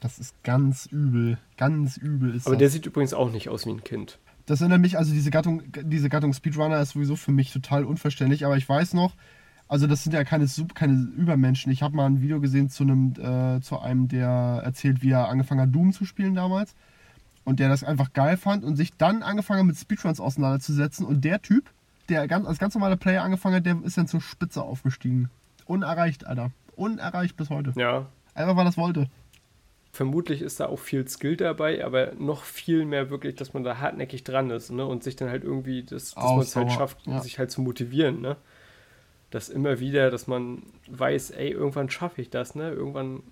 [0.00, 1.36] Das ist ganz übel.
[1.58, 2.60] Ganz übel ist Aber das.
[2.60, 4.18] der sieht übrigens auch nicht aus wie ein Kind.
[4.46, 8.44] Das erinnert mich, also diese Gattung, diese Gattung Speedrunner ist sowieso für mich total unverständlich,
[8.46, 9.14] aber ich weiß noch,
[9.70, 11.70] also das sind ja keine, keine Übermenschen.
[11.70, 15.28] Ich habe mal ein Video gesehen zu einem, äh, zu einem, der erzählt, wie er
[15.28, 16.74] angefangen hat, Doom zu spielen damals.
[17.44, 21.06] Und der das einfach geil fand und sich dann angefangen hat, mit Speedruns auseinanderzusetzen.
[21.06, 21.70] Und der Typ,
[22.08, 25.30] der ganz, als ganz normaler Player angefangen hat, der ist dann zur Spitze aufgestiegen.
[25.66, 26.50] Unerreicht, Alter.
[26.74, 27.72] Unerreicht bis heute.
[27.76, 28.06] Ja.
[28.34, 29.08] Einfach weil er das wollte.
[29.92, 33.78] Vermutlich ist da auch viel Skill dabei, aber noch viel mehr wirklich, dass man da
[33.78, 34.84] hartnäckig dran ist, ne?
[34.84, 37.20] Und sich dann halt irgendwie, das, dass man es halt schafft, ja.
[37.20, 38.36] sich halt zu motivieren, ne?
[39.30, 42.70] Das immer wieder, dass man weiß, ey, irgendwann schaffe ich das, ne?
[42.70, 43.22] Irgendwann,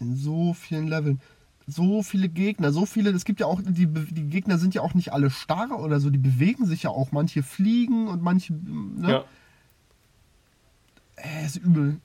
[0.00, 1.20] In so vielen Leveln.
[1.66, 4.94] So viele Gegner, so viele, es gibt ja auch, die, die Gegner sind ja auch
[4.94, 7.12] nicht alle starr oder so, die bewegen sich ja auch.
[7.12, 9.10] Manche fliegen und manche, ne?
[9.10, 9.24] ja.
[11.16, 12.00] Äh, ist übel.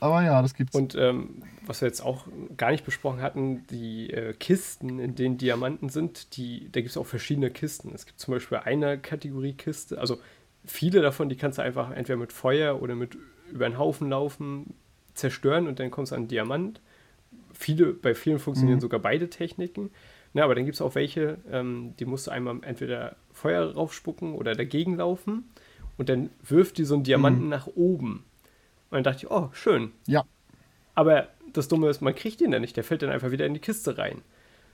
[0.00, 0.74] Aber ja, das gibt's.
[0.74, 2.26] Und ähm, was wir jetzt auch
[2.56, 6.96] gar nicht besprochen hatten, die äh, Kisten, in denen Diamanten sind, die, da gibt es
[6.96, 7.92] auch verschiedene Kisten.
[7.94, 10.18] Es gibt zum Beispiel eine Kategorie Kiste, also
[10.64, 13.16] viele davon, die kannst du einfach entweder mit Feuer oder mit
[13.50, 14.74] über einen Haufen laufen,
[15.14, 16.80] zerstören und dann kommst du an Diamant.
[17.52, 19.90] Viele, bei vielen funktionieren sogar beide Techniken.
[20.32, 24.34] Na, aber dann gibt es auch welche, ähm, die musst du einmal entweder Feuer raufspucken
[24.34, 25.44] oder dagegen laufen
[25.98, 28.24] und dann wirft die so einen Diamanten nach oben.
[28.90, 30.24] Und dann dachte ich, oh, schön, ja,
[30.94, 32.76] aber das Dumme ist, man kriegt ihn dann nicht.
[32.76, 34.22] Der fällt dann einfach wieder in die Kiste rein.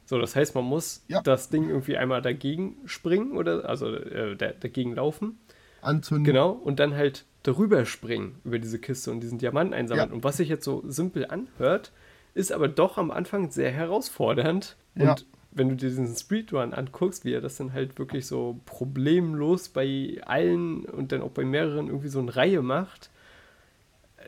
[0.05, 1.21] So, das heißt, man muss Ja.
[1.23, 5.39] das Ding irgendwie einmal dagegen springen oder also äh, da, dagegen laufen.
[5.81, 6.25] Anzünden.
[6.25, 6.51] Genau.
[6.51, 10.09] Und dann halt darüber springen über diese Kiste und diesen Diamanten einsammeln.
[10.09, 10.15] Ja.
[10.15, 11.93] Und was sich jetzt so simpel anhört,
[12.35, 14.77] ist aber doch am Anfang sehr herausfordernd.
[14.95, 15.11] Ja.
[15.13, 19.69] Und wenn du dir diesen Speedrun anguckst, wie er das dann halt wirklich so problemlos
[19.71, 23.11] bei allen und dann auch bei mehreren irgendwie so eine Reihe macht,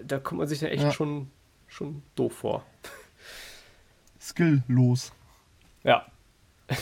[0.04, 0.92] da kommt man sich dann echt Ja.
[0.92, 1.30] schon,
[1.68, 2.64] schon doof vor.
[4.20, 5.12] Skilllos.
[5.84, 6.06] Ja.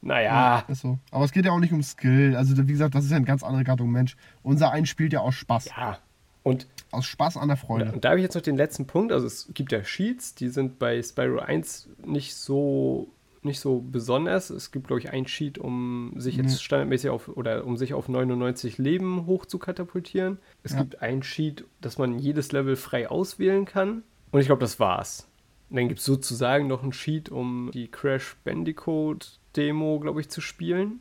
[0.00, 0.64] naja.
[0.68, 0.98] Ist so.
[1.10, 2.34] Aber es geht ja auch nicht um Skill.
[2.36, 4.16] Also, wie gesagt, das ist ja eine ganz andere Gattung Mensch.
[4.42, 5.66] Unser ein spielt ja aus Spaß.
[5.76, 5.98] Ja.
[6.44, 7.92] Und, Aus Spaß an der Freude.
[7.92, 9.12] und da habe ich jetzt noch den letzten Punkt.
[9.12, 13.08] Also es gibt ja Sheets, die sind bei Spyro 1 nicht so
[13.42, 14.50] nicht so besonders.
[14.50, 16.56] Es gibt, glaube ich, ein Sheet, um sich jetzt Nee.
[16.58, 20.38] standardmäßig auf oder um sich auf 99 Leben hoch zu katapultieren.
[20.64, 20.80] Es Ja.
[20.80, 24.02] gibt ein Sheet, dass man jedes Level frei auswählen kann.
[24.32, 25.28] Und ich glaube, das war's.
[25.70, 30.28] Und dann gibt es sozusagen noch ein Sheet, um die Crash Bandicoot Demo, glaube ich,
[30.28, 31.00] zu spielen.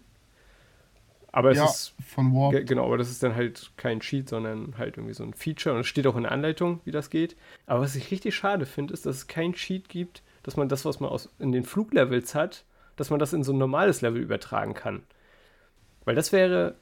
[1.31, 2.51] Aber es ja, ist von Warp.
[2.51, 5.75] Ge- Genau, aber das ist dann halt kein Cheat, sondern halt irgendwie so ein Feature
[5.75, 7.35] und es steht auch in der Anleitung, wie das geht.
[7.67, 10.85] Aber was ich richtig schade finde, ist, dass es kein Cheat gibt, dass man das,
[10.85, 12.63] was man aus, in den Fluglevels hat,
[12.95, 15.03] dass man das in so ein normales Level übertragen kann.
[16.05, 16.75] Weil das wäre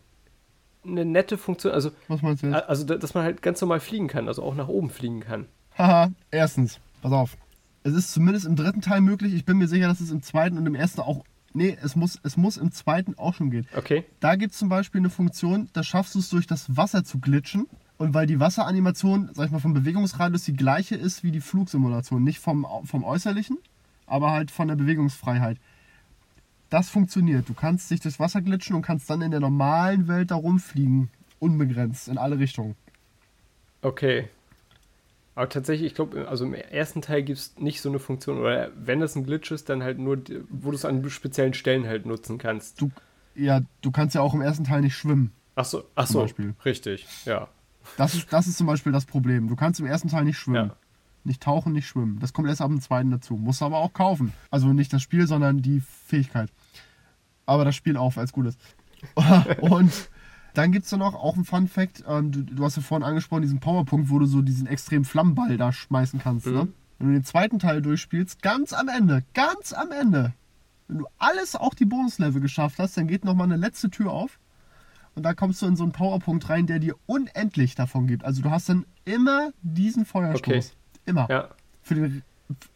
[0.85, 2.69] eine nette Funktion, also, Was meinst du jetzt?
[2.69, 5.47] also da- dass man halt ganz normal fliegen kann, also auch nach oben fliegen kann.
[5.77, 7.35] Haha, erstens, pass auf.
[7.83, 9.33] Es ist zumindest im dritten Teil möglich.
[9.33, 11.25] Ich bin mir sicher, dass es im zweiten und im ersten auch.
[11.55, 13.65] Nee, es muss, es muss im zweiten auch schon gehen.
[13.75, 17.03] Okay, Da gibt es zum Beispiel eine Funktion, da schaffst du es durch das Wasser
[17.03, 17.67] zu glitschen.
[17.97, 22.21] Und weil die Wasseranimation, sag ich mal, vom Bewegungsradius die gleiche ist wie die Flugsimulation.
[22.23, 23.57] Nicht vom, vom Äußerlichen,
[24.05, 25.57] aber halt von der Bewegungsfreiheit.
[26.69, 27.47] Das funktioniert.
[27.47, 31.09] Du kannst dich durchs Wasser glitschen und kannst dann in der normalen Welt da rumfliegen.
[31.39, 32.75] Unbegrenzt, in alle Richtungen.
[33.81, 34.27] okay.
[35.35, 38.71] Aber tatsächlich, ich glaube, also im ersten Teil gibt es nicht so eine Funktion, oder
[38.77, 40.17] wenn das ein Glitch ist, dann halt nur,
[40.49, 42.79] wo du es an speziellen Stellen halt nutzen kannst.
[42.81, 42.89] Du,
[43.35, 45.31] ja, du kannst ja auch im ersten Teil nicht schwimmen.
[45.55, 46.55] Ach so, ach Zum so, Beispiel.
[46.63, 47.49] richtig, ja.
[47.97, 49.47] Das ist, das ist zum Beispiel das Problem.
[49.49, 50.69] Du kannst im ersten Teil nicht schwimmen.
[50.69, 50.75] Ja.
[51.23, 52.19] Nicht tauchen, nicht schwimmen.
[52.19, 53.35] Das kommt erst ab dem zweiten dazu.
[53.35, 54.31] Musst du aber auch kaufen.
[54.51, 56.49] Also nicht das Spiel, sondern die Fähigkeit.
[57.45, 58.57] Aber das Spiel auch, als gutes.
[59.59, 60.09] Und
[60.57, 62.03] dann gibt es da noch auch ein Fun Fact.
[62.07, 65.57] Ähm, du, du hast ja vorhin angesprochen, diesen Powerpunkt, wo du so diesen extremen Flammenball
[65.57, 66.47] da schmeißen kannst.
[66.47, 66.67] Ne?
[66.99, 70.33] Wenn du den zweiten Teil durchspielst, ganz am Ende, ganz am Ende,
[70.87, 74.39] wenn du alles, auch die Bonuslevel geschafft hast, dann geht nochmal eine letzte Tür auf.
[75.15, 78.25] Und da kommst du in so einen Powerpunkt rein, der dir unendlich davon gibt.
[78.25, 80.43] Also du hast dann immer diesen Feuerstoß.
[80.43, 80.63] Okay.
[81.05, 81.27] Immer.
[81.29, 81.49] Ja,
[81.81, 82.23] Für den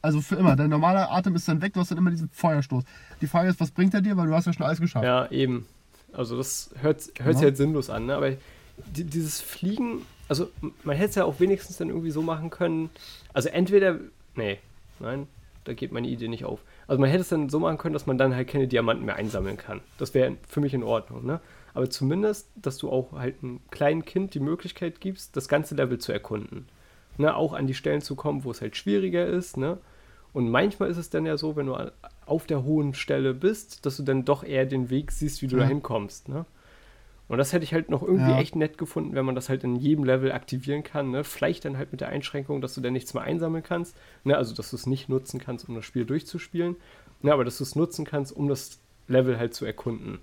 [0.01, 0.55] also für immer.
[0.55, 2.83] Dein normaler Atem ist dann weg, du hast dann immer diesen Feuerstoß.
[3.21, 5.05] Die Frage ist, was bringt er dir, weil du hast ja schon alles geschafft.
[5.05, 5.67] Ja, eben.
[6.13, 7.47] Also das hört, hört sich Ja.
[7.47, 8.15] halt sinnlos an, ne?
[8.15, 8.31] aber
[8.95, 10.49] die, dieses Fliegen, also
[10.83, 12.89] man hätte es ja auch wenigstens dann irgendwie so machen können,
[13.33, 13.99] also entweder,
[14.35, 14.57] nee,
[14.99, 15.27] nein,
[15.65, 16.59] da geht meine Idee nicht auf.
[16.87, 19.15] Also man hätte es dann so machen können, dass man dann halt keine Diamanten mehr
[19.17, 19.81] einsammeln kann.
[19.99, 21.39] Das wäre für mich in Ordnung, ne?
[21.75, 25.99] Aber zumindest, dass du auch halt einem kleinen Kind die Möglichkeit gibst, das ganze Level
[25.99, 26.67] zu erkunden.
[27.17, 27.35] Ne?
[27.35, 29.77] Auch an die Stellen zu kommen, wo es halt schwieriger ist, ne?
[30.33, 31.75] Und manchmal ist es dann ja so, wenn du
[32.25, 35.57] auf der hohen Stelle bist, dass du dann doch eher den Weg siehst, wie du
[35.57, 35.63] Ja.
[35.63, 36.29] da hinkommst.
[36.29, 36.45] Ne?
[37.27, 38.39] Und das hätte ich halt noch irgendwie Ja.
[38.39, 41.11] echt nett gefunden, wenn man das halt in jedem Level aktivieren kann.
[41.11, 41.23] Ne?
[41.23, 43.95] Vielleicht dann halt mit der Einschränkung, dass du dann nichts mehr einsammeln kannst.
[44.23, 44.35] Ne?
[44.37, 46.75] Also, dass du es nicht nutzen kannst, um das Spiel durchzuspielen.
[47.21, 47.33] Ne?
[47.33, 50.19] Aber dass du es nutzen kannst, um das Level halt zu erkunden.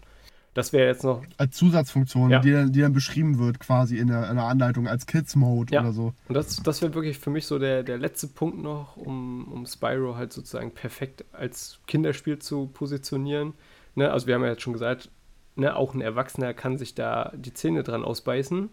[0.57, 2.39] Das wäre jetzt noch Als Zusatzfunktion, Ja.
[2.41, 5.83] die, dann- die dann beschrieben wird quasi in der, in der Anleitung als Kids-Mode Ja.
[5.83, 6.15] oder so.
[6.29, 9.67] Und das, das wäre wirklich für mich so der, der letzte Punkt noch, um, um
[9.67, 13.53] Spyro halt sozusagen perfekt als Kinderspiel zu positionieren.
[13.95, 14.11] Ne?
[14.11, 15.11] Also wir haben ja jetzt schon gesagt,
[15.57, 18.71] ne, auch ein Erwachsener kann sich da die Zähne dran ausbeißen.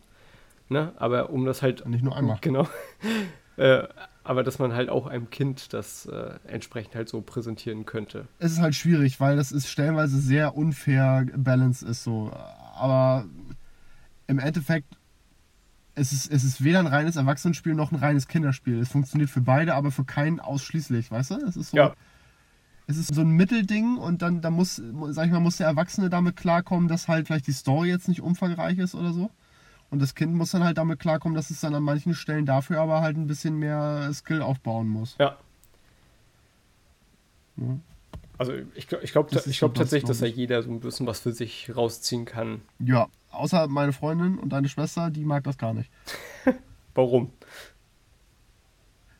[0.69, 0.93] Ne?
[0.95, 1.85] Aber um das halt.
[1.85, 2.37] Nicht nur einmal.
[2.39, 2.65] Genau.
[3.57, 3.83] äh,
[4.23, 8.27] aber dass man halt auch einem Kind das äh, entsprechend halt so präsentieren könnte.
[8.39, 12.31] Es ist halt schwierig, weil das ist stellenweise sehr unfair balanced ist so.
[12.75, 13.25] Aber
[14.27, 14.87] im Endeffekt
[15.95, 18.79] es ist es ist weder ein reines Erwachsenenspiel noch ein reines Kinderspiel.
[18.79, 21.35] Es funktioniert für beide, aber für keinen ausschließlich, weißt du?
[21.45, 21.93] Es ist so, Ja.
[22.87, 26.09] es ist so ein Mittelding und dann da muss, sag ich mal, muss der Erwachsene
[26.09, 29.29] damit klarkommen, dass halt vielleicht die Story jetzt nicht umfangreich ist oder so.
[29.93, 32.81] Und das Kind muss dann halt damit klarkommen, dass es dann an manchen Stellen dafür
[32.81, 35.15] aber halt ein bisschen mehr Skill aufbauen muss.
[35.19, 35.37] Ja.
[37.57, 37.77] Ja.
[38.39, 40.79] Also ich glaube ich glaub, Das ist ich glaub tatsächlich, dass da jeder so ein
[40.79, 42.63] bisschen was für sich rausziehen kann.
[42.79, 45.91] Ja, außer meine Freundin und deine Schwester, die mag das gar nicht.
[46.95, 47.31] Warum?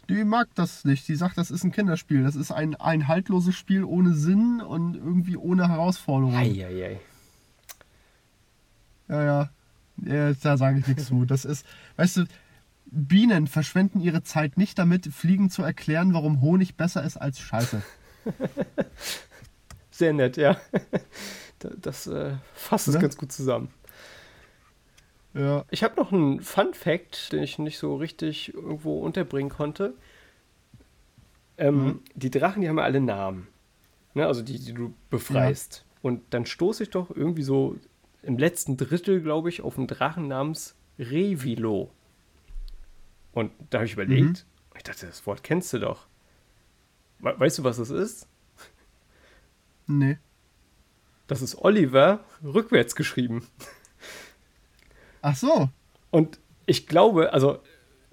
[0.09, 1.07] Die mag das nicht.
[1.07, 2.23] Die sagt, das ist ein Kinderspiel.
[2.23, 6.35] Das ist ein, ein haltloses Spiel ohne Sinn und irgendwie ohne Herausforderung.
[6.35, 6.99] Eieiei.
[9.07, 9.49] Ja, ja.
[10.05, 11.25] Ja da sage ich nichts zu.
[11.25, 11.65] Das ist,
[11.97, 12.25] weißt du,
[12.85, 17.81] Bienen verschwenden ihre Zeit nicht damit, Fliegen zu erklären, warum Honig besser ist als Scheiße.
[19.91, 20.57] Sehr nett, ja.
[21.59, 23.01] Da- Das äh, fasst es Ne?
[23.01, 23.69] ganz gut zusammen.
[25.33, 25.65] Ja.
[25.71, 29.93] Ich habe noch einen Fun Fact, den ich nicht so richtig irgendwo unterbringen konnte.
[31.57, 31.99] Ähm, Mhm.
[32.15, 33.47] Die Drachen, die haben ja alle Namen.
[34.13, 34.25] Ne?
[34.27, 35.85] Also die, die du befreist.
[36.01, 37.77] Und dann stoße ich doch irgendwie so
[38.23, 41.91] im letzten Drittel, glaube ich, auf einen Drachen namens Revilo.
[43.33, 44.75] Und da habe ich überlegt, Mhm.
[44.77, 46.07] ich dachte, das Wort kennst du doch.
[47.19, 48.27] We weißt du, was das ist?
[49.87, 50.17] Nee.
[51.27, 53.47] Das ist Oliver rückwärts geschrieben.
[55.21, 55.69] Ach so.
[56.11, 57.59] Und ich glaube, also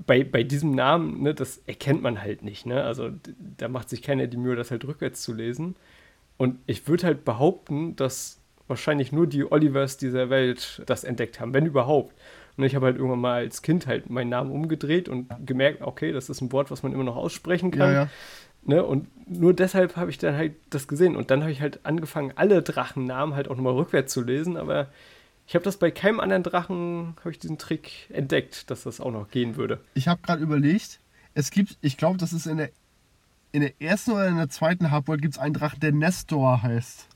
[0.07, 2.67] bei, bei diesem Namen, ne, das erkennt man halt nicht.
[2.67, 2.83] Ne?
[2.83, 3.11] Also
[3.59, 5.77] da macht sich keiner die Mühe, das halt rückwärts zu lesen.
[6.39, 8.40] Und ich würde halt behaupten, dass
[8.71, 12.15] wahrscheinlich nur die Olivers dieser Welt das entdeckt haben, wenn überhaupt.
[12.57, 16.13] Und ich habe halt irgendwann mal als Kind halt meinen Namen umgedreht und gemerkt, okay,
[16.13, 17.93] das ist ein Wort, was man immer noch aussprechen kann.
[17.93, 18.09] Ja, ja.
[18.63, 18.85] Ne?
[18.85, 21.17] Und nur deshalb habe ich dann halt das gesehen.
[21.17, 24.57] Und dann habe ich halt angefangen, alle Drachennamen halt auch nochmal rückwärts zu lesen.
[24.57, 24.89] Aber
[25.47, 29.11] ich habe das bei keinem anderen Drachen, habe ich diesen Trick entdeckt, dass das auch
[29.11, 29.81] noch gehen würde.
[29.95, 31.01] Ich habe gerade überlegt,
[31.35, 32.71] es gibt, ich glaube, das ist in der,
[33.53, 37.09] in der ersten oder in der zweiten Hardworld gibt es einen Drachen, der Nestor heißt.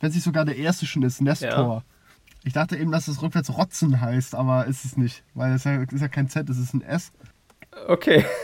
[0.00, 1.48] Wenn es nicht sogar der erste schon ist, Nestor.
[1.48, 1.82] Ja.
[2.44, 5.24] Ich dachte eben, dass es rückwärts Rotzen heißt, aber ist es nicht.
[5.34, 7.12] Weil es ja, ist ja kein Z, es ist ein S.
[7.86, 8.24] Okay.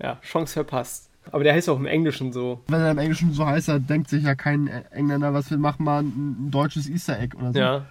[0.00, 1.08] Ja, Chance verpasst.
[1.32, 2.62] Aber der heißt auch im Englischen so.
[2.68, 5.84] Wenn er im Englischen so heißt, dann denkt sich ja kein Engländer, was wir machen
[5.84, 7.58] mal ein, ein deutsches Easter Egg oder so.
[7.58, 7.86] Ja.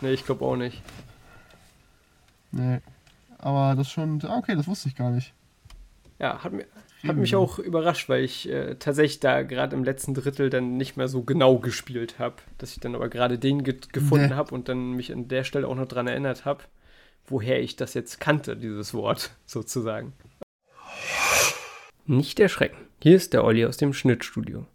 [0.00, 0.82] Nee, ich glaube auch nicht.
[2.50, 2.80] Nee.
[3.38, 5.32] Aber das schon, ah, okay, das wusste ich gar nicht.
[6.18, 6.66] Ja, hat, mir,
[7.06, 10.96] hat mich auch überrascht, weil ich äh, tatsächlich da gerade im letzten Drittel dann nicht
[10.96, 12.36] mehr so genau gespielt habe.
[12.58, 14.34] Dass ich dann aber gerade den ge gefunden Nee.
[14.34, 16.64] habe und dann mich an der Stelle auch noch dran erinnert habe,
[17.26, 20.12] woher ich das jetzt kannte, dieses Wort sozusagen.
[22.06, 22.76] Nicht erschrecken.
[23.02, 24.66] Hier ist der Olli aus dem Schnittstudio.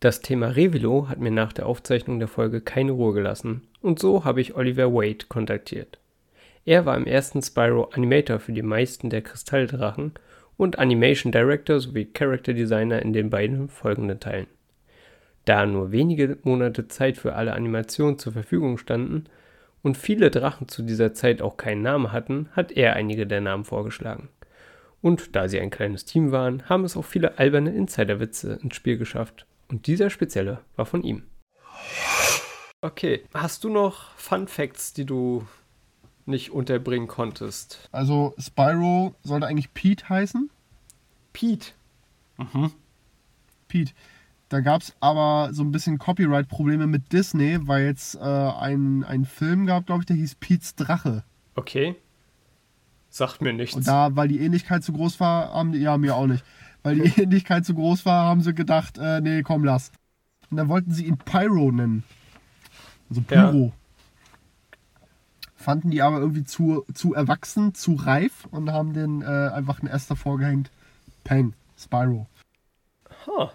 [0.00, 4.24] Das Thema Revilo hat mir nach der Aufzeichnung der Folge keine Ruhe gelassen und so
[4.24, 5.98] habe ich Oliver Wade kontaktiert.
[6.66, 10.12] Er war im ersten Spyro Animator für die meisten der Kristalldrachen
[10.56, 14.46] und Animation Director sowie Character Designer in den beiden folgenden Teilen.
[15.44, 19.24] Da nur wenige Monate Zeit für alle Animationen zur Verfügung standen
[19.82, 23.64] und viele Drachen zu dieser Zeit auch keinen Namen hatten, hat er einige der Namen
[23.64, 24.30] vorgeschlagen.
[25.02, 28.96] Und da sie ein kleines Team waren, haben es auch viele alberne Insiderwitze ins Spiel
[28.96, 29.44] geschafft.
[29.68, 31.24] Und dieser spezielle war von ihm.
[32.80, 35.46] Okay, hast du noch Fun Facts, die du
[36.26, 37.88] nicht unterbringen konntest?
[37.92, 40.50] Also Spyro sollte eigentlich Pete heißen.
[41.32, 41.72] Pete.
[43.68, 43.92] Pete.
[44.48, 49.24] Da gab es aber so ein bisschen Copyright-Probleme mit Disney, weil es äh, einen, einen
[49.24, 51.24] Film gab, glaube ich, der hieß Pete's Drache.
[51.54, 51.96] Okay.
[53.10, 53.74] Sagt mir nichts.
[53.74, 56.44] Und da, weil die Ähnlichkeit zu groß war, haben die, ja, mir auch nicht.
[56.82, 59.90] Weil die Ähnlichkeit zu groß war, haben sie gedacht, äh, nee, komm, lass.
[60.50, 62.04] Und dann wollten sie ihn Pyro nennen.
[63.08, 63.52] Also Ja.
[65.64, 69.88] Fanden die aber irgendwie zu, zu erwachsen, zu reif und haben den äh, einfach einen
[69.88, 70.70] S davor gehängt.
[71.24, 72.26] Peng, Spyro.
[73.26, 73.50] Ha.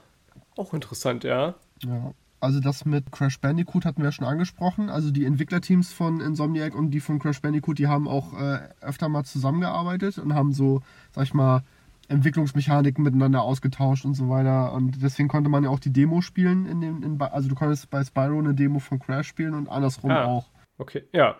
[0.58, 1.54] Auch interessant, ja.
[1.86, 2.14] Ja.
[2.42, 4.90] Also das mit Crash Bandicoot hatten wir schon angesprochen.
[4.90, 9.08] Also die Entwicklerteams von Insomniac und die von Crash Bandicoot, die haben auch äh, öfter
[9.10, 10.82] mal zusammengearbeitet und haben so,
[11.12, 11.64] sag ich mal,
[12.08, 14.74] Entwicklungsmechaniken miteinander ausgetauscht und so weiter.
[14.74, 16.66] Und deswegen konnte man ja auch die Demo spielen.
[16.66, 20.12] In dem, in, also du konntest bei Spyro eine Demo von Crash spielen und andersrum
[20.12, 20.26] Ah.
[20.26, 20.48] auch.
[20.80, 21.04] Okay.
[21.14, 21.36] Ja.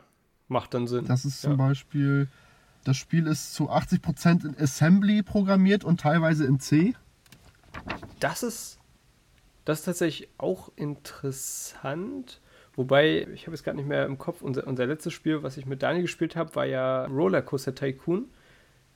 [0.50, 1.06] Macht dann Sinn.
[1.06, 1.58] Das ist zum ja.
[1.58, 2.28] Beispiel,
[2.84, 6.96] das Spiel ist zu 80% in Assembly programmiert und teilweise in C.
[8.20, 8.78] Das ist,
[9.66, 12.42] das ist tatsächlich auch interessant.
[12.76, 15.66] Wobei, ich habe jetzt gerade nicht mehr im Kopf, unser, unser letztes Spiel, was ich
[15.66, 18.26] mit Daniel gespielt habe, war ja Rollercoaster Tycoon.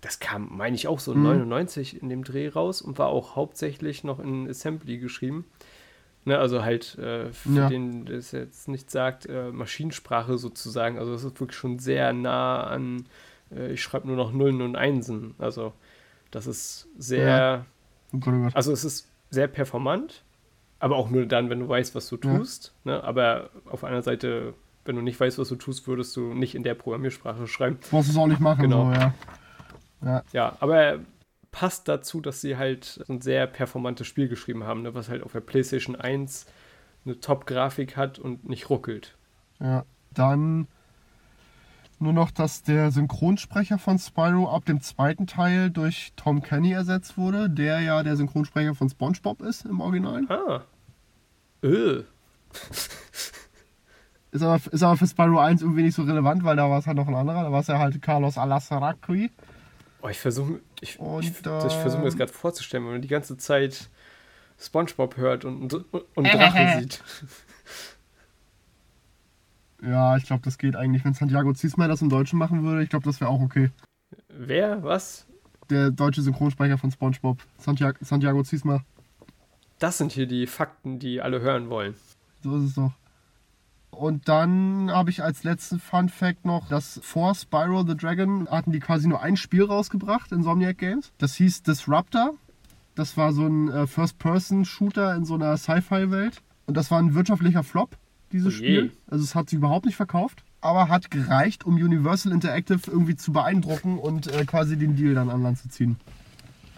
[0.02, 1.24] Das kam, meine ich, auch so Mhm.
[1.24, 5.46] 99 in dem Dreh raus und war auch hauptsächlich noch in Assembly geschrieben.
[6.26, 7.68] Ne, also halt, äh, für Ja.
[7.70, 10.98] den das jetzt nicht sagt, äh, Maschinensprache sozusagen.
[10.98, 13.06] Also das ist wirklich schon sehr nah an,
[13.54, 15.36] äh, ich schreibe nur noch Nullen und Einsen.
[15.38, 15.74] Also
[16.32, 17.66] das ist sehr, Ja.
[18.14, 18.56] Oh Gott, oh Gott.
[18.56, 20.24] also es ist sehr performant,
[20.80, 22.38] aber auch nur dann, wenn du weißt, was du Ja.
[22.38, 22.74] tust.
[22.86, 23.04] Ne?
[23.04, 24.54] Aber auf einer Seite,
[24.86, 27.80] wenn du nicht weißt, was du tust, würdest du nicht in der Programmiersprache schreiben.
[27.92, 28.86] Du es auch nicht machen, Genau.
[28.94, 29.14] so, ja.
[30.06, 31.00] Ja, Ja, aber
[31.54, 34.94] passt dazu, dass sie halt ein sehr performantes Spiel geschrieben haben, ne?
[34.94, 36.48] was halt auf der PlayStation 1
[37.06, 39.16] eine Top-Grafik hat und nicht ruckelt.
[39.60, 40.68] Ja, dann
[42.00, 47.18] nur noch, dass der Synchronsprecher von Spyro ab dem zweiten Teil durch Tom Kenny ersetzt
[47.18, 50.26] wurde, der ja der Synchronsprecher von SpongeBob ist im Original.
[50.30, 50.62] Ah.
[51.64, 52.04] Öh.
[54.32, 56.88] Ist aber, ist aber für Spyro 1 irgendwie nicht so relevant, weil da war es
[56.88, 57.44] halt noch ein anderer.
[57.44, 59.30] Da war es ja halt Carlos Alasaracqui.
[60.04, 63.08] Oh, ich versuche ich, Und, ich, ich versuch mir das gerade vorzustellen, wenn man die
[63.08, 63.90] ganze Zeit
[64.60, 65.86] Spongebob hört und, und,
[66.16, 67.02] und Drachen sieht.
[69.86, 71.04] Ja, ich glaube, das geht eigentlich.
[71.04, 73.70] Wenn Santiago Ziesmer das im Deutschen machen würde, ich glaube, das wäre auch okay.
[74.30, 74.82] Wer?
[74.82, 75.28] Was?
[75.70, 78.86] Der deutsche Synchronsprecher von SpongeBob, Santiago, Santiago Ziesmer.
[79.80, 81.96] Das sind hier die Fakten, die alle hören wollen.
[82.42, 82.94] So ist es doch.
[83.94, 88.72] Und dann habe ich als letzten Fun Fact noch, dass vor Spyro the Dragon hatten
[88.72, 91.12] die quasi nur ein Spiel rausgebracht, Insomniac Games.
[91.20, 92.34] Das hieß Disruptor.
[92.96, 96.42] Das war so ein äh, First-Person-Shooter in so einer Sci-Fi-Welt.
[96.66, 97.98] Und das war ein wirtschaftlicher Flop,
[98.32, 98.78] dieses Oh je.
[98.78, 98.92] Spiel.
[99.10, 100.44] Also es hat sich überhaupt nicht verkauft.
[100.62, 105.30] Aber hat gereicht, um Universal Interactive irgendwie zu beeindrucken und äh, quasi den Deal dann
[105.30, 105.98] an Land zu ziehen.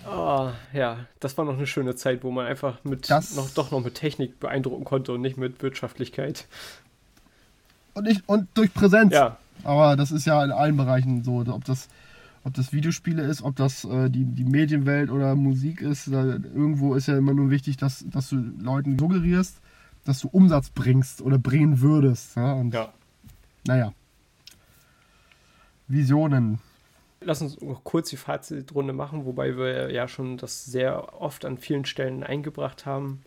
[0.07, 3.71] Ah, ja, das war noch eine schöne Zeit, wo man einfach mit Das- noch doch
[3.71, 6.47] noch mit Technik beeindrucken konnte und nicht mit Wirtschaftlichkeit.
[7.95, 9.13] Und, nicht, und durch Präsenz.
[9.13, 11.43] Ja, Aber das ist ja in allen Bereichen so.
[11.47, 11.87] Ob das,
[12.43, 16.95] ob das Videospiele ist, ob das äh, die, die Medienwelt oder Musik ist, da, irgendwo
[16.95, 19.61] ist ja immer nur wichtig, dass, dass du Leuten suggerierst,
[20.03, 22.35] dass du Umsatz bringst oder bringen würdest.
[22.35, 22.53] Ja?
[22.53, 22.93] Und ja.
[23.65, 23.93] naja.
[25.87, 26.59] Visionen.
[27.21, 31.57] Lass uns noch kurz die Fazitrunde machen, wobei wir ja schon das sehr oft an
[31.57, 33.23] vielen Stellen eingebracht haben.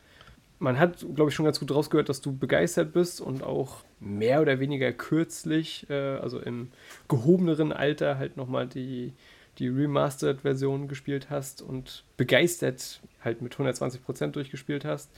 [0.60, 4.40] Man hat, glaube ich, schon ganz gut rausgehört, dass du begeistert bist und auch mehr
[4.42, 6.70] oder weniger kürzlich, äh, also im
[7.08, 9.12] gehobeneren Alter, halt nochmal die,
[9.58, 15.10] die Remastered-Version gespielt hast und begeistert halt mit 120% durchgespielt hast.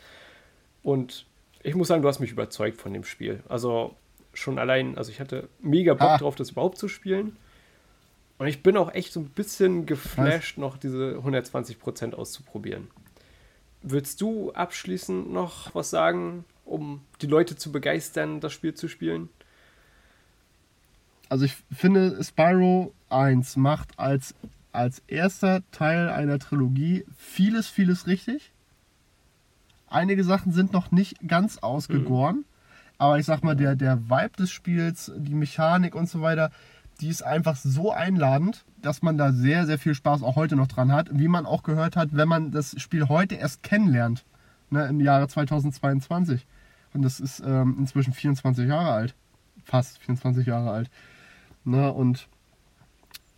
[0.83, 1.27] Und
[1.63, 3.43] ich muss sagen, du hast mich überzeugt von dem Spiel.
[3.49, 3.95] Also
[4.35, 6.19] schon allein, also ich hatte mega Bock Ah.
[6.19, 7.37] drauf, das überhaupt zu spielen.
[8.39, 12.89] Und ich bin auch echt so ein bisschen geflasht, noch diese 120% auszuprobieren.
[13.83, 19.29] Willst du abschließend noch was sagen, um die Leute zu begeistern, das Spiel zu spielen?
[21.29, 24.35] Also ich finde, Spyro 1 macht als,
[24.73, 28.53] als erster Teil einer Trilogie vieles, vieles richtig.
[29.89, 32.45] Einige Sachen sind noch nicht ganz ausgegoren,
[32.99, 36.51] aber ich sag mal, der, der Vibe des Spiels, die Mechanik und so weiter,
[37.01, 40.67] die ist einfach so einladend, dass man da sehr, sehr viel Spaß auch heute noch
[40.67, 41.09] dran hat.
[41.13, 44.25] Wie man auch gehört hat, wenn man das Spiel heute erst kennenlernt,
[44.71, 46.47] ne, im Jahre 2022.
[46.93, 49.15] Und das ist ähm, inzwischen 24 Jahre alt.
[49.65, 50.91] Fast 24 Jahre alt.
[51.65, 52.29] Ne, und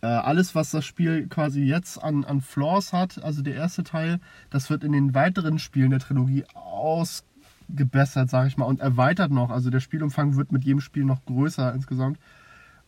[0.01, 4.19] äh, alles, was das Spiel quasi jetzt an, an Flaws hat, also der erste Teil,
[4.49, 9.49] das wird in den weiteren Spielen der Trilogie ausgebessert, sage ich mal, und erweitert noch.
[9.49, 12.17] Also der Spielumfang wird mit jedem Spiel noch größer insgesamt.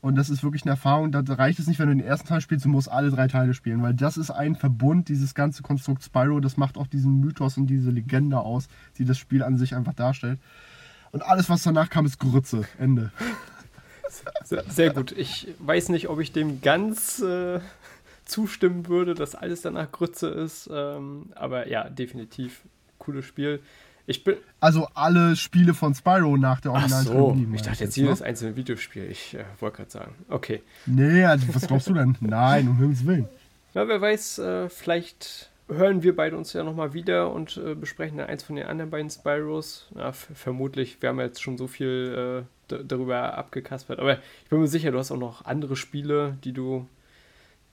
[0.05, 2.39] Und das ist wirklich eine Erfahrung, da reicht es nicht, wenn du den ersten Teil
[2.39, 6.03] spielst, du musst alle drei Teile spielen, weil das ist ein Verbund, dieses ganze Konstrukt
[6.03, 8.67] Spyro, das macht auch diesen Mythos und diese Legende aus,
[8.99, 10.37] die das Spiel an sich einfach darstellt.
[11.11, 12.65] Und alles, was danach kam, ist Grütze.
[12.77, 13.11] Ende.
[14.43, 15.11] Sehr, sehr gut.
[15.11, 17.59] Ich weiß nicht, ob ich dem ganz äh,
[18.25, 20.69] zustimmen würde, dass alles danach Grütze ist.
[20.71, 22.61] Ähm, aber ja, definitiv
[22.99, 23.59] cooles Spiel.
[24.07, 24.37] Ich bin.
[24.59, 28.03] Also alle Spiele von Spyro nach der Ach originalen so, ich dachte jetzt ne?
[28.03, 29.09] jedes einzelne Videospiel.
[29.09, 30.15] Ich äh, wollte gerade sagen.
[30.29, 30.61] Okay.
[30.85, 32.15] Nee, also was glaubst du denn?
[32.21, 33.27] Nein, um Himmels Willen.
[33.73, 38.17] Na, wer weiß, äh, vielleicht hören wir beide uns ja nochmal wieder und äh, besprechen
[38.19, 39.87] dann eins von den anderen beiden Spyros.
[39.95, 41.01] F- vermutlich.
[41.01, 43.99] Wir haben jetzt schon so viel äh, darüber abgekaspert.
[43.99, 44.13] Aber
[44.43, 46.87] ich bin mir sicher, du hast auch noch andere Spiele, die du,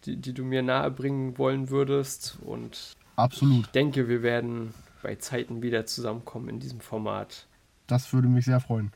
[0.07, 2.39] die, die du mir nahebringen wollen würdest.
[2.41, 3.67] Und Absolut.
[3.67, 4.73] ich denke, wir werden
[5.03, 7.47] bei Zeiten wieder zusammenkommen in diesem Format.
[7.87, 8.93] Das würde mich sehr freuen.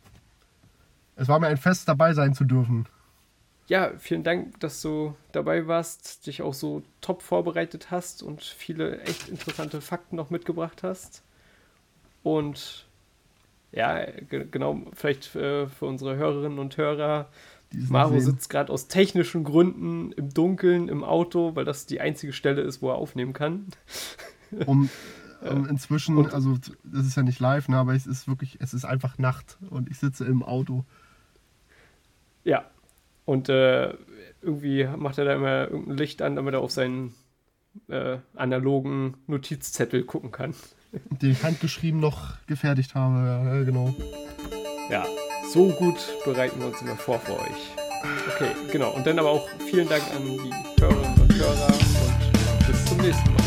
[1.16, 2.86] Es war mir ein Fest, dabei sein zu dürfen.
[3.68, 9.00] Ja, vielen Dank, dass du dabei warst, dich auch so top vorbereitet hast und viele
[9.02, 11.22] echt interessante Fakten noch mitgebracht hast.
[12.22, 12.86] Und
[13.72, 17.28] ja, ge genau, vielleicht äh, für unsere Hörerinnen und Hörer,
[17.72, 18.20] Die es Maro sehen.
[18.20, 22.82] sitzt gerade aus technischen Gründen im Dunkeln im Auto, weil das die einzige Stelle ist,
[22.82, 23.66] wo er aufnehmen kann.
[24.66, 24.88] um,
[25.42, 28.74] um inzwischen, und- also das ist ja nicht live, ne, aber es ist wirklich, es
[28.74, 30.84] ist einfach Nacht und ich sitze im Auto.
[32.44, 32.64] Ja,
[33.24, 33.94] und äh,
[34.42, 37.14] irgendwie macht er da immer irgendein Licht an, damit er auf seinen
[37.88, 40.54] äh, analogen Notizzettel gucken kann.
[41.20, 43.94] Den ich handgeschrieben noch gefertigt habe, ja, genau.
[44.90, 45.04] Ja,
[45.52, 47.74] so gut bereiten wir uns immer vor für euch.
[48.34, 48.90] Okay, genau.
[48.94, 53.32] Und dann aber auch vielen Dank an die Hörerinnen und Hörer und bis zum nächsten
[53.34, 53.45] Mal.